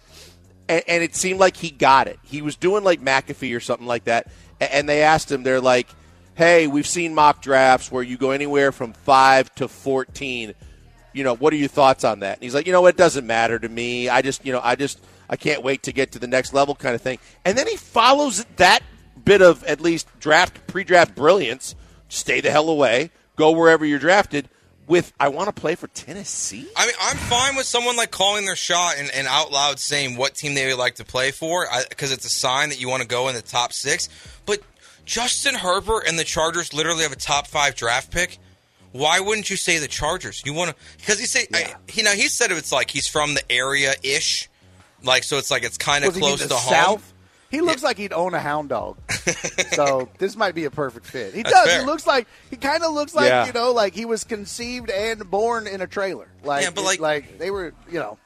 and, 0.67 0.83
and 0.87 1.03
it 1.03 1.15
seemed 1.15 1.39
like 1.39 1.55
he 1.55 1.69
got 1.69 2.07
it. 2.07 2.19
He 2.23 2.41
was 2.41 2.55
doing 2.55 2.83
like 2.83 2.99
McAfee 3.01 3.55
or 3.55 3.59
something 3.59 3.85
like 3.87 4.05
that, 4.05 4.27
a- 4.59 4.73
and 4.73 4.89
they 4.89 5.03
asked 5.03 5.31
him. 5.31 5.43
They're 5.43 5.61
like, 5.61 5.87
"Hey, 6.33 6.65
we've 6.65 6.87
seen 6.87 7.13
mock 7.13 7.41
drafts 7.41 7.91
where 7.91 8.01
you 8.03 8.17
go 8.17 8.31
anywhere 8.31 8.71
from 8.71 8.93
five 8.93 9.53
to 9.55 9.67
fourteen. 9.67 10.55
You 11.13 11.23
know, 11.23 11.35
what 11.35 11.53
are 11.53 11.57
your 11.57 11.67
thoughts 11.69 12.03
on 12.03 12.21
that?" 12.21 12.37
And 12.37 12.43
he's 12.43 12.55
like, 12.55 12.65
"You 12.65 12.71
know, 12.73 12.81
what? 12.81 12.95
it 12.95 12.97
doesn't 12.97 13.27
matter 13.27 13.59
to 13.59 13.69
me. 13.69 14.09
I 14.09 14.23
just, 14.23 14.43
you 14.43 14.51
know, 14.53 14.61
I 14.63 14.73
just, 14.75 14.99
I 15.31 15.37
can't 15.37 15.63
wait 15.63 15.83
to 15.83 15.91
get 15.91 16.11
to 16.11 16.19
the 16.19 16.27
next 16.27 16.53
level, 16.53 16.75
kind 16.75 16.93
of 16.93 17.01
thing." 17.01 17.17
And 17.43 17.57
then 17.57 17.67
he 17.67 17.77
follows 17.77 18.45
that 18.57 18.81
bit 19.23 19.41
of 19.41 19.63
at 19.63 19.81
least 19.81 20.07
draft 20.19 20.67
pre-draft 20.67 21.15
brilliance. 21.15 21.75
Stay 22.09 22.41
the 22.41 22.51
hell 22.51 22.69
away. 22.69 23.11
Go 23.35 23.51
wherever 23.51 23.85
you're 23.85 23.99
drafted. 23.99 24.49
With 24.87 25.13
I 25.19 25.29
want 25.29 25.47
to 25.47 25.53
play 25.53 25.75
for 25.75 25.87
Tennessee. 25.87 26.67
I 26.75 26.85
mean, 26.85 26.95
I'm 27.01 27.15
fine 27.15 27.55
with 27.55 27.65
someone 27.65 27.95
like 27.95 28.11
calling 28.11 28.45
their 28.45 28.57
shot 28.57 28.95
and, 28.97 29.09
and 29.11 29.25
out 29.25 29.51
loud 29.51 29.79
saying 29.79 30.17
what 30.17 30.35
team 30.35 30.53
they 30.53 30.67
would 30.67 30.77
like 30.77 30.95
to 30.95 31.05
play 31.05 31.31
for 31.31 31.65
because 31.89 32.11
it's 32.11 32.25
a 32.25 32.29
sign 32.29 32.69
that 32.69 32.81
you 32.81 32.89
want 32.89 33.01
to 33.01 33.07
go 33.07 33.29
in 33.29 33.35
the 33.35 33.41
top 33.41 33.71
six. 33.71 34.09
But 34.45 34.59
Justin 35.05 35.55
Herbert 35.55 36.07
and 36.07 36.19
the 36.19 36.25
Chargers 36.25 36.73
literally 36.73 37.03
have 37.03 37.13
a 37.13 37.17
top 37.17 37.47
five 37.47 37.75
draft 37.75 38.11
pick. 38.11 38.37
Why 38.91 39.21
wouldn't 39.21 39.49
you 39.49 39.55
say 39.55 39.77
the 39.77 39.87
Chargers? 39.87 40.41
You 40.45 40.53
want 40.53 40.71
to 40.71 40.75
because 40.97 41.19
he 41.19 41.25
say 41.25 41.47
I, 41.53 41.75
you 41.93 42.03
know 42.03 42.11
he 42.11 42.27
said 42.27 42.51
it's 42.51 42.73
like 42.73 42.91
he's 42.91 43.07
from 43.07 43.33
the 43.33 43.51
area 43.51 43.93
ish, 44.03 44.49
like 45.03 45.23
so 45.23 45.37
it's 45.37 45.51
like 45.51 45.63
it's 45.63 45.77
kind 45.77 46.03
of 46.05 46.09
Was 46.09 46.17
he 46.17 46.21
in 46.23 46.27
close 46.27 46.41
the 46.41 46.47
to 46.49 46.55
home. 46.55 46.73
South? 46.73 47.13
He 47.49 47.59
looks 47.59 47.83
like 47.83 47.97
he'd 47.97 48.13
own 48.13 48.33
a 48.33 48.39
hound 48.39 48.69
dog. 48.69 48.97
so 49.73 50.07
this 50.19 50.37
might 50.37 50.55
be 50.55 50.63
a 50.65 50.71
perfect 50.71 51.05
fit. 51.05 51.33
He 51.33 51.43
That's 51.43 51.53
does. 51.53 51.67
fair. 51.69 51.79
He 51.81 51.85
looks 51.85 52.07
like 52.07 52.27
he 52.49 52.55
kind 52.55 52.81
of 52.83 52.93
looks 52.93 53.13
like 53.13 53.27
Yeah. 53.27 53.45
you 53.45 53.51
know, 53.53 53.71
like 53.73 53.93
he 53.93 54.05
was 54.05 54.23
conceived 54.23 54.89
and 54.89 55.29
born 55.29 55.67
in 55.67 55.81
a 55.81 55.87
trailer. 55.87 56.29
Like, 56.43 56.63
Yeah, 56.63 56.69
but 56.73 56.85
it- 56.93 57.01
like- 57.01 57.37
they 57.39 57.51
were, 57.51 57.73
you 57.91 57.99
know, 57.99 58.17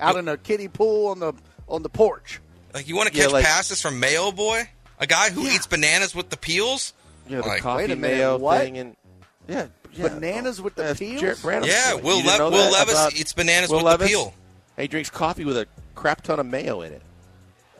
out 0.00 0.16
in 0.16 0.26
a 0.28 0.36
kiddie 0.36 0.66
pool 0.68 1.08
on 1.08 1.20
the 1.20 1.32
on 1.68 1.82
the 1.82 1.88
porch. 1.88 2.40
Like 2.74 2.88
you 2.88 2.96
want 2.96 3.08
to 3.10 3.14
Yeah, 3.16 3.24
catch 3.24 3.32
like- 3.34 3.44
passes 3.44 3.80
from 3.80 4.00
Mayo 4.00 4.32
Boy, 4.32 4.68
a 4.98 5.06
guy 5.06 5.30
who 5.30 5.42
Yeah. 5.42 5.54
eats 5.54 5.66
bananas 5.68 6.14
with 6.14 6.30
the 6.30 6.36
peels. 6.36 6.92
Yeah, 7.28 7.40
the 7.42 7.48
Like, 7.48 7.62
coffee 7.62 7.82
wait 7.84 7.90
a 7.92 7.96
minute, 7.96 8.16
mayo 8.18 8.36
what? 8.36 8.60
thing 8.62 8.78
and 8.78 8.96
yeah, 9.48 9.66
yeah. 9.92 10.08
Bananas 10.08 10.60
with 10.60 10.74
the 10.74 10.82
That's 10.82 10.98
peels? 10.98 11.20
Jarrett 11.20 11.40
Branham's 11.42 11.68
Yeah, 11.72 11.88
story. 11.90 12.02
Will 12.02 12.16
You 12.18 12.22
didn't 12.24 12.32
Le- 12.32 12.38
know 12.38 12.50
Will 12.50 12.64
that 12.64 12.72
Levis 12.72 12.94
about 12.94 13.14
eats 13.14 13.32
bananas 13.32 13.70
Will 13.70 13.76
with 13.78 13.86
Levis? 13.86 14.06
the 14.08 14.10
peel. 14.12 14.34
He 14.76 14.88
drinks 14.88 15.08
coffee 15.10 15.44
with 15.44 15.56
a 15.56 15.66
crap 15.96 16.22
ton 16.22 16.38
of 16.38 16.46
mayo 16.46 16.82
in 16.82 16.92
it. 16.92 17.02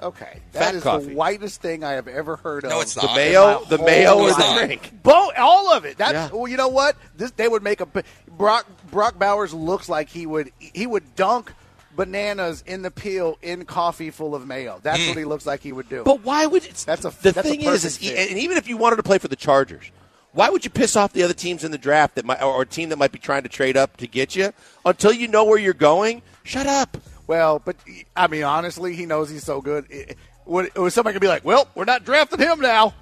Okay, 0.02 0.40
Fat 0.52 0.58
that 0.60 0.74
is 0.74 0.82
coffee. 0.82 1.06
the 1.06 1.14
whitest 1.14 1.62
thing 1.62 1.82
I 1.82 1.92
have 1.92 2.06
ever 2.06 2.36
heard 2.36 2.64
of. 2.64 2.70
No, 2.70 2.80
it's 2.82 2.96
not. 2.96 3.08
The 3.08 3.14
mayo, 3.14 3.64
the 3.64 3.78
mayo 3.78 4.18
or 4.18 4.28
life. 4.30 4.36
the 4.60 4.66
drink. 4.66 4.92
Bo- 5.02 5.30
all 5.38 5.72
of 5.72 5.86
it. 5.86 5.96
That's 5.96 6.12
Yeah. 6.12 6.28
well, 6.32 6.46
you 6.48 6.58
know 6.58 6.68
what? 6.68 6.96
This 7.16 7.30
they 7.30 7.48
would 7.48 7.62
make 7.62 7.80
a 7.80 7.88
Brock 8.36 8.66
Brock 8.90 9.18
Bowers 9.18 9.54
looks 9.54 9.88
like 9.88 10.10
he 10.10 10.26
would 10.26 10.52
he 10.58 10.86
would 10.86 11.14
dunk 11.16 11.50
bananas 11.96 12.62
in 12.66 12.82
the 12.82 12.90
peel 12.90 13.38
in 13.40 13.64
coffee 13.64 14.10
full 14.10 14.34
of 14.34 14.46
mayo. 14.46 14.80
That's 14.82 15.00
Hmm. 15.02 15.08
what 15.08 15.16
he 15.16 15.24
looks 15.24 15.46
like 15.46 15.62
he 15.62 15.72
would 15.72 15.88
do. 15.88 16.02
But 16.04 16.22
why 16.22 16.44
would 16.44 16.64
it? 16.66 16.74
That's 16.86 17.06
a- 17.06 17.10
the 17.10 17.32
that's 17.32 17.38
a 17.38 17.42
thing 17.42 17.62
is, 17.62 17.84
is 17.86 17.96
perfect 17.96 18.18
fit. 18.18 18.30
and 18.32 18.38
even 18.38 18.58
if 18.58 18.68
you 18.68 18.76
wanted 18.76 18.96
to 18.96 19.02
play 19.02 19.16
for 19.16 19.28
the 19.28 19.36
Chargers, 19.36 19.90
why 20.32 20.50
would 20.50 20.62
you 20.62 20.70
piss 20.70 20.94
off 20.94 21.14
the 21.14 21.22
other 21.22 21.32
teams 21.32 21.64
in 21.64 21.70
the 21.70 21.78
draft 21.78 22.16
that 22.16 22.26
might, 22.26 22.42
or 22.42 22.60
a 22.60 22.66
team 22.66 22.90
that 22.90 22.98
might 22.98 23.12
be 23.12 23.18
trying 23.18 23.44
to 23.44 23.48
trade 23.48 23.78
up 23.78 23.96
to 23.96 24.06
get 24.06 24.36
you 24.36 24.52
until 24.84 25.10
you 25.12 25.26
know 25.26 25.44
where 25.44 25.58
you're 25.58 25.72
going? 25.72 26.20
Shut 26.42 26.66
up. 26.66 26.98
Well, 27.26 27.60
but 27.64 27.76
I 28.14 28.26
mean, 28.26 28.44
honestly, 28.44 28.94
he 28.94 29.06
knows 29.06 29.30
he's 29.30 29.44
so 29.44 29.60
good. 29.60 29.86
It, 29.90 30.16
would, 30.44 30.76
was 30.76 30.94
somebody 30.94 31.14
gonna 31.14 31.20
be 31.20 31.28
like, 31.28 31.44
"Well, 31.44 31.68
we're 31.74 31.84
not 31.84 32.04
drafting 32.04 32.38
him 32.38 32.60
now"? 32.60 32.94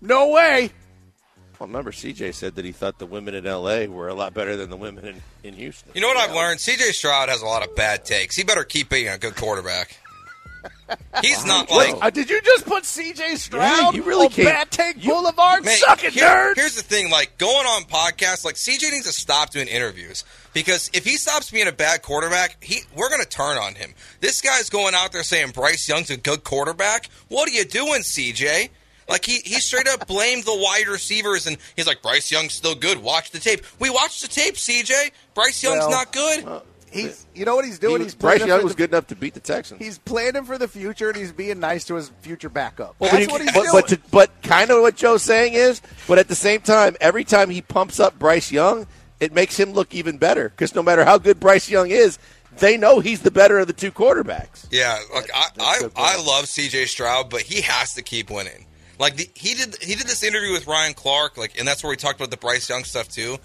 No 0.00 0.30
way. 0.30 0.70
Well, 1.58 1.68
remember, 1.68 1.92
CJ 1.92 2.34
said 2.34 2.56
that 2.56 2.64
he 2.64 2.72
thought 2.72 2.98
the 2.98 3.06
women 3.06 3.34
in 3.34 3.46
L.A. 3.46 3.86
were 3.86 4.08
a 4.08 4.14
lot 4.14 4.34
better 4.34 4.56
than 4.56 4.70
the 4.70 4.76
women 4.76 5.06
in, 5.06 5.22
in 5.44 5.54
Houston. 5.54 5.92
You 5.94 6.00
know 6.00 6.08
what 6.08 6.16
I've 6.16 6.34
learned? 6.34 6.58
CJ 6.58 6.92
Stroud 6.92 7.28
has 7.28 7.42
a 7.42 7.46
lot 7.46 7.66
of 7.66 7.74
bad 7.76 8.04
takes. 8.04 8.36
He 8.36 8.42
better 8.42 8.64
keep 8.64 8.88
being 8.88 9.08
a 9.08 9.18
good 9.18 9.36
quarterback. 9.36 9.96
He's 11.22 11.44
not 11.44 11.70
like 11.70 11.94
Uh, 12.00 12.10
did 12.10 12.28
you 12.28 12.40
just 12.42 12.66
put 12.66 12.84
C.J. 12.84 13.36
Stroud 13.36 13.94
you 13.94 14.02
really 14.02 14.26
on 14.26 14.32
can't- 14.32 14.48
Bad 14.48 14.70
Take 14.70 15.02
you- 15.02 15.10
Boulevard? 15.10 15.64
Man, 15.64 15.76
Suck 15.78 16.04
it, 16.04 16.12
here- 16.12 16.24
nerd. 16.28 16.56
Here's 16.56 16.74
the 16.74 16.82
thing: 16.82 17.10
like 17.10 17.38
going 17.38 17.66
on 17.66 17.84
podcasts, 17.84 18.44
like 18.44 18.56
CJ 18.56 18.90
needs 18.90 19.06
to 19.06 19.12
stop 19.12 19.50
doing 19.50 19.68
interviews 19.68 20.24
because 20.52 20.90
if 20.92 21.04
he 21.04 21.16
stops 21.16 21.50
being 21.50 21.68
a 21.68 21.72
bad 21.72 22.02
quarterback, 22.02 22.62
he 22.62 22.82
we're 22.94 23.10
gonna 23.10 23.24
turn 23.24 23.56
on 23.56 23.74
him. 23.74 23.94
This 24.20 24.40
guy's 24.40 24.68
going 24.70 24.94
out 24.94 25.12
there 25.12 25.22
saying 25.22 25.50
Bryce 25.52 25.88
Young's 25.88 26.10
a 26.10 26.16
good 26.16 26.44
quarterback. 26.44 27.08
What 27.28 27.48
are 27.48 27.52
you 27.52 27.64
doing, 27.64 28.02
CJ? 28.02 28.70
Like 29.08 29.24
he, 29.26 29.40
he 29.44 29.60
straight 29.60 29.86
up 29.86 30.06
blamed 30.06 30.44
the 30.44 30.54
wide 30.56 30.88
receivers 30.88 31.46
and 31.46 31.58
he's 31.76 31.86
like 31.86 32.00
Bryce 32.00 32.30
Young's 32.30 32.54
still 32.54 32.74
good. 32.74 32.98
Watch 33.02 33.32
the 33.32 33.38
tape. 33.38 33.60
We 33.78 33.90
watched 33.90 34.22
the 34.22 34.28
tape, 34.28 34.54
CJ. 34.54 35.10
Bryce 35.34 35.62
Young's 35.62 35.80
Well, 35.80 35.90
not 35.90 36.10
good. 36.12 36.62
He's, 36.94 37.26
you 37.34 37.44
know 37.44 37.56
what 37.56 37.64
he's 37.64 37.78
doing? 37.78 37.98
He- 37.98 38.04
he's 38.04 38.14
Bryce 38.14 38.44
Young 38.44 38.62
was 38.62 38.72
the- 38.72 38.78
good 38.78 38.90
enough 38.90 39.06
to 39.08 39.16
beat 39.16 39.34
the 39.34 39.40
Texans. 39.40 39.80
He's 39.82 39.98
planning 39.98 40.44
for 40.44 40.56
the 40.58 40.68
future 40.68 41.08
and 41.08 41.16
he's 41.18 41.32
being 41.32 41.60
nice 41.60 41.84
to 41.86 41.94
his 41.96 42.10
future 42.22 42.48
backup. 42.48 42.94
Well, 42.98 43.10
That's 43.10 43.26
but, 43.26 43.32
what 43.32 43.40
he's 43.42 43.52
but, 43.52 43.62
doing. 43.62 43.72
but, 43.72 43.88
to, 43.88 44.00
but 44.10 44.42
kind 44.42 44.70
of 44.70 44.80
what 44.82 44.96
Joe's 44.96 45.22
saying 45.22 45.54
is, 45.54 45.82
but 46.06 46.18
at 46.18 46.28
the 46.28 46.34
same 46.34 46.60
time, 46.60 46.96
every 47.00 47.24
time 47.24 47.50
he 47.50 47.60
pumps 47.62 47.98
up 48.00 48.18
Bryce 48.18 48.50
Young, 48.52 48.86
it 49.20 49.32
makes 49.32 49.58
him 49.58 49.72
look 49.72 49.94
even 49.94 50.18
better 50.18 50.48
because 50.50 50.74
no 50.74 50.82
matter 50.82 51.04
how 51.04 51.18
good 51.18 51.40
Bryce 51.40 51.68
Young 51.68 51.90
is, 51.90 52.18
they 52.58 52.76
know 52.76 53.00
he's 53.00 53.22
the 53.22 53.30
better 53.30 53.58
of 53.58 53.66
the 53.66 53.72
two 53.72 53.90
quarterbacks. 53.90 54.66
Yeah, 54.70 54.98
like 55.12 55.28
I, 55.34 55.46
That's 55.56 55.66
I, 55.66 55.76
a 55.76 55.80
good 55.80 55.94
point. 55.94 56.08
I 56.08 56.16
love 56.22 56.44
CJ 56.44 56.86
Stroud, 56.86 57.30
but 57.30 57.40
he 57.42 57.60
has 57.62 57.94
to 57.94 58.02
keep 58.02 58.30
winning. 58.30 58.66
Like 58.98 59.16
the, 59.16 59.28
he 59.34 59.54
did, 59.54 59.76
he 59.82 59.96
did 59.96 60.06
this 60.06 60.22
interview 60.22 60.52
with 60.52 60.68
Ryan 60.68 60.94
Clark, 60.94 61.36
like, 61.36 61.58
and 61.58 61.66
that's 61.66 61.82
where 61.82 61.90
we 61.90 61.96
talked 61.96 62.20
about 62.20 62.30
the 62.30 62.36
Bryce 62.36 62.68
Young 62.68 62.84
stuff 62.84 63.08
too. 63.08 63.38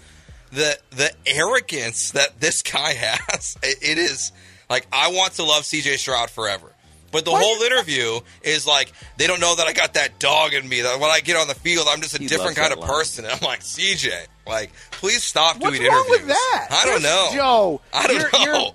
The 0.52 0.78
the 0.90 1.10
arrogance 1.26 2.12
that 2.12 2.40
this 2.40 2.62
guy 2.62 2.92
has, 2.94 3.56
it, 3.62 3.78
it 3.82 3.98
is 3.98 4.32
like 4.68 4.86
I 4.92 5.10
want 5.12 5.34
to 5.34 5.44
love 5.44 5.62
CJ 5.62 5.98
Stroud 5.98 6.30
forever. 6.30 6.72
But 7.12 7.24
the 7.24 7.32
whole 7.32 7.62
interview 7.62 8.20
is 8.42 8.66
like 8.68 8.92
they 9.16 9.26
don't 9.26 9.40
know 9.40 9.56
that 9.56 9.66
I 9.66 9.72
got 9.72 9.94
that 9.94 10.18
dog 10.20 10.54
in 10.54 10.68
me. 10.68 10.82
That 10.82 11.00
when 11.00 11.10
I 11.10 11.20
get 11.20 11.36
on 11.36 11.48
the 11.48 11.54
field, 11.56 11.86
I'm 11.90 12.00
just 12.00 12.14
a 12.14 12.18
He 12.18 12.26
different 12.28 12.56
kind 12.56 12.72
of 12.72 12.78
line. 12.78 12.88
person. 12.88 13.24
And 13.24 13.34
I'm 13.40 13.40
like 13.46 13.60
CJ, 13.60 14.12
like 14.46 14.70
please 14.92 15.22
stop 15.24 15.56
What's 15.58 15.76
doing 15.76 15.90
wrong 15.90 16.04
interviews. 16.06 16.28
with 16.28 16.28
that? 16.28 16.68
I 16.70 16.84
don't 16.86 17.02
There's- 17.02 17.32
know, 17.34 17.36
Joe. 17.36 17.80
I 17.92 18.06
don't 18.06 18.16
you're, 18.16 18.30
know. 18.32 18.74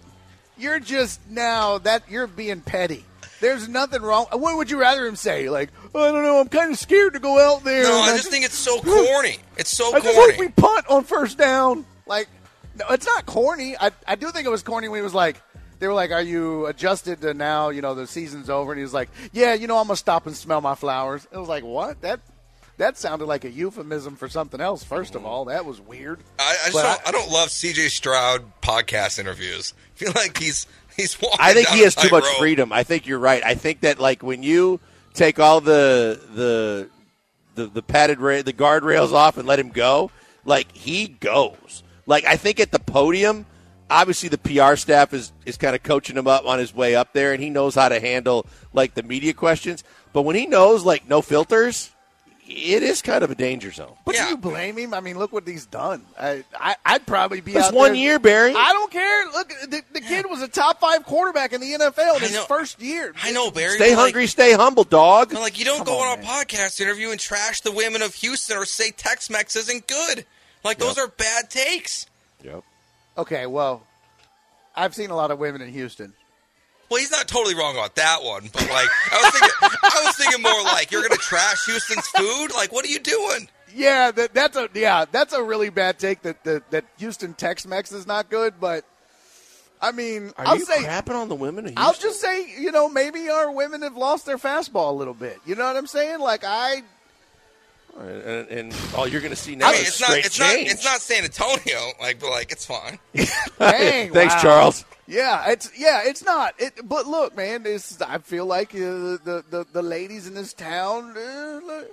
You're, 0.57 0.71
you're 0.71 0.79
just 0.79 1.19
now 1.29 1.77
that 1.79 2.03
you're 2.09 2.27
being 2.27 2.59
petty. 2.61 3.05
There's 3.45 3.69
nothing 3.69 4.01
wrong. 4.01 4.25
What 4.31 4.57
would 4.57 4.71
you 4.71 4.79
rather 4.79 5.05
him 5.05 5.15
say? 5.15 5.49
Like, 5.51 5.69
I 5.93 6.11
don't 6.11 6.23
know. 6.23 6.39
I'm 6.39 6.47
kind 6.47 6.71
of 6.71 6.79
scared 6.79 7.13
to 7.13 7.19
go 7.19 7.39
out 7.39 7.63
there. 7.63 7.83
No, 7.83 8.01
and 8.01 8.09
I 8.09 8.17
just 8.17 8.31
think 8.31 8.43
it's 8.43 8.57
so 8.57 8.81
corny. 8.81 9.37
It's 9.55 9.69
so 9.69 9.93
I 9.93 9.99
just 9.99 10.17
hope 10.17 10.39
we 10.39 10.49
punt 10.49 10.87
on 10.89 11.03
first 11.03 11.37
down. 11.37 11.85
Like, 12.07 12.27
no, 12.75 12.85
it's 12.89 13.05
not 13.05 13.27
corny. 13.27 13.77
I, 13.79 13.91
I 14.07 14.15
do 14.15 14.31
think 14.31 14.47
it 14.47 14.49
was 14.49 14.63
corny 14.63 14.89
when 14.89 14.97
he 14.97 15.03
was 15.03 15.13
like, 15.13 15.39
they 15.77 15.87
were 15.87 15.93
like, 15.93 16.09
"Are 16.09 16.23
you 16.23 16.65
adjusted 16.65 17.21
to 17.21 17.35
now? 17.35 17.69
You 17.69 17.83
know, 17.83 17.93
the 17.93 18.07
season's 18.07 18.49
over." 18.49 18.71
And 18.71 18.79
he 18.79 18.83
was 18.83 18.95
like, 18.95 19.09
"Yeah, 19.31 19.53
you 19.53 19.67
know, 19.67 19.77
I'm 19.77 19.85
gonna 19.85 19.97
stop 19.97 20.25
and 20.25 20.35
smell 20.35 20.59
my 20.59 20.73
flowers." 20.73 21.27
It 21.31 21.37
was 21.37 21.47
like, 21.47 21.63
what? 21.63 22.01
That 22.01 22.21
that 22.77 22.97
sounded 22.97 23.25
like 23.25 23.45
a 23.45 23.49
euphemism 23.51 24.15
for 24.15 24.27
something 24.27 24.59
else. 24.59 24.83
First 24.83 25.15
of 25.15 25.25
all, 25.25 25.45
that 25.45 25.65
was 25.65 25.79
weird. 25.79 26.19
I, 26.39 26.57
I 26.63 26.71
just 26.71 26.73
don't, 26.73 27.07
I, 27.07 27.11
don't 27.11 27.31
love 27.31 27.49
CJ 27.49 27.89
Stroud 27.89 28.43
podcast 28.61 29.19
interviews. 29.19 29.73
I 29.95 29.97
feel 29.97 30.11
like 30.15 30.37
he's 30.37 30.67
he's 30.97 31.19
walking. 31.21 31.37
I 31.39 31.53
think 31.53 31.67
he 31.69 31.81
has 31.81 31.95
too 31.95 32.09
much 32.09 32.23
tightrope. 32.23 32.39
freedom. 32.39 32.71
I 32.71 32.83
think 32.83 33.07
you're 33.07 33.19
right. 33.19 33.43
I 33.43 33.55
think 33.55 33.81
that 33.81 33.99
like 33.99 34.23
when 34.23 34.43
you 34.43 34.79
take 35.13 35.39
all 35.39 35.61
the 35.61 36.19
the 36.33 36.89
the, 37.55 37.67
the 37.67 37.81
padded 37.81 38.19
ra- 38.19 38.41
the 38.41 38.53
guardrails 38.53 39.13
off 39.13 39.37
and 39.37 39.47
let 39.47 39.59
him 39.59 39.69
go, 39.69 40.11
like 40.43 40.71
he 40.73 41.07
goes. 41.07 41.83
Like 42.05 42.25
I 42.25 42.35
think 42.35 42.59
at 42.59 42.71
the 42.71 42.79
podium, 42.79 43.45
obviously 43.89 44.29
the 44.29 44.37
PR 44.37 44.75
staff 44.75 45.13
is 45.13 45.31
is 45.45 45.57
kind 45.57 45.75
of 45.75 45.83
coaching 45.83 46.17
him 46.17 46.27
up 46.27 46.45
on 46.45 46.59
his 46.59 46.73
way 46.73 46.95
up 46.95 47.13
there, 47.13 47.33
and 47.33 47.41
he 47.41 47.49
knows 47.49 47.75
how 47.75 47.89
to 47.89 47.99
handle 47.99 48.45
like 48.73 48.93
the 48.93 49.03
media 49.03 49.33
questions. 49.33 49.83
But 50.13 50.23
when 50.23 50.35
he 50.35 50.45
knows 50.45 50.83
like 50.83 51.07
no 51.07 51.21
filters, 51.21 51.91
it 52.47 52.83
is 52.83 53.01
kind 53.01 53.23
of 53.23 53.31
a 53.31 53.35
danger 53.35 53.71
zone. 53.71 53.93
But 54.05 54.15
Yeah. 54.15 54.25
do 54.25 54.29
you 54.31 54.37
blame 54.37 54.77
him? 54.77 54.93
I 54.93 54.99
mean, 54.99 55.17
look 55.17 55.33
what 55.33 55.47
he's 55.47 55.65
done. 55.65 56.05
I, 56.19 56.43
I 56.59 56.75
I'd 56.85 57.05
probably 57.07 57.41
be 57.41 57.53
It's 57.53 57.71
one 57.71 57.93
there- 57.93 57.95
year, 58.01 58.19
Barry. 58.19 58.53
I 58.55 58.71
don't 58.73 58.91
care. 58.91 59.25
Look, 59.31 59.49
the, 59.69 59.81
the 59.93 60.01
kid 60.01 60.25
was 60.29 60.41
a 60.41 60.47
top 60.47 60.79
five 60.79 61.03
quarterback 61.05 61.53
in 61.53 61.61
the 61.61 61.71
NFL 61.73 62.15
in 62.17 62.21
his 62.21 62.37
first 62.45 62.79
year. 62.81 63.13
I 63.23 63.31
know, 63.31 63.49
Barry. 63.51 63.75
Stay 63.77 63.89
but, 63.91 63.97
like- 63.97 63.97
hungry, 64.05 64.27
stay 64.27 64.53
humble, 64.53 64.83
dog. 64.83 65.31
But 65.31 65.39
like 65.41 65.57
you 65.57 65.65
don't 65.65 65.77
Come 65.77 65.85
go 65.87 65.99
on, 65.99 66.19
on, 66.19 66.23
a 66.23 66.27
podcast 66.27 66.79
interview 66.79 67.09
and 67.11 67.19
trash 67.19 67.61
the 67.61 67.71
women 67.71 68.01
of 68.01 68.13
Houston 68.15 68.57
or 68.57 68.65
say 68.65 68.91
Tex-Mex 68.91 69.55
isn't 69.55 69.87
good. 69.87 70.25
Like 70.63 70.77
those 70.77 70.97
are 70.97 71.07
bad 71.07 71.49
takes. 71.49 72.05
Yep. 72.43 72.63
Okay, 73.17 73.45
well, 73.45 73.81
I've 74.75 74.93
seen 74.93 75.09
a 75.09 75.15
lot 75.15 75.31
of 75.31 75.39
women 75.39 75.61
in 75.61 75.69
Houston. 75.71 76.13
Well, 76.89 76.99
he's 76.99 77.11
not 77.11 77.27
totally 77.27 77.55
wrong 77.55 77.75
about 77.75 77.95
that 77.95 78.23
one, 78.23 78.49
but 78.53 78.69
like 78.69 78.87
I 79.11 79.21
was 79.21 79.31
thinking, 79.31 79.79
I 79.83 80.01
was 80.05 80.15
thinking 80.15 80.41
more 80.41 80.63
like 80.63 80.91
you're 80.91 81.01
gonna 81.01 81.15
trash 81.15 81.65
Houston's 81.65 82.07
food. 82.07 82.53
Like, 82.53 82.71
what 82.71 82.85
are 82.85 82.89
you 82.89 82.99
doing? 82.99 83.49
Yeah, 83.73 84.11
that, 84.11 84.33
that's 84.33 84.55
a 84.55 84.69
yeah, 84.73 85.05
that's 85.11 85.33
a 85.33 85.43
really 85.43 85.69
bad 85.69 85.99
take. 85.99 86.21
That 86.21 86.43
that, 86.43 86.69
that 86.71 86.85
Houston 86.99 87.33
Tex-Mex 87.33 87.91
is 87.91 88.05
not 88.05 88.29
good, 88.29 88.53
but 88.59 88.85
I 89.81 89.91
mean, 89.91 90.31
Are 90.37 90.47
I'll 90.47 90.57
you 90.57 90.65
say 90.65 90.83
crapping 90.83 91.15
on 91.15 91.29
the 91.29 91.35
women? 91.35 91.67
Of 91.67 91.73
I'll 91.77 91.93
just 91.93 92.21
say, 92.21 92.47
you 92.59 92.71
know, 92.71 92.87
maybe 92.87 93.29
our 93.29 93.51
women 93.51 93.81
have 93.81 93.97
lost 93.97 94.25
their 94.25 94.37
fastball 94.37 94.89
a 94.89 94.95
little 94.95 95.13
bit. 95.13 95.39
You 95.45 95.55
know 95.55 95.65
what 95.65 95.75
I'm 95.75 95.87
saying? 95.87 96.19
Like 96.19 96.43
I, 96.45 96.83
and, 97.99 98.47
and 98.47 98.75
all 98.95 99.07
you're 99.07 99.21
going 99.21 99.31
to 99.31 99.35
see 99.35 99.55
now 99.55 99.67
I 99.67 99.71
mean, 99.73 99.81
is 99.81 99.87
it's 99.89 99.99
not, 100.01 100.07
straight 100.07 100.25
it's 100.25 100.39
not, 100.39 100.55
it's 100.55 100.85
not 100.85 101.01
San 101.01 101.23
Antonio. 101.23 101.91
Like, 101.99 102.19
but 102.19 102.29
like 102.29 102.51
it's 102.51 102.65
fine. 102.65 102.99
dang, 103.59 104.11
Thanks, 104.11 104.35
wow. 104.35 104.41
Charles. 104.41 104.85
Yeah, 105.07 105.51
it's 105.51 105.71
yeah, 105.77 106.01
it's 106.03 106.23
not. 106.23 106.55
It, 106.57 106.87
but 106.87 107.05
look, 107.05 107.35
man, 107.35 107.63
this 107.63 108.01
I 108.01 108.17
feel 108.17 108.45
like 108.45 108.73
uh, 108.73 109.17
the, 109.23 109.43
the 109.49 109.65
the 109.71 109.81
ladies 109.81 110.27
in 110.27 110.33
this 110.33 110.53
town 110.53 111.15
uh, 111.15 111.83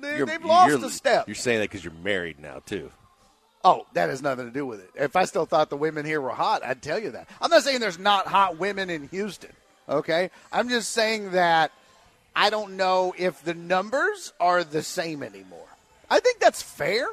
they, 0.00 0.22
they've 0.22 0.44
lost 0.44 0.82
a 0.82 0.90
step. 0.90 1.26
You're 1.26 1.34
saying 1.34 1.60
that 1.60 1.70
because 1.70 1.84
you're 1.84 1.94
married 1.94 2.38
now 2.38 2.62
too. 2.66 2.90
Oh, 3.64 3.86
that 3.94 4.10
has 4.10 4.22
nothing 4.22 4.46
to 4.46 4.52
do 4.52 4.66
with 4.66 4.80
it. 4.80 4.90
If 4.94 5.16
I 5.16 5.24
still 5.24 5.46
thought 5.46 5.70
the 5.70 5.76
women 5.76 6.04
here 6.04 6.20
were 6.20 6.30
hot, 6.30 6.64
I'd 6.64 6.82
tell 6.82 6.98
you 6.98 7.12
that. 7.12 7.28
I'm 7.40 7.50
not 7.50 7.62
saying 7.62 7.80
there's 7.80 7.98
not 7.98 8.26
hot 8.26 8.58
women 8.58 8.90
in 8.90 9.08
Houston. 9.08 9.50
Okay, 9.88 10.30
I'm 10.52 10.68
just 10.68 10.90
saying 10.90 11.32
that 11.32 11.72
I 12.34 12.50
don't 12.50 12.76
know 12.76 13.14
if 13.16 13.42
the 13.44 13.54
numbers 13.54 14.32
are 14.38 14.62
the 14.62 14.82
same 14.82 15.22
anymore. 15.22 15.66
I 16.10 16.20
think 16.20 16.38
that's 16.38 16.62
fair. 16.62 17.06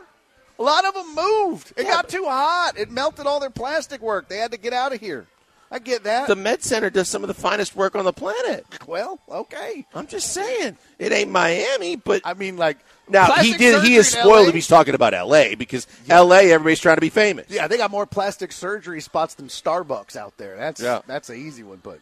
A 0.59 0.63
lot 0.63 0.85
of 0.85 0.93
them 0.93 1.15
moved. 1.15 1.73
It 1.77 1.83
got 1.83 2.09
too 2.09 2.25
hot. 2.25 2.77
It 2.77 2.91
melted 2.91 3.25
all 3.25 3.39
their 3.39 3.49
plastic 3.49 4.01
work. 4.01 4.27
They 4.29 4.37
had 4.37 4.51
to 4.51 4.57
get 4.57 4.73
out 4.73 4.93
of 4.93 4.99
here. 4.99 5.25
I 5.71 5.79
get 5.79 6.03
that. 6.03 6.27
The 6.27 6.35
Med 6.35 6.61
Center 6.61 6.91
does 6.91 7.09
some 7.09 7.23
of 7.23 7.27
the 7.27 7.33
finest 7.33 7.75
work 7.75 7.95
on 7.95 8.05
the 8.05 8.13
planet. 8.13 8.63
well, 8.85 9.19
okay. 9.27 9.87
I'm 9.95 10.05
just 10.05 10.31
saying 10.31 10.77
it 10.99 11.11
ain't 11.11 11.31
Miami, 11.31 11.95
but 11.95 12.21
I 12.23 12.35
mean, 12.35 12.57
like 12.57 12.77
now 13.09 13.31
he 13.33 13.53
did. 13.57 13.83
He 13.83 13.95
is 13.95 14.07
spoiled 14.11 14.47
if 14.49 14.53
he's 14.53 14.67
talking 14.67 14.93
about 14.93 15.15
L.A. 15.15 15.55
because 15.55 15.87
L.A. 16.09 16.51
everybody's 16.51 16.79
trying 16.79 16.97
to 16.97 17.01
be 17.01 17.09
famous. 17.09 17.47
Yeah, 17.49 17.67
they 17.67 17.77
got 17.77 17.89
more 17.89 18.05
plastic 18.05 18.51
surgery 18.51 19.01
spots 19.01 19.33
than 19.33 19.47
Starbucks 19.47 20.15
out 20.15 20.37
there. 20.37 20.55
That's 20.57 20.79
Yeah. 20.79 21.01
that's 21.07 21.29
an 21.31 21.37
easy 21.37 21.63
one, 21.63 21.79
but 21.81 21.97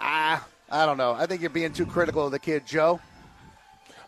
I 0.00 0.40
I 0.68 0.84
don't 0.84 0.98
know. 0.98 1.12
I 1.12 1.26
think 1.26 1.42
you're 1.42 1.50
being 1.50 1.72
too 1.72 1.86
critical 1.86 2.26
of 2.26 2.32
the 2.32 2.40
kid, 2.40 2.66
Joe. 2.66 3.00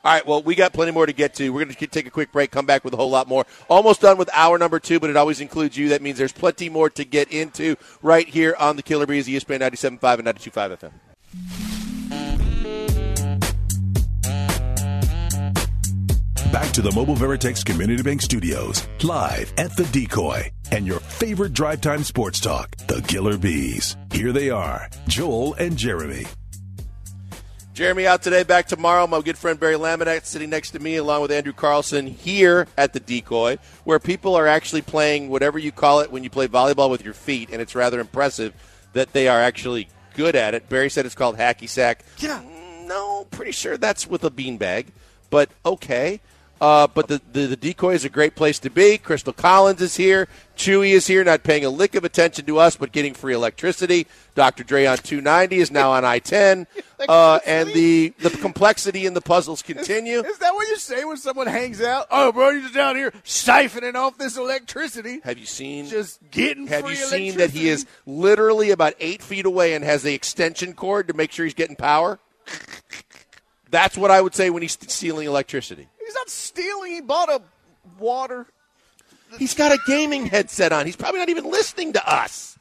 All 0.05 0.13
right, 0.13 0.27
well, 0.27 0.43
we 0.43 0.55
got 0.55 0.73
plenty 0.73 0.93
more 0.93 1.07
to 1.07 1.13
get 1.13 1.35
to. 1.35 1.51
We're 1.51 1.65
going 1.65 1.75
to 1.75 1.87
take 1.87 2.07
a 2.07 2.11
quick 2.11 2.31
break, 2.33 2.51
come 2.51 2.67
back 2.67 2.85
with 2.85 2.95
a 2.95 2.97
whole 2.97 3.11
lot 3.11 3.27
more. 3.27 3.45
Almost 3.69 4.01
done 4.01 4.17
with 4.17 4.31
hour 4.33 4.57
number 4.57 4.79
two, 4.79 5.01
but 5.01 5.11
it 5.11 5.17
always 5.17 5.41
includes 5.41 5.77
you. 5.77 5.89
That 5.89 6.03
means 6.03 6.19
there's 6.19 6.33
plenty 6.33 6.69
more 6.69 6.89
to 6.91 7.05
get 7.05 7.33
into 7.33 7.77
right 8.01 8.29
here 8.29 8.55
on 8.59 8.77
the 8.77 8.83
Killer 8.83 9.13
E 9.13 9.23
ESPN 9.23 9.61
97.5 9.61 10.19
and 10.21 10.29
92.5 10.29 10.79
FM. 10.79 10.93
Back 16.53 16.73
to 16.73 16.81
the 16.81 16.93
Mobile 16.93 17.15
Veritex 17.15 17.65
Community 17.65 18.03
Bank 18.03 18.23
Studios, 18.23 18.89
live 19.03 19.53
at 19.59 19.77
the 19.77 19.85
Decoy, 19.85 20.51
and 20.71 20.87
your 20.87 21.01
favorite 21.01 21.53
drive 21.53 21.81
time 21.83 22.03
sports 22.03 22.41
talk, 22.41 22.75
the 22.87 23.03
Killer 23.03 23.37
B's. 23.37 23.97
Here 24.13 24.33
they 24.33 24.49
are, 24.49 24.89
Joel 25.09 25.55
and 25.55 25.77
Jeremy. 25.77 26.25
Jeremy 27.79 28.09
out 28.09 28.23
today, 28.25 28.43
back 28.43 28.67
tomorrow. 28.67 29.07
My 29.07 29.21
good 29.21 29.39
friend 29.39 29.61
Barry 29.61 29.77
Laminack 29.77 30.25
sitting 30.25 30.51
next 30.51 30.73
to 30.73 30.81
me, 30.81 30.97
along 30.97 31.23
with 31.23 31.31
Andrew 31.31 31.53
Carlson, 31.53 32.09
here 32.09 32.67
at 32.77 32.93
the 32.93 32.99
Decoy, 32.99 33.59
where 33.85 34.01
people 34.01 34.35
are 34.35 34.49
actually 34.49 34.83
playing 34.83 35.29
whatever 35.29 35.61
you 35.61 35.71
call 35.71 36.01
it 36.01 36.11
when 36.11 36.25
you 36.25 36.29
play 36.29 36.49
volleyball 36.49 36.91
with 36.91 37.05
your 37.05 37.15
feet, 37.15 37.51
and 37.53 37.63
it's 37.63 37.77
rather 37.77 38.01
impressive 38.01 38.53
that 38.95 39.13
they 39.13 39.29
are 39.29 39.41
actually 39.41 39.87
good 40.15 40.35
at 40.35 40.55
it. 40.55 40.69
Barry 40.69 40.91
said 40.91 41.07
it's 41.07 41.15
called 41.15 41.37
hacky 41.37 41.69
sack. 41.69 42.05
Yeah. 42.19 42.43
Mm, 42.43 42.89
No, 42.89 43.29
pretty 43.31 43.53
sure 43.53 43.77
that's 43.77 44.09
with 44.09 44.25
a 44.25 44.31
beanbag, 44.31 44.87
but 45.31 45.49
okay. 45.65 46.19
Uh, 46.61 46.87
but 46.87 47.09
the, 47.09 47.21
the, 47.33 47.47
the 47.47 47.57
decoy 47.57 47.95
is 47.95 48.05
a 48.05 48.09
great 48.09 48.35
place 48.35 48.59
to 48.61 48.71
be. 48.71 48.99
Crystal 48.99 49.33
Collins 49.33 49.81
is 49.81 49.97
here. 49.97 50.29
Chewy 50.57 50.91
is 50.91 51.07
here, 51.07 51.23
not 51.23 51.45
paying 51.45 51.65
a 51.65 51.71
lick 51.71 51.95
of 51.95 52.05
attention 52.05 52.45
to 52.47 52.59
us, 52.59 52.75
but 52.75 52.91
getting 52.91 53.15
free 53.15 53.33
electricity. 53.33 54.09
Dr. 54.35 54.65
Dre 54.65 54.87
on 54.87 54.99
290 54.99 55.57
is 55.59 55.71
now 55.71 55.93
on 55.93 56.05
I 56.05 56.19
10. 56.19 56.67
Uh, 57.09 57.39
and 57.47 57.73
the, 57.75 58.13
the 58.19 58.29
complexity 58.29 59.07
in 59.07 59.15
the 59.15 59.21
puzzles 59.21 59.63
continue. 59.63 60.19
Is 60.19 60.39
that 60.39 60.53
what 60.53 60.67
you 60.67 60.75
say 60.77 61.05
when 61.05 61.17
someone 61.17 61.47
hangs 61.47 61.81
out? 61.81 62.09
Oh, 62.11 62.33
bro, 62.33 62.51
you're 62.51 62.63
just 62.63 62.75
down 62.75 62.97
here 62.97 63.13
siphoning 63.25 63.95
off 63.95 64.19
this 64.19 64.37
electricity. 64.37 65.21
Have 65.23 65.39
you 65.39 65.47
seen? 65.47 65.87
Just 65.87 66.19
getting 66.33 66.67
have 66.67 66.91
you 66.91 66.97
seen 66.97 67.37
that 67.37 67.51
he 67.51 67.69
is 67.69 67.87
literally 68.05 68.73
about 68.73 68.95
eight 68.99 69.23
feet 69.23 69.47
away 69.47 69.75
and 69.75 69.85
has 69.85 70.03
the 70.03 70.13
extension 70.13 70.73
cord 70.73 71.07
to 71.07 71.15
make 71.15 71.31
sure 71.31 71.45
he's 71.45 71.55
getting 71.55 71.77
power? 71.77 72.19
That's 73.71 73.97
what 73.97 74.11
I 74.11 74.21
would 74.21 74.35
say 74.35 74.51
when 74.51 74.63
he's 74.63 74.77
stealing 74.89 75.29
electricity. 75.29 75.89
He's 76.09 76.15
not 76.15 76.31
stealing. 76.31 76.93
He 76.93 77.01
bought 77.03 77.29
a 77.29 77.43
water. 77.99 78.47
He's 79.39 79.53
got 79.53 79.73
a 79.73 79.79
gaming 79.87 80.25
headset 80.25 80.73
on. 80.73 80.87
He's 80.87 80.97
probably 80.97 81.21
not 81.21 81.29
even 81.29 81.45
listening 81.51 81.93
to 81.93 82.11
us. 82.11 82.59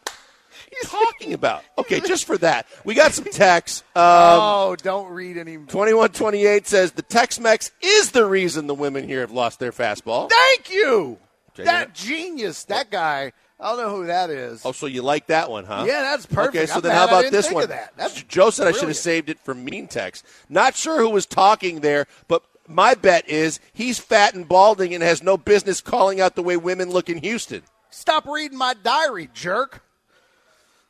He's 0.69 0.89
talking 0.89 1.33
about. 1.33 1.63
Okay, 1.77 2.01
just 2.01 2.25
for 2.25 2.37
that, 2.39 2.67
we 2.83 2.93
got 2.93 3.13
some 3.13 3.23
texts. 3.23 3.85
Um, 3.95 4.03
oh, 4.03 4.75
don't 4.81 5.13
read 5.13 5.37
any. 5.37 5.55
Twenty-one 5.55 6.09
twenty-eight 6.09 6.67
says 6.67 6.91
the 6.91 7.03
Tex-Mex 7.03 7.71
is 7.81 8.11
the 8.11 8.25
reason 8.25 8.67
the 8.67 8.75
women 8.75 9.07
here 9.07 9.21
have 9.21 9.31
lost 9.31 9.61
their 9.61 9.71
fastball. 9.71 10.29
Thank 10.29 10.69
you. 10.69 11.17
Jay, 11.53 11.63
that 11.63 11.93
genius. 11.93 12.65
That 12.65 12.91
guy. 12.91 13.31
I 13.61 13.69
don't 13.69 13.77
know 13.77 13.95
who 13.95 14.07
that 14.07 14.29
is. 14.29 14.61
Oh, 14.65 14.73
so 14.73 14.87
you 14.87 15.01
like 15.03 15.27
that 15.27 15.49
one, 15.49 15.63
huh? 15.63 15.85
Yeah, 15.87 16.01
that's 16.01 16.25
perfect. 16.25 16.57
Okay, 16.57 16.65
so 16.65 16.75
I'm 16.75 16.81
then 16.81 16.91
how 16.91 17.05
about 17.05 17.31
this 17.31 17.49
one? 17.49 17.69
that. 17.69 17.93
That's 17.95 18.21
Joe 18.23 18.49
said 18.49 18.67
I 18.67 18.73
should 18.73 18.89
have 18.89 18.97
saved 18.97 19.29
it 19.29 19.39
for 19.39 19.55
mean 19.55 19.87
text. 19.87 20.25
Not 20.49 20.75
sure 20.75 20.99
who 20.99 21.09
was 21.09 21.25
talking 21.25 21.79
there, 21.79 22.07
but 22.27 22.43
my 22.67 22.93
bet 22.93 23.27
is 23.29 23.59
he's 23.73 23.99
fat 23.99 24.33
and 24.35 24.47
balding 24.47 24.93
and 24.93 25.03
has 25.03 25.23
no 25.23 25.37
business 25.37 25.81
calling 25.81 26.19
out 26.21 26.35
the 26.35 26.43
way 26.43 26.57
women 26.57 26.89
look 26.89 27.09
in 27.09 27.17
Houston. 27.19 27.63
Stop 27.89 28.27
reading 28.27 28.57
my 28.57 28.73
diary, 28.83 29.29
jerk. 29.33 29.83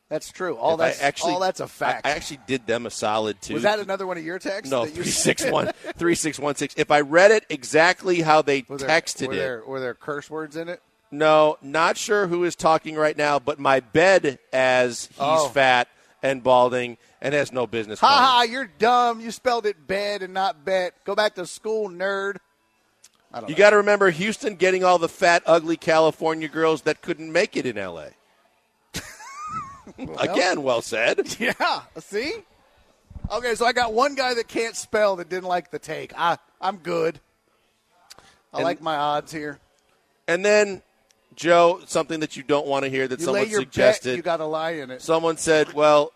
That's 0.09 0.31
true. 0.31 0.55
All 0.55 0.77
that's 0.77 1.01
actually, 1.01 1.33
all 1.33 1.39
that's 1.41 1.59
a 1.59 1.67
fact. 1.67 2.05
I, 2.07 2.11
actually 2.11 2.39
did 2.47 2.65
them 2.65 2.85
a 2.85 2.89
solid 2.89 3.41
too. 3.41 3.55
Was 3.55 3.63
that 3.63 3.79
another 3.79 4.07
one 4.07 4.17
of 4.17 4.23
your 4.23 4.39
texts? 4.39 4.71
no 4.71 4.85
three 4.85 5.03
six 5.05 5.45
one 5.45 5.71
three 5.97 6.15
six 6.15 6.39
one 6.39 6.55
six? 6.55 6.73
If 6.77 6.91
I 6.91 7.01
read 7.01 7.31
it 7.31 7.45
exactly 7.49 8.21
how 8.21 8.41
they 8.41 8.63
Were 8.69 8.77
there, 8.77 8.87
texted 8.87 9.27
were 9.27 9.33
it, 9.33 9.37
There, 9.37 9.63
were 9.65 9.79
there 9.81 9.93
curse 9.93 10.29
words 10.29 10.55
in 10.55 10.69
it? 10.69 10.81
no, 11.11 11.57
not 11.61 11.97
sure 11.97 12.27
who 12.27 12.45
is 12.45 12.55
talking 12.55 12.95
right 12.95 13.17
now. 13.17 13.37
But 13.39 13.59
my 13.59 13.81
bed 13.81 14.39
as 14.53 15.07
he's 15.07 15.15
Oh. 15.19 15.49
fat 15.49 15.89
and 16.23 16.43
balding 16.43 16.97
and 17.21 17.33
has 17.33 17.51
no 17.51 17.67
business. 17.67 17.99
Ha 17.99 18.07
ha! 18.07 18.41
You're 18.43 18.69
dumb. 18.79 19.19
You 19.19 19.31
spelled 19.31 19.65
it 19.65 19.87
bed 19.87 20.21
and 20.23 20.33
not 20.33 20.65
bet. 20.65 20.93
Go 21.05 21.15
back 21.15 21.35
to 21.35 21.45
school, 21.45 21.89
nerd. 21.89 22.37
I 23.33 23.41
don't 23.41 23.49
You 23.49 23.55
got 23.55 23.71
to 23.71 23.77
remember 23.77 24.09
Houston 24.09 24.55
getting 24.55 24.83
all 24.83 24.97
the 24.97 25.09
fat, 25.09 25.43
ugly 25.45 25.75
California 25.77 26.47
girls 26.47 26.83
that 26.83 27.01
couldn't 27.01 27.31
make 27.31 27.57
it 27.57 27.65
in 27.65 27.77
L.A. 27.77 28.11
Again, 30.19 30.63
well 30.63 30.81
said. 30.81 31.35
Yeah. 31.39 31.81
See. 31.99 32.35
Okay, 33.31 33.55
so 33.55 33.65
I 33.65 33.73
got 33.73 33.93
one 33.93 34.15
guy 34.15 34.33
that 34.35 34.47
can't 34.47 34.75
spell 34.75 35.17
that 35.17 35.27
didn't 35.29 35.47
like 35.49 35.71
the 35.71 35.79
take. 35.79 36.13
I 36.17 36.37
I'm 36.61 36.77
good. 36.77 37.19
I 38.53 38.57
And- 38.59 38.63
like 38.63 38.81
my 38.81 38.95
odds 38.95 39.31
here. 39.31 39.59
And 40.29 40.43
then, 40.43 40.81
Joe, 41.37 41.79
something 41.85 42.19
that 42.19 42.35
you 42.35 42.43
don't 42.43 42.67
want 42.67 42.83
to 42.83 42.89
hear 42.89 43.07
that 43.07 43.19
You 43.19 43.25
someone 43.25 43.47
suggested. 43.49 44.09
bet, 44.09 44.17
you 44.17 44.23
got 44.23 44.41
a 44.41 44.45
lie 44.45 44.71
in 44.71 44.91
it. 44.91 45.01
Someone 45.01 45.37
said, 45.37 45.71
"Well, 45.71 46.11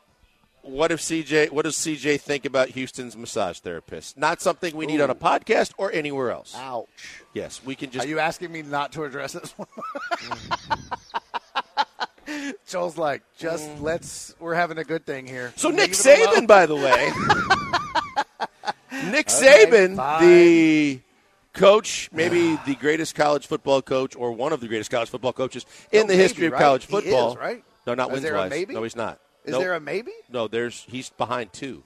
what 0.64 0.92
if 0.92 1.00
CJ? 1.00 1.52
What 1.52 1.66
does 1.66 1.76
CJ 1.76 2.20
think 2.20 2.46
about 2.46 2.70
Houston's 2.70 3.16
massage 3.16 3.60
therapist? 3.60 4.18
Not 4.18 4.42
something 4.42 4.76
we 4.76 4.86
need 4.86 5.00
on 5.00 5.10
a 5.10 5.16
podcast 5.16 5.74
or 5.78 5.92
anywhere 5.92 6.32
else. 6.32 6.56
Ouch. 6.58 7.22
Yes, 7.34 7.62
we 7.64 7.76
can 7.76 7.92
just. 7.92 8.06
Are 8.06 8.10
you 8.10 8.20
asking 8.20 8.52
me 8.52 8.62
not 8.64 8.92
to 8.94 9.04
address 9.04 9.34
this 9.34 9.54
one? 9.58 9.68
Joel's 12.68 12.98
like, 12.98 13.22
just 13.38 13.70
mm. 13.70 13.82
let's. 13.82 14.36
We're 14.40 14.56
having 14.56 14.78
a 14.78 14.84
good 14.84 15.06
thing 15.06 15.28
here. 15.28 15.54
so 15.56 15.70
Nick 15.70 15.92
Saban, 15.92 16.48
by 16.48 16.66
the 16.66 16.76
way, 16.76 17.12
Nick 19.12 19.30
Okay, 19.30 19.66
Saban, 19.68 19.96
fine. 19.96 20.28
the 20.28 21.00
coach, 21.54 22.10
maybe 22.14 22.58
the 22.66 22.76
greatest 22.76 23.16
college 23.16 23.48
football 23.48 23.82
coach 23.82 24.16
or 24.16 24.32
one 24.32 24.54
of 24.54 24.60
the 24.62 24.68
greatest 24.68 24.92
college 24.92 25.10
football 25.10 25.34
coaches 25.34 25.66
in 25.92 26.02
No, 26.02 26.08
the 26.08 26.16
history 26.16 26.44
maybe, 26.44 26.54
of 26.56 26.60
college 26.60 26.90
right? 26.92 27.04
He 27.04 27.10
football. 27.10 27.32
is, 27.32 27.38
right? 27.38 27.64
No, 27.88 27.94
not 27.94 28.08
Is 28.10 28.12
wins 28.14 28.24
there 28.24 28.36
a 28.36 28.38
wise. 28.40 28.50
maybe? 28.50 28.74
No, 28.74 28.84
he's 28.84 28.96
not. 28.96 29.20
Is 29.44 29.52
Nope. 29.54 29.62
there 29.62 29.74
a 29.74 29.80
maybe? 29.80 30.12
No, 30.30 30.48
there's 30.48 30.86
he's 30.88 31.10
behind 31.10 31.52
two. 31.54 31.84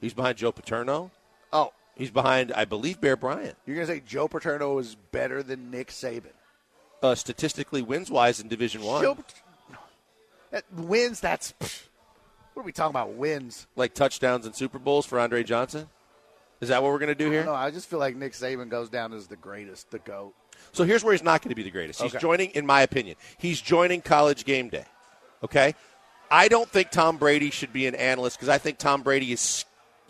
He's 0.00 0.12
behind 0.14 0.36
Joe 0.38 0.52
Paterno. 0.52 1.10
Oh, 1.52 1.72
He's 1.96 2.10
behind, 2.10 2.52
I 2.52 2.64
believe, 2.64 3.00
Bear 3.00 3.16
Bryant. 3.16 3.54
you're 3.64 3.76
gonna 3.76 3.86
say 3.86 4.02
Joe 4.04 4.26
Paterno 4.26 4.76
is 4.78 4.96
better 5.12 5.42
than 5.44 5.70
Nick 5.70 5.88
Saban? 5.90 6.32
Uh, 7.00 7.14
statistically, 7.14 7.82
wins 7.82 8.10
wise 8.10 8.40
in 8.40 8.48
Division 8.48 8.82
One, 8.82 9.02
Joe, 9.02 9.16
that 10.50 10.64
wins. 10.72 11.20
That's 11.20 11.54
what 12.54 12.62
are 12.62 12.66
we 12.66 12.72
talking 12.72 12.90
about? 12.90 13.10
Wins. 13.14 13.66
like 13.76 13.94
touchdowns 13.94 14.44
and 14.46 14.54
Super 14.56 14.78
Bowls 14.80 15.06
for 15.06 15.20
Andre 15.20 15.44
Johnson. 15.44 15.88
Is 16.60 16.68
that 16.68 16.82
what 16.82 16.92
we're 16.92 16.98
going 16.98 17.08
to 17.08 17.14
do 17.14 17.30
here? 17.30 17.44
No, 17.44 17.52
I 17.54 17.70
just 17.70 17.88
feel 17.88 17.98
like 17.98 18.16
Nick 18.16 18.32
Saban 18.32 18.68
goes 18.68 18.88
down 18.88 19.12
as 19.12 19.26
the 19.26 19.36
greatest, 19.36 19.90
the 19.90 19.98
goat. 19.98 20.34
So 20.72 20.84
here's 20.84 21.04
where 21.04 21.12
he's 21.12 21.22
not 21.22 21.42
going 21.42 21.50
to 21.50 21.54
be 21.54 21.62
the 21.62 21.70
greatest. 21.70 22.00
He's 22.00 22.12
Okay. 22.12 22.20
joining, 22.20 22.50
in 22.50 22.64
my 22.64 22.82
opinion, 22.82 23.16
he's 23.38 23.60
joining 23.60 24.00
College 24.00 24.44
Game 24.44 24.68
Day. 24.68 24.84
Okay, 25.42 25.74
I 26.30 26.48
don't 26.48 26.68
think 26.68 26.90
Tom 26.90 27.18
Brady 27.18 27.50
should 27.50 27.72
be 27.72 27.86
an 27.86 27.94
analyst 27.94 28.38
because 28.38 28.48
I 28.48 28.58
think 28.58 28.78
Tom 28.78 29.02
Brady 29.02 29.32
is. 29.32 29.64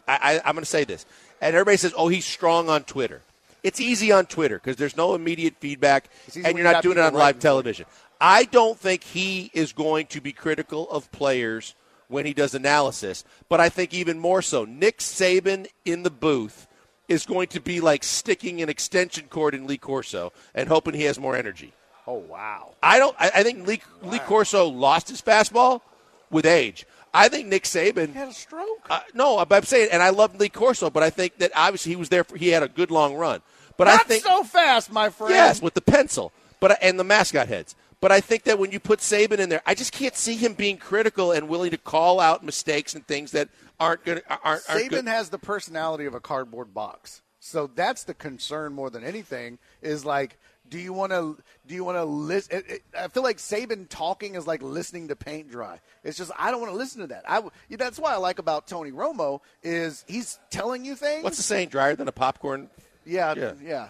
I, 0.06 0.18
I, 0.22 0.48
I'm 0.48 0.54
going 0.54 0.62
to 0.62 0.70
say 0.70 0.84
this, 0.84 1.06
and 1.40 1.54
everybody 1.56 1.76
says, 1.76 1.92
"Oh, 1.96 2.08
he's 2.08 2.24
strong 2.24 2.68
on 2.68 2.84
Twitter." 2.84 3.22
It's 3.64 3.80
easy 3.80 4.12
on 4.12 4.26
Twitter 4.26 4.56
because 4.56 4.76
there's 4.76 4.96
no 4.96 5.14
immediate 5.14 5.56
feedback, 5.58 6.08
and 6.36 6.56
you're 6.56 6.70
not 6.70 6.82
doing 6.82 6.98
it 6.98 7.00
on 7.00 7.14
live 7.14 7.20
writing 7.20 7.40
for 7.40 7.46
you. 7.46 7.50
television. 7.50 7.86
I 8.20 8.44
don't 8.44 8.78
think 8.78 9.02
he 9.02 9.50
is 9.54 9.72
going 9.72 10.06
to 10.08 10.20
be 10.20 10.32
critical 10.32 10.88
of 10.90 11.10
players 11.10 11.74
when 12.08 12.26
he 12.26 12.34
does 12.34 12.54
analysis, 12.54 13.24
but 13.48 13.60
I 13.60 13.68
think 13.68 13.94
even 13.94 14.18
more 14.18 14.42
so, 14.42 14.64
Nick 14.64 14.98
Saban 14.98 15.66
in 15.84 16.02
the 16.02 16.10
booth 16.10 16.66
is 17.08 17.26
going 17.26 17.48
to 17.48 17.60
be 17.60 17.80
like 17.80 18.04
sticking 18.04 18.62
an 18.62 18.68
extension 18.68 19.26
cord 19.28 19.54
in 19.54 19.66
Lee 19.66 19.78
Corso 19.78 20.32
and 20.54 20.68
hoping 20.68 20.94
he 20.94 21.04
has 21.04 21.18
more 21.18 21.36
energy. 21.36 21.72
Oh 22.06 22.18
wow! 22.18 22.74
I 22.82 22.98
don't. 22.98 23.16
I, 23.18 23.30
I 23.36 23.42
think 23.42 23.66
Lee, 23.66 23.80
Lee 24.02 24.18
Corso 24.20 24.66
lost 24.66 25.08
his 25.08 25.22
fastball 25.22 25.80
with 26.30 26.44
age. 26.44 26.86
I 27.14 27.28
think 27.28 27.48
Nick 27.48 27.62
Saban. 27.62 28.08
He 28.08 28.18
had 28.18 28.28
a 28.28 28.32
stroke. 28.32 28.86
Uh, 28.90 29.00
no, 29.14 29.38
I'm 29.38 29.62
saying, 29.62 29.88
and 29.92 30.02
I 30.02 30.10
love 30.10 30.38
Lee 30.38 30.48
Corso, 30.48 30.90
but 30.90 31.02
I 31.02 31.10
think 31.10 31.38
that 31.38 31.52
obviously 31.54 31.92
he 31.92 31.96
was 31.96 32.10
there. 32.10 32.24
For, 32.24 32.36
he 32.36 32.48
had 32.48 32.62
a 32.62 32.68
good 32.68 32.90
long 32.90 33.14
run, 33.14 33.40
but 33.76 33.88
I 33.88 33.98
think 33.98 34.24
so 34.24 34.42
fast, 34.44 34.92
my 34.92 35.08
friend. 35.08 35.32
yes, 35.32 35.62
with 35.62 35.74
the 35.74 35.80
pencil, 35.80 36.32
but 36.60 36.76
and 36.82 36.98
the 36.98 37.04
mascot 37.04 37.48
heads. 37.48 37.74
But 38.04 38.12
I 38.12 38.20
think 38.20 38.42
that 38.42 38.58
when 38.58 38.70
you 38.70 38.80
put 38.80 38.98
Saban 38.98 39.38
in 39.38 39.48
there, 39.48 39.62
I 39.64 39.74
just 39.74 39.90
can't 39.90 40.14
see 40.14 40.36
him 40.36 40.52
being 40.52 40.76
critical 40.76 41.32
and 41.32 41.48
willing 41.48 41.70
to 41.70 41.78
call 41.78 42.20
out 42.20 42.44
mistakes 42.44 42.94
and 42.94 43.06
things 43.06 43.30
that 43.30 43.48
aren't 43.80 44.04
going 44.04 44.20
aren't, 44.28 44.44
aren't 44.44 44.62
Saban 44.64 44.90
good. 44.90 45.08
has 45.08 45.30
the 45.30 45.38
personality 45.38 46.04
of 46.04 46.12
a 46.14 46.20
cardboard 46.20 46.74
box. 46.74 47.22
So 47.40 47.66
that's 47.66 48.04
the 48.04 48.12
concern 48.12 48.74
more 48.74 48.90
than 48.90 49.04
anything 49.04 49.58
is 49.80 50.04
like 50.04 50.36
do 50.68 50.78
you 50.78 50.92
want 50.92 51.12
to 51.12 51.38
do 51.66 51.74
you 51.74 51.82
want 51.82 51.96
to 51.96 52.04
listen 52.04 52.62
I 52.94 53.08
feel 53.08 53.22
like 53.22 53.38
Saban 53.38 53.88
talking 53.88 54.34
is 54.34 54.46
like 54.46 54.60
listening 54.60 55.08
to 55.08 55.16
paint 55.16 55.50
dry. 55.50 55.80
It's 56.02 56.18
just 56.18 56.30
I 56.38 56.50
don't 56.50 56.60
want 56.60 56.74
to 56.74 56.78
listen 56.78 57.00
to 57.00 57.06
that. 57.06 57.24
I 57.26 57.42
that's 57.70 57.98
why 57.98 58.12
I 58.12 58.16
like 58.16 58.38
about 58.38 58.66
Tony 58.66 58.92
Romo 58.92 59.40
is 59.62 60.04
he's 60.06 60.38
telling 60.50 60.84
you 60.84 60.94
things. 60.94 61.24
What's 61.24 61.38
the 61.38 61.42
saying? 61.42 61.70
Drier 61.70 61.96
than 61.96 62.08
a 62.08 62.12
popcorn. 62.12 62.68
yeah, 63.06 63.32
Yeah. 63.34 63.52
yeah. 63.62 63.88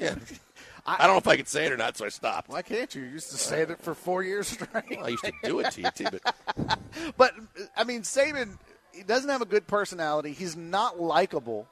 Yeah. 0.00 0.16
I, 0.84 1.06
don't 1.06 1.14
know 1.14 1.18
if 1.18 1.28
I 1.28 1.36
can 1.36 1.46
say 1.46 1.66
it 1.66 1.72
or 1.72 1.76
not, 1.76 1.96
so 1.96 2.04
I 2.04 2.08
stopped. 2.08 2.48
Why 2.48 2.62
can't 2.62 2.92
you? 2.94 3.02
You 3.02 3.10
used 3.10 3.30
to 3.30 3.36
say 3.36 3.62
it 3.62 3.80
for 3.80 3.94
4 3.94 4.22
years 4.24 4.48
straight. 4.48 4.98
I 5.00 5.08
used 5.08 5.24
to 5.24 5.32
do 5.44 5.60
it 5.60 5.70
to 5.72 5.80
you 5.82 5.90
too, 5.94 6.06
but 6.10 6.78
But 7.16 7.34
I 7.76 7.84
mean, 7.84 8.02
Saban, 8.02 8.58
he 8.92 9.02
doesn't 9.02 9.30
have 9.30 9.42
a 9.42 9.46
good 9.46 9.66
personality. 9.66 10.32
He's 10.32 10.56
not 10.56 11.00
likable, 11.00 11.68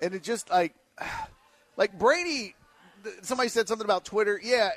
and 0.00 0.14
it 0.14 0.22
just 0.22 0.50
like, 0.50 0.74
like 1.76 1.98
Brady. 1.98 2.54
Somebody 3.22 3.48
said 3.48 3.68
something 3.68 3.84
about 3.84 4.04
Twitter. 4.04 4.40
Yeah, 4.42 4.70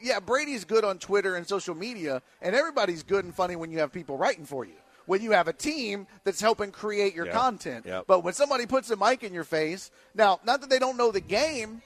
yeah. 0.00 0.20
Brady's 0.20 0.64
good 0.64 0.84
on 0.84 0.98
Twitter 0.98 1.34
and 1.34 1.46
social 1.46 1.74
media, 1.74 2.22
and 2.40 2.54
everybody's 2.54 3.02
good 3.02 3.24
and 3.24 3.34
funny 3.34 3.56
when 3.56 3.70
you 3.72 3.78
have 3.80 3.92
people 3.92 4.16
writing 4.16 4.44
for 4.44 4.64
you. 4.64 4.74
When 5.06 5.20
you 5.20 5.32
have 5.32 5.48
a 5.48 5.52
team 5.52 6.06
that's 6.22 6.40
helping 6.40 6.70
create 6.70 7.14
your 7.14 7.26
Yeah. 7.26 7.32
content. 7.32 7.86
Yep. 7.86 8.04
But 8.06 8.22
when 8.22 8.32
somebody 8.34 8.66
puts 8.66 8.88
a 8.90 8.96
mic 8.96 9.24
in 9.24 9.34
your 9.34 9.42
face, 9.44 9.90
now 10.14 10.38
not 10.44 10.60
that 10.60 10.70
they 10.70 10.78
don't 10.78 10.96
know 10.96 11.10
the 11.10 11.20
game, 11.20 11.82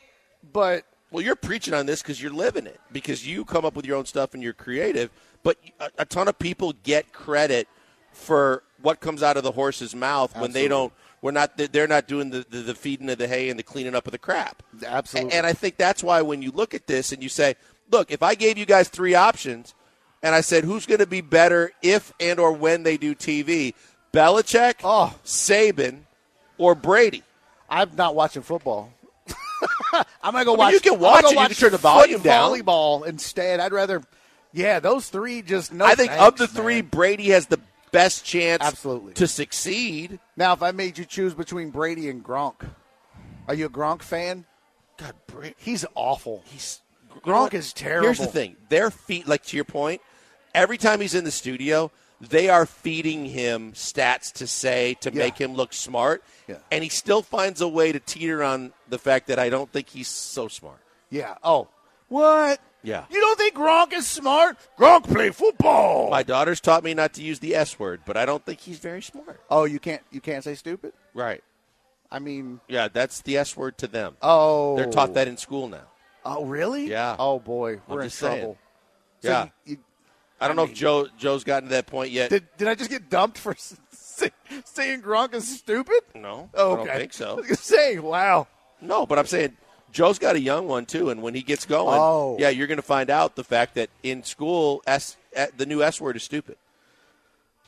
but 0.53 0.85
Well, 1.15 1.23
you're 1.23 1.37
preaching 1.37 1.75
on 1.75 1.87
this 1.87 2.03
because 2.03 2.21
you're 2.21 2.33
living 2.33 2.67
it. 2.67 2.81
Because 2.91 3.25
you 3.25 3.45
come 3.45 3.65
up 3.65 3.77
with 3.77 3.87
your 3.87 3.97
own 3.97 4.05
stuff 4.05 4.35
and 4.35 4.43
you're 4.43 4.53
creative. 4.53 5.11
But 5.45 5.59
a, 5.79 5.89
a 5.99 6.05
ton 6.05 6.27
of 6.27 6.37
people 6.41 6.73
get 6.83 7.13
credit 7.13 7.69
for 8.11 8.65
what 8.83 8.99
comes 8.99 9.23
out 9.23 9.37
of 9.37 9.45
the 9.45 9.53
horse's 9.53 9.95
mouth 9.95 10.37
when 10.37 10.51
they 10.51 10.67
don't. 10.67 10.93
We're 11.23 11.31
not. 11.31 11.57
They're 11.57 11.87
not 11.87 12.09
doing 12.09 12.31
the, 12.31 12.45
the, 12.51 12.59
the 12.59 12.75
feeding 12.75 13.09
of 13.11 13.19
the 13.19 13.29
hay 13.29 13.49
and 13.49 13.57
the 13.57 13.63
cleaning 13.63 13.95
up 13.95 14.07
of 14.07 14.11
the 14.11 14.19
crap. 14.19 14.65
Absolutely. 14.85 15.33
And 15.35 15.47
I 15.47 15.53
think 15.53 15.77
that's 15.77 16.03
why 16.03 16.21
when 16.21 16.43
you 16.43 16.51
look 16.51 16.75
at 16.75 16.89
this 16.89 17.13
and 17.13 17.23
you 17.23 17.29
say, 17.29 17.55
"Look, 17.93 18.11
if 18.11 18.25
I 18.25 18.35
gave 18.35 18.59
you 18.59 18.67
guys 18.67 18.89
three 18.89 19.15
options, 19.15 19.73
and 20.21 20.35
I 20.35 20.41
said 20.41 20.65
who's 20.65 20.85
going 20.85 20.99
to 20.99 21.07
be 21.07 21.21
better 21.21 21.71
if 21.81 22.13
and 22.19 22.41
or 22.41 22.51
when 22.51 22.83
they 22.83 22.97
do 22.97 23.15
TV, 23.15 23.75
Belichick, 24.13 24.81
Oh. 24.83 25.15
Saban, 25.25 26.01
or 26.59 26.75
Brady." 26.75 27.23
I'm 27.71 27.95
not 27.97 28.17
watching 28.17 28.43
football. 28.43 28.93
I'm 30.23 30.33
gonna 30.33 30.45
go 30.45 30.53
mean, 30.53 30.59
watch. 30.59 30.73
you 30.75 30.81
can 30.81 30.95
I'm 30.95 31.01
watch 31.01 31.25
it, 31.25 31.31
you 31.31 31.37
watch 31.37 31.49
can 31.49 31.57
turn 31.57 31.73
the 31.73 31.79
volume 31.79 32.23
down. 32.23 32.51
Volleyball 32.53 33.07
instead. 33.07 33.61
I'd 33.61 33.73
rather. 33.73 34.03
Yeah, 34.53 34.79
those 34.81 35.09
three 35.09 35.43
just 35.43 35.73
no. 35.73 35.85
I 35.85 35.95
think 35.95 36.11
thanks, 36.13 36.25
of 36.27 36.37
the 36.39 36.47
three, 36.47 36.83
man. 36.83 36.91
Brady 36.91 37.29
has 37.31 37.47
the 37.47 37.59
best 37.91 38.25
chance 38.25 38.63
Absolutely. 38.63 39.15
to 39.15 39.27
succeed. 39.27 40.19
Now, 40.37 40.53
if 40.53 40.63
I 40.63 40.71
made 40.73 40.99
you 40.99 41.05
choose 41.05 41.35
between 41.35 41.71
Brady 41.71 42.09
and 42.09 42.25
Gronk, 42.25 42.55
are 43.49 43.55
you 43.55 43.67
a 43.67 43.71
Gronk 43.71 44.03
fan? 44.03 44.45
God, 44.97 45.15
Brady, 45.27 45.55
He's 45.59 45.85
awful. 45.95 46.43
he's 46.47 46.81
Gronk 47.25 47.55
is 47.55 47.73
terrible. 47.73 48.07
Here's 48.07 48.19
the 48.19 48.27
thing: 48.27 48.57
their 48.69 48.91
feet, 48.91 49.27
like 49.27 49.45
to 49.47 49.57
your 49.57 49.65
point, 49.65 50.01
every 50.55 50.79
time 50.79 51.01
he's 51.01 51.15
in 51.15 51.25
the 51.25 51.31
studio, 51.31 51.91
they 52.21 52.49
are 52.49 52.65
feeding 52.67 53.25
him 53.27 53.73
stats 53.73 54.33
to 54.35 54.47
say 54.47 54.95
to 55.01 55.11
Yeah. 55.13 55.19
make 55.19 55.39
him 55.39 55.55
look 55.55 55.73
smart, 55.73 56.23
Yeah. 56.47 56.57
and 56.71 56.83
he 56.85 56.89
still 56.91 57.23
finds 57.23 57.61
a 57.61 57.69
way 57.69 57.93
to 57.93 58.01
teeter 58.01 58.43
on 58.43 58.73
the 58.89 58.99
fact 58.99 59.27
that 59.29 59.39
I 59.39 59.49
don't 59.51 59.71
think 59.73 59.89
he's 59.91 60.09
so 60.09 60.49
smart. 60.49 60.79
Yeah. 61.11 61.35
Oh, 61.43 61.69
what? 62.09 62.61
Yeah. 62.83 63.05
You 63.11 63.21
don't 63.21 63.39
think 63.39 63.55
Gronk 63.55 63.93
is 63.95 64.07
smart? 64.07 64.59
Gronk 64.79 65.05
play 65.05 65.31
football. 65.31 66.11
My 66.11 66.23
daughter's 66.23 66.61
taught 66.61 66.85
me 66.85 66.93
not 66.95 67.15
to 67.15 67.23
use 67.23 67.39
the 67.41 67.55
S 67.55 67.79
word, 67.79 68.03
but 68.05 68.17
I 68.17 68.27
don't 68.27 68.45
think 68.45 68.61
he's 68.61 68.79
very 68.79 69.01
smart. 69.03 69.41
oh, 69.51 69.65
you 69.65 69.79
can't. 69.81 70.03
You 70.11 70.21
can't 70.21 70.45
say 70.45 70.55
stupid. 70.55 70.93
Right? 71.15 71.43
I 72.11 72.19
mean, 72.21 72.61
Yeah, 72.69 72.89
that's 72.89 73.23
the 73.23 73.39
S 73.39 73.57
word 73.57 73.79
to 73.79 73.87
them. 73.87 74.17
oh, 74.23 74.77
They're 74.77 74.91
taught 74.91 75.15
that 75.15 75.27
in 75.29 75.37
school 75.37 75.67
now. 75.69 75.89
Oh, 76.25 76.45
really? 76.45 76.87
Yeah. 76.87 77.17
Oh 77.19 77.39
boy, 77.39 77.81
we're 77.89 78.03
in 78.03 78.07
just 78.09 78.19
saying. 78.19 78.39
trouble. 78.41 78.59
So 79.23 79.29
Yeah. 79.31 79.43
you- 79.45 79.51
you- 79.73 79.85
I 80.41 80.49
don't 80.49 80.57
I 80.59 80.63
know 80.63 80.67
mean- 80.67 80.73
if 80.73 80.79
Joe 80.79 81.09
Joe's 81.19 81.45
gotten 81.45 81.69
to 81.69 81.75
that 81.77 81.87
point 81.87 82.11
yet. 82.11 82.31
did 82.31 82.45
did 82.57 82.69
I 82.69 82.75
just 82.75 82.91
get 82.91 83.09
dumped 83.11 83.39
for 83.39 83.55
say, 83.91 84.31
saying 84.65 85.03
Gronk 85.03 85.35
is 85.35 85.59
stupid? 85.59 86.01
no, 86.15 86.51
Oh, 86.55 86.75
I 86.77 86.79
okay. 86.81 86.85
don't 86.91 86.99
think 86.99 87.13
so. 87.13 87.39
I 87.45 87.49
was 87.49 87.61
say, 87.61 87.99
wow. 87.99 88.47
No, 88.81 89.07
but 89.07 89.19
I'm 89.19 89.27
saying 89.27 89.57
Joe's 89.93 90.19
got 90.19 90.37
a 90.37 90.41
young 90.41 90.67
one 90.67 90.87
too, 90.87 91.11
and 91.11 91.23
when 91.23 91.35
he 91.35 91.43
gets 91.43 91.65
going, 91.65 91.99
Oh. 92.01 92.37
yeah, 92.39 92.49
you're 92.51 92.67
going 92.67 92.77
to 92.79 92.83
find 92.83 93.11
out 93.11 93.37
the 93.37 93.45
fact 93.45 93.75
that 93.77 93.91
in 94.03 94.23
school, 94.25 94.83
S, 94.87 95.17
eh, 95.35 95.47
the 95.57 95.67
new 95.67 95.83
S 95.83 96.01
word 96.01 96.17
is 96.17 96.23
stupid. 96.25 96.57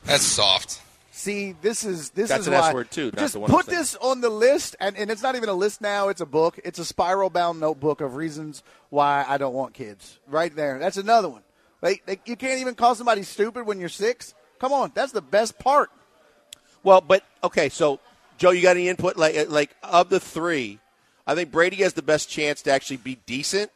That's 0.03 0.23
soft. 0.23 0.81
See, 1.11 1.55
this 1.63 1.83
is 1.83 2.11
this 2.11 2.29
That's 2.29 2.41
is 2.41 2.47
an 2.47 2.53
why. 2.53 2.67
S 2.67 2.73
word, 2.73 2.91
too, 2.91 3.11
Just 3.11 3.33
the 3.33 3.39
one 3.39 3.49
put 3.49 3.65
this 3.65 3.95
on 3.95 4.21
the 4.21 4.29
list, 4.29 4.75
and, 4.79 4.95
and 4.95 5.09
it's 5.09 5.23
not 5.23 5.35
even 5.35 5.49
a 5.49 5.53
list 5.53 5.81
now. 5.81 6.09
It's 6.09 6.21
a 6.21 6.27
book. 6.27 6.59
It's 6.63 6.77
a 6.77 6.85
spiral 6.85 7.31
bound 7.31 7.59
notebook 7.59 8.01
of 8.01 8.15
reasons 8.15 8.61
why 8.89 9.25
I 9.27 9.37
don't 9.39 9.53
want 9.55 9.73
kids. 9.73 10.19
Right 10.27 10.55
there. 10.55 10.77
That's 10.77 10.97
another 10.97 11.27
one. 11.29 11.41
Like, 11.81 12.03
like, 12.07 12.27
you 12.27 12.35
can't 12.35 12.59
even 12.59 12.75
call 12.75 12.95
somebody 12.95 13.23
stupid 13.23 13.65
when 13.65 13.79
you're 13.79 13.89
six. 13.89 14.33
Come 14.59 14.73
on, 14.73 14.91
that's 14.95 15.11
the 15.11 15.21
best 15.21 15.59
part. 15.59 15.91
Well, 16.83 17.01
but 17.01 17.23
okay, 17.43 17.69
so 17.69 17.99
Joe, 18.37 18.51
you 18.51 18.61
got 18.61 18.75
any 18.77 18.87
input? 18.87 19.17
Like, 19.17 19.37
uh, 19.37 19.45
like 19.47 19.75
of 19.83 20.09
the 20.09 20.19
three, 20.19 20.79
I 21.25 21.35
think 21.35 21.51
Brady 21.51 21.77
has 21.77 21.93
the 21.93 22.01
best 22.01 22.29
chance 22.29 22.61
to 22.63 22.71
actually 22.71 22.97
be 22.97 23.15
decent. 23.25 23.71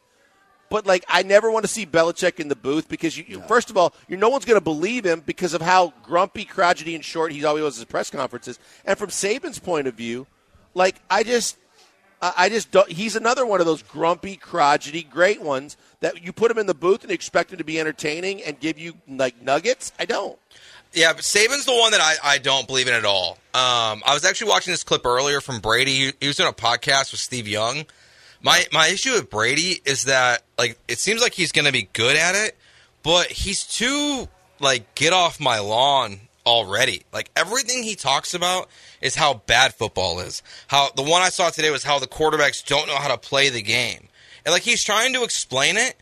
but 0.72 0.86
like 0.86 1.04
I 1.06 1.22
never 1.22 1.50
want 1.50 1.64
to 1.64 1.68
see 1.68 1.84
Belichick 1.84 2.40
in 2.40 2.48
the 2.48 2.56
booth 2.56 2.88
because 2.88 3.16
you, 3.18 3.24
you 3.28 3.42
first 3.42 3.68
of 3.68 3.76
all, 3.76 3.92
you 4.08 4.16
no 4.16 4.30
one's 4.30 4.46
going 4.46 4.56
to 4.56 4.64
believe 4.64 5.04
him 5.04 5.20
because 5.20 5.52
of 5.52 5.60
how 5.60 5.92
grumpy, 6.02 6.46
crotchety, 6.46 6.94
and 6.94 7.04
short 7.04 7.30
he 7.30 7.44
always 7.44 7.62
was 7.62 7.76
at 7.76 7.80
his 7.80 7.84
press 7.84 8.10
conferences. 8.10 8.58
And 8.86 8.98
from 8.98 9.10
Saban's 9.10 9.58
point 9.58 9.86
of 9.86 9.94
view, 9.94 10.26
like 10.72 10.96
I 11.10 11.24
just, 11.24 11.58
I 12.22 12.48
just 12.48 12.70
don't. 12.70 12.88
He's 12.90 13.16
another 13.16 13.44
one 13.44 13.58
of 13.58 13.66
those 13.66 13.82
grumpy, 13.82 14.36
crotchety, 14.36 15.02
great 15.02 15.42
ones 15.42 15.76
that 16.00 16.22
you 16.22 16.32
put 16.32 16.50
him 16.50 16.58
in 16.58 16.66
the 16.66 16.74
booth 16.74 17.02
and 17.02 17.10
expect 17.10 17.52
him 17.52 17.58
to 17.58 17.64
be 17.64 17.80
entertaining 17.80 18.42
and 18.44 18.58
give 18.60 18.78
you 18.78 18.94
like 19.08 19.42
nuggets. 19.42 19.92
I 19.98 20.04
don't. 20.04 20.38
Yeah, 20.92 21.14
but 21.14 21.22
Saban's 21.22 21.64
the 21.64 21.74
one 21.74 21.90
that 21.92 22.00
I, 22.00 22.34
I 22.34 22.38
don't 22.38 22.66
believe 22.66 22.86
in 22.86 22.94
at 22.94 23.04
all. 23.04 23.38
Um, 23.54 24.02
I 24.06 24.12
was 24.12 24.24
actually 24.24 24.50
watching 24.50 24.72
this 24.72 24.84
clip 24.84 25.04
earlier 25.06 25.40
from 25.40 25.60
Brady. 25.60 25.92
He, 25.92 26.12
he 26.20 26.26
was 26.28 26.36
doing 26.36 26.50
a 26.50 26.52
podcast 26.52 27.12
with 27.12 27.20
Steve 27.20 27.48
Young. 27.48 27.86
My 28.40 28.64
my 28.72 28.88
issue 28.88 29.12
with 29.12 29.28
Brady 29.30 29.80
is 29.84 30.04
that 30.04 30.42
like 30.58 30.78
it 30.86 30.98
seems 30.98 31.22
like 31.22 31.32
he's 31.32 31.50
going 31.50 31.64
to 31.64 31.72
be 31.72 31.88
good 31.92 32.16
at 32.16 32.34
it, 32.34 32.56
but 33.02 33.28
he's 33.28 33.64
too 33.64 34.28
like 34.60 34.94
get 34.94 35.12
off 35.12 35.40
my 35.40 35.58
lawn 35.58 36.20
already. 36.46 37.02
Like 37.12 37.30
everything 37.36 37.82
he 37.82 37.94
talks 37.94 38.34
about 38.34 38.68
is 39.00 39.14
how 39.14 39.34
bad 39.46 39.74
football 39.74 40.20
is. 40.20 40.42
How 40.68 40.90
the 40.94 41.02
one 41.02 41.22
I 41.22 41.28
saw 41.28 41.50
today 41.50 41.70
was 41.70 41.84
how 41.84 41.98
the 41.98 42.06
quarterbacks 42.06 42.64
don't 42.64 42.86
know 42.86 42.96
how 42.96 43.08
to 43.08 43.18
play 43.18 43.48
the 43.48 43.62
game. 43.62 44.08
And 44.44 44.52
like 44.52 44.62
he's 44.62 44.82
trying 44.82 45.12
to 45.14 45.22
explain 45.22 45.76
it, 45.76 45.96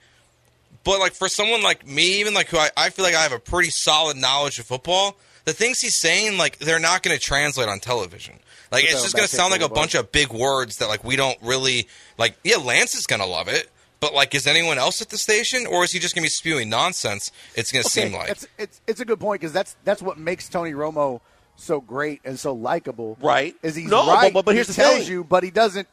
but 0.84 0.98
like 0.98 1.12
for 1.12 1.28
someone 1.28 1.62
like 1.62 1.86
me, 1.86 2.20
even 2.20 2.34
like 2.34 2.48
who 2.48 2.58
I, 2.58 2.70
I 2.76 2.90
feel 2.90 3.04
like 3.04 3.14
I 3.14 3.22
have 3.22 3.32
a 3.32 3.38
pretty 3.38 3.70
solid 3.70 4.16
knowledge 4.16 4.58
of 4.58 4.66
football, 4.66 5.16
the 5.44 5.52
things 5.52 5.80
he's 5.80 5.96
saying, 5.96 6.38
like 6.38 6.58
they're 6.58 6.78
not 6.78 7.02
going 7.02 7.16
to 7.16 7.22
translate 7.22 7.68
on 7.68 7.80
television. 7.80 8.38
Like 8.72 8.84
it's 8.84 9.02
just 9.02 9.16
going 9.16 9.28
to 9.28 9.34
sound 9.34 9.50
like 9.50 9.62
a 9.62 9.68
bunch 9.68 9.94
of 9.94 10.12
big 10.12 10.32
words 10.32 10.76
that 10.76 10.88
like 10.88 11.02
we 11.02 11.16
don't 11.16 11.36
really 11.42 11.88
like. 12.18 12.36
Yeah, 12.44 12.56
Lance 12.56 12.94
is 12.94 13.06
going 13.06 13.20
to 13.20 13.26
love 13.26 13.48
it, 13.48 13.68
but 14.00 14.14
like, 14.14 14.34
is 14.34 14.46
anyone 14.46 14.78
else 14.78 15.00
at 15.02 15.10
the 15.10 15.18
station, 15.18 15.66
or 15.66 15.84
is 15.84 15.92
he 15.92 15.98
just 15.98 16.14
going 16.14 16.22
to 16.22 16.26
be 16.26 16.30
spewing 16.30 16.68
nonsense? 16.68 17.30
It's 17.54 17.70
going 17.70 17.82
to 17.84 17.90
seem 17.90 18.12
like. 18.12 18.30
it's, 18.30 18.46
it's 18.58 18.80
it's 18.86 19.00
a 19.00 19.04
good 19.04 19.20
point 19.20 19.40
because 19.40 19.52
that's 19.52 19.76
that's 19.84 20.02
what 20.02 20.18
makes 20.18 20.48
Tony 20.48 20.72
Romo 20.72 21.20
so 21.56 21.80
great 21.80 22.20
and 22.24 22.38
so 22.38 22.52
likable. 22.54 23.18
Right. 23.20 23.54
Is 23.62 23.74
he's 23.76 23.90
No, 23.90 24.06
right? 24.06 24.32
but- 24.32 24.44
but 24.44 24.54
here's 24.54 24.68
he 24.68 24.72
the 24.72 24.82
tells 24.82 24.98
thing. 25.00 25.08
you, 25.12 25.24
but 25.24 25.42
he 25.44 25.50
doesn't. 25.50 25.86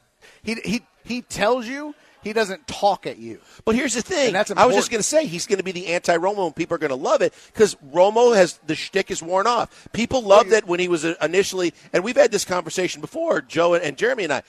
He 0.44 0.56
he 0.64 0.82
he 1.04 1.22
tells 1.22 1.68
you. 1.68 1.94
He 2.24 2.34
doesn't 2.34 2.68
talk 2.68 3.08
at 3.08 3.20
you. 3.20 3.40
But 3.64 3.76
here's 3.76 3.94
the 3.94 4.02
thing. 4.02 4.28
And 4.28 4.36
that's 4.36 4.52
I 4.52 4.66
was 4.66 4.76
just 4.76 4.90
going 4.92 5.00
to 5.00 5.08
say 5.08 5.28
he's 5.28 5.46
going 5.46 5.60
to 5.60 5.64
be 5.64 5.72
the 5.72 5.88
anti-Romo, 5.88 6.48
and 6.48 6.54
people 6.54 6.76
are 6.76 6.78
going 6.80 6.90
to 6.90 6.96
love 6.96 7.22
it 7.22 7.34
because 7.54 7.76
Romo 7.94 8.36
has 8.36 8.60
the 8.68 8.76
shtick 8.76 9.12
is 9.12 9.24
worn 9.24 9.48
off. 9.48 9.88
People 9.94 10.24
loved 10.24 10.52
it 10.52 10.68
when 10.68 10.80
he 10.82 10.90
was 10.90 11.06
uh, 11.06 11.14
initially, 11.22 11.74
and 11.94 12.04
we've 12.04 12.18
had 12.18 12.32
this 12.32 12.44
conversation 12.44 13.00
before, 13.00 13.40
Joe 13.42 13.76
and, 13.76 13.84
and 13.84 13.98
Jeremy 13.98 14.26
and 14.26 14.34
I. 14.34 14.44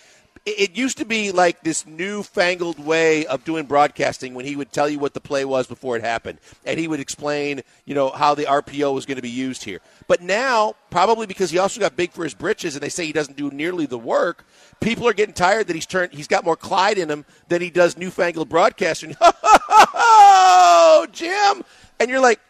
It, 0.47 0.77
used 0.77 0.99
to 0.99 1.05
be 1.05 1.33
like 1.33 1.63
this 1.63 1.87
newfangled 1.87 2.79
way 2.79 3.27
of 3.27 3.45
doing 3.45 3.67
broadcasting 3.67 4.35
when 4.35 4.45
he 4.45 4.57
would 4.57 4.73
tell 4.73 4.89
you 4.89 4.99
what 4.99 5.15
the 5.15 5.21
play 5.21 5.45
was 5.45 5.67
before 5.67 5.97
it 5.97 6.03
happened, 6.03 6.39
and 6.65 6.79
he 6.79 6.87
would 6.89 7.01
explain, 7.01 7.63
you 7.85 7.95
know, 7.95 8.11
how 8.11 8.35
the 8.35 8.45
RPO 8.45 8.95
was 8.95 9.07
going 9.07 9.17
to 9.17 9.23
be 9.23 9.31
used 9.31 9.65
here. 9.65 9.81
But 10.07 10.23
now, 10.23 10.75
probably 10.91 11.27
because 11.27 11.51
he 11.51 11.59
also 11.59 11.81
got 11.81 11.97
big 11.97 12.13
for 12.13 12.25
his 12.25 12.35
britches, 12.35 12.75
and 12.75 12.83
they 12.83 12.89
say 12.89 13.07
he 13.07 13.13
doesn't 13.13 13.37
do 13.37 13.51
nearly 13.51 13.87
the 13.87 13.99
work. 13.99 14.47
People 14.81 15.09
are 15.09 15.13
getting 15.13 15.35
tired 15.35 15.67
that 15.67 15.75
he's 15.75 15.87
turned. 15.87 16.13
He's 16.13 16.29
got 16.29 16.45
more 16.45 16.57
Clyde 16.57 16.99
in 16.99 17.11
him 17.11 17.25
than 17.49 17.61
he 17.61 17.71
does 17.71 17.97
newfangled 17.97 18.49
broadcasting. 18.49 19.17
oh, 19.21 21.07
Jim, 21.13 21.65
and 21.99 22.11
you're 22.11 22.21
like, 22.21 22.41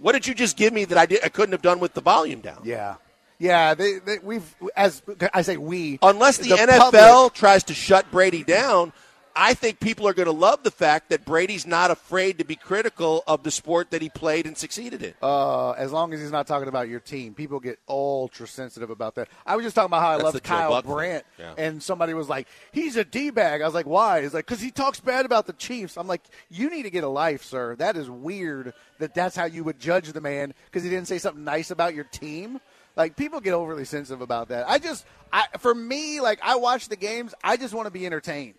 what 0.00 0.12
did 0.12 0.26
you 0.26 0.34
just 0.34 0.56
give 0.56 0.72
me 0.72 0.84
that 0.84 0.98
I 0.98 1.06
did? 1.06 1.24
I 1.24 1.28
couldn't 1.28 1.52
have 1.52 1.62
done 1.62 1.80
with 1.80 1.94
the 1.94 2.00
volume 2.00 2.40
down. 2.40 2.60
Yeah. 2.64 2.96
Yeah, 3.38 3.74
they, 3.74 3.98
they, 4.00 4.18
we've 4.18 4.54
as 4.76 5.02
I 5.32 5.42
say 5.42 5.56
we 5.56 5.98
Unless 6.02 6.38
the, 6.38 6.50
NFL 6.50 6.92
public- 6.92 7.34
tries 7.34 7.64
to 7.64 7.74
shut 7.74 8.10
Brady 8.10 8.42
down, 8.42 8.92
I 9.40 9.54
think 9.54 9.78
people 9.78 10.08
are 10.08 10.12
going 10.14 10.26
to 10.26 10.32
love 10.32 10.64
the 10.64 10.72
fact 10.72 11.10
that 11.10 11.24
Brady's 11.24 11.64
not 11.64 11.92
afraid 11.92 12.38
to 12.38 12.44
be 12.44 12.56
critical 12.56 13.22
of 13.28 13.44
the 13.44 13.52
sport 13.52 13.92
that 13.92 14.02
he 14.02 14.08
played 14.08 14.46
and 14.48 14.58
succeeded 14.58 15.00
in. 15.04 15.14
uh, 15.22 15.70
as 15.72 15.92
long 15.92 16.12
as 16.12 16.18
he's 16.20 16.32
not 16.32 16.48
talking 16.48 16.66
about 16.66 16.88
your 16.88 16.98
team, 16.98 17.34
people 17.34 17.60
get 17.60 17.78
ultra 17.88 18.48
sensitive 18.48 18.90
about 18.90 19.14
that. 19.14 19.28
I 19.46 19.54
was 19.54 19.64
just 19.64 19.76
talking 19.76 19.90
about 19.90 20.00
how 20.02 20.08
I 20.08 20.12
That's 20.20 20.34
love 20.34 20.42
Kyle. 20.42 20.82
Brandt, 20.82 21.24
Yeah. 21.38 21.54
and 21.56 21.80
somebody 21.80 22.14
was 22.14 22.28
like, 22.28 22.48
"He's 22.72 22.96
a 22.96 23.04
d 23.04 23.30
bag." 23.30 23.62
I 23.62 23.64
was 23.66 23.74
like, 23.74 23.86
"Why?" 23.86 24.22
He's 24.22 24.34
like, 24.34 24.44
"Because 24.46 24.60
he 24.60 24.72
talks 24.72 24.98
bad 24.98 25.24
about 25.24 25.46
the 25.46 25.52
Chiefs." 25.52 25.96
I'm 25.96 26.08
like, 26.08 26.22
"You 26.50 26.68
need 26.68 26.82
to 26.82 26.90
get 26.90 27.04
a 27.04 27.08
life, 27.08 27.44
sir. 27.44 27.76
That 27.76 27.96
is 27.96 28.10
weird. 28.10 28.74
That 28.98 29.14
that's 29.14 29.36
how 29.36 29.44
you 29.44 29.62
would 29.62 29.78
judge 29.78 30.12
the 30.12 30.20
man 30.20 30.52
because 30.64 30.82
he 30.82 30.90
didn't 30.90 31.06
say 31.06 31.18
something 31.18 31.44
nice 31.44 31.70
about 31.70 31.94
your 31.94 32.04
team." 32.04 32.58
Like 32.98 33.14
people 33.14 33.40
get 33.40 33.54
overly 33.54 33.84
sensitive 33.84 34.20
about 34.20 34.48
that. 34.48 34.68
I 34.68 34.78
just, 34.78 35.06
I 35.32 35.46
for 35.58 35.72
me, 35.72 36.20
like 36.20 36.40
I 36.42 36.56
watch 36.56 36.88
the 36.88 36.96
games. 36.96 37.32
I 37.44 37.56
just 37.56 37.72
want 37.72 37.86
to 37.86 37.92
be 37.92 38.04
entertained 38.04 38.56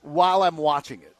while 0.00 0.42
I'm 0.42 0.56
watching 0.56 1.02
it. 1.02 1.14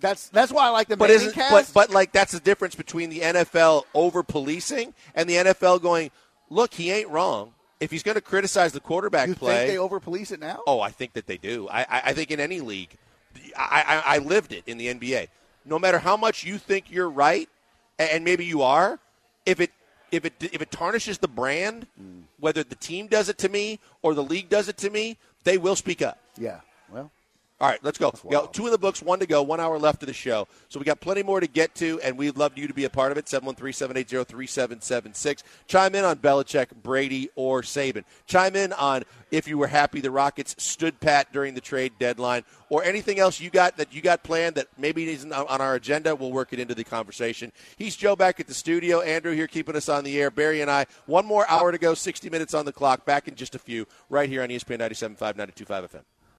That's 0.00 0.28
that's 0.28 0.52
why 0.52 0.66
I 0.66 0.68
like 0.68 0.88
the 0.88 0.98
But 0.98 1.08
isn't 1.08 1.32
cast. 1.32 1.72
but 1.72 1.88
but 1.88 1.94
like 1.94 2.12
that's 2.12 2.32
the 2.32 2.40
difference 2.40 2.74
between 2.74 3.08
the 3.08 3.20
NFL 3.20 3.84
over 3.94 4.22
policing 4.22 4.92
and 5.14 5.30
the 5.30 5.36
NFL 5.36 5.80
going, 5.80 6.10
look, 6.50 6.74
he 6.74 6.90
ain't 6.90 7.08
wrong. 7.08 7.54
If 7.80 7.90
he's 7.90 8.02
going 8.02 8.16
to 8.16 8.20
criticize 8.20 8.72
the 8.72 8.80
quarterback 8.80 9.28
you 9.28 9.34
play, 9.34 9.56
think 9.56 9.70
they 9.70 9.78
over 9.78 9.98
police 9.98 10.30
it 10.30 10.40
now? 10.40 10.60
Oh, 10.66 10.80
I 10.80 10.90
think 10.90 11.14
that 11.14 11.26
they 11.26 11.38
do. 11.38 11.66
I, 11.70 11.80
I, 11.80 12.02
I 12.04 12.12
think 12.12 12.30
in 12.30 12.38
any 12.38 12.60
league, 12.60 12.90
I, 13.56 14.02
I, 14.06 14.16
I 14.16 14.18
lived 14.18 14.52
it 14.52 14.64
in 14.66 14.76
the 14.76 14.88
NBA. 14.92 15.28
No 15.64 15.78
matter 15.78 15.98
how 15.98 16.18
much 16.18 16.44
you 16.44 16.58
think 16.58 16.90
you're 16.90 17.08
right, 17.08 17.48
and 17.98 18.22
maybe 18.22 18.44
you 18.44 18.60
are, 18.60 18.98
if 19.46 19.60
it 19.60 19.70
if 20.12 20.24
it 20.24 20.34
if 20.40 20.60
it 20.60 20.70
tarnishes 20.70 21.18
the 21.18 21.28
brand, 21.28 21.86
whether 22.38 22.62
the 22.62 22.74
team 22.76 23.06
does 23.06 23.28
it 23.28 23.38
to 23.38 23.48
me 23.48 23.78
or 24.02 24.14
the 24.14 24.22
league 24.22 24.48
does 24.48 24.68
it 24.68 24.76
to 24.78 24.90
me, 24.90 25.16
they 25.44 25.58
will 25.58 25.76
speak 25.76 26.02
up. 26.02 26.18
Yeah. 26.36 26.60
Well, 26.90 27.10
All 27.60 27.68
right, 27.68 27.78
let's 27.84 27.98
go. 27.98 28.10
Got 28.30 28.54
two 28.54 28.64
in 28.64 28.72
the 28.72 28.78
books, 28.78 29.02
one 29.02 29.18
to 29.18 29.26
go, 29.26 29.42
one 29.42 29.60
hour 29.60 29.78
left 29.78 30.02
of 30.02 30.06
the 30.06 30.14
show. 30.14 30.48
So 30.70 30.78
we 30.78 30.86
got 30.86 31.00
plenty 31.00 31.22
more 31.22 31.40
to 31.40 31.46
get 31.46 31.74
to, 31.74 32.00
and 32.00 32.16
we'd 32.16 32.38
love 32.38 32.56
you 32.56 32.66
to 32.66 32.72
be 32.72 32.86
a 32.86 32.90
part 32.90 33.12
of 33.12 33.18
it. 33.18 33.26
713-780-3776. 33.26 35.42
Chime 35.66 35.94
in 35.94 36.06
on 36.06 36.16
Belichick, 36.16 36.68
Brady, 36.82 37.28
or 37.36 37.60
Saban. 37.60 38.04
Chime 38.26 38.56
in 38.56 38.72
on 38.72 39.04
if 39.30 39.46
you 39.46 39.58
were 39.58 39.66
happy 39.66 40.00
the 40.00 40.10
Rockets 40.10 40.54
stood 40.56 41.00
pat 41.00 41.34
during 41.34 41.52
the 41.52 41.60
trade 41.60 41.92
deadline, 41.98 42.44
or 42.70 42.82
anything 42.82 43.18
else 43.18 43.40
you 43.40 43.50
got 43.50 43.76
that 43.76 43.94
you 43.94 44.00
got 44.00 44.22
planned 44.22 44.54
that 44.54 44.68
maybe 44.78 45.06
isn't 45.10 45.30
on 45.30 45.60
our 45.60 45.74
agenda. 45.74 46.16
We'll 46.16 46.32
work 46.32 46.54
it 46.54 46.60
into 46.60 46.74
the 46.74 46.82
conversation. 46.82 47.52
He's 47.76 47.94
Joe 47.94 48.16
back 48.16 48.40
at 48.40 48.46
the 48.46 48.54
studio. 48.54 49.02
Andrew 49.02 49.34
here 49.34 49.46
keeping 49.46 49.76
us 49.76 49.90
on 49.90 50.04
the 50.04 50.18
air. 50.18 50.30
Barry 50.30 50.62
and 50.62 50.70
I, 50.70 50.86
one 51.04 51.26
more 51.26 51.44
hour 51.50 51.72
to 51.72 51.78
go, 51.78 51.92
60 51.92 52.30
minutes 52.30 52.54
on 52.54 52.64
the 52.64 52.72
clock. 52.72 53.04
Back 53.04 53.28
in 53.28 53.34
just 53.34 53.54
a 53.54 53.58
few, 53.58 53.86
right 54.08 54.30
here 54.30 54.42
on 54.42 54.48
ESPN 54.48 54.78
97.5, 54.78 55.34
92.5 55.34 55.90
FM. 55.90 56.04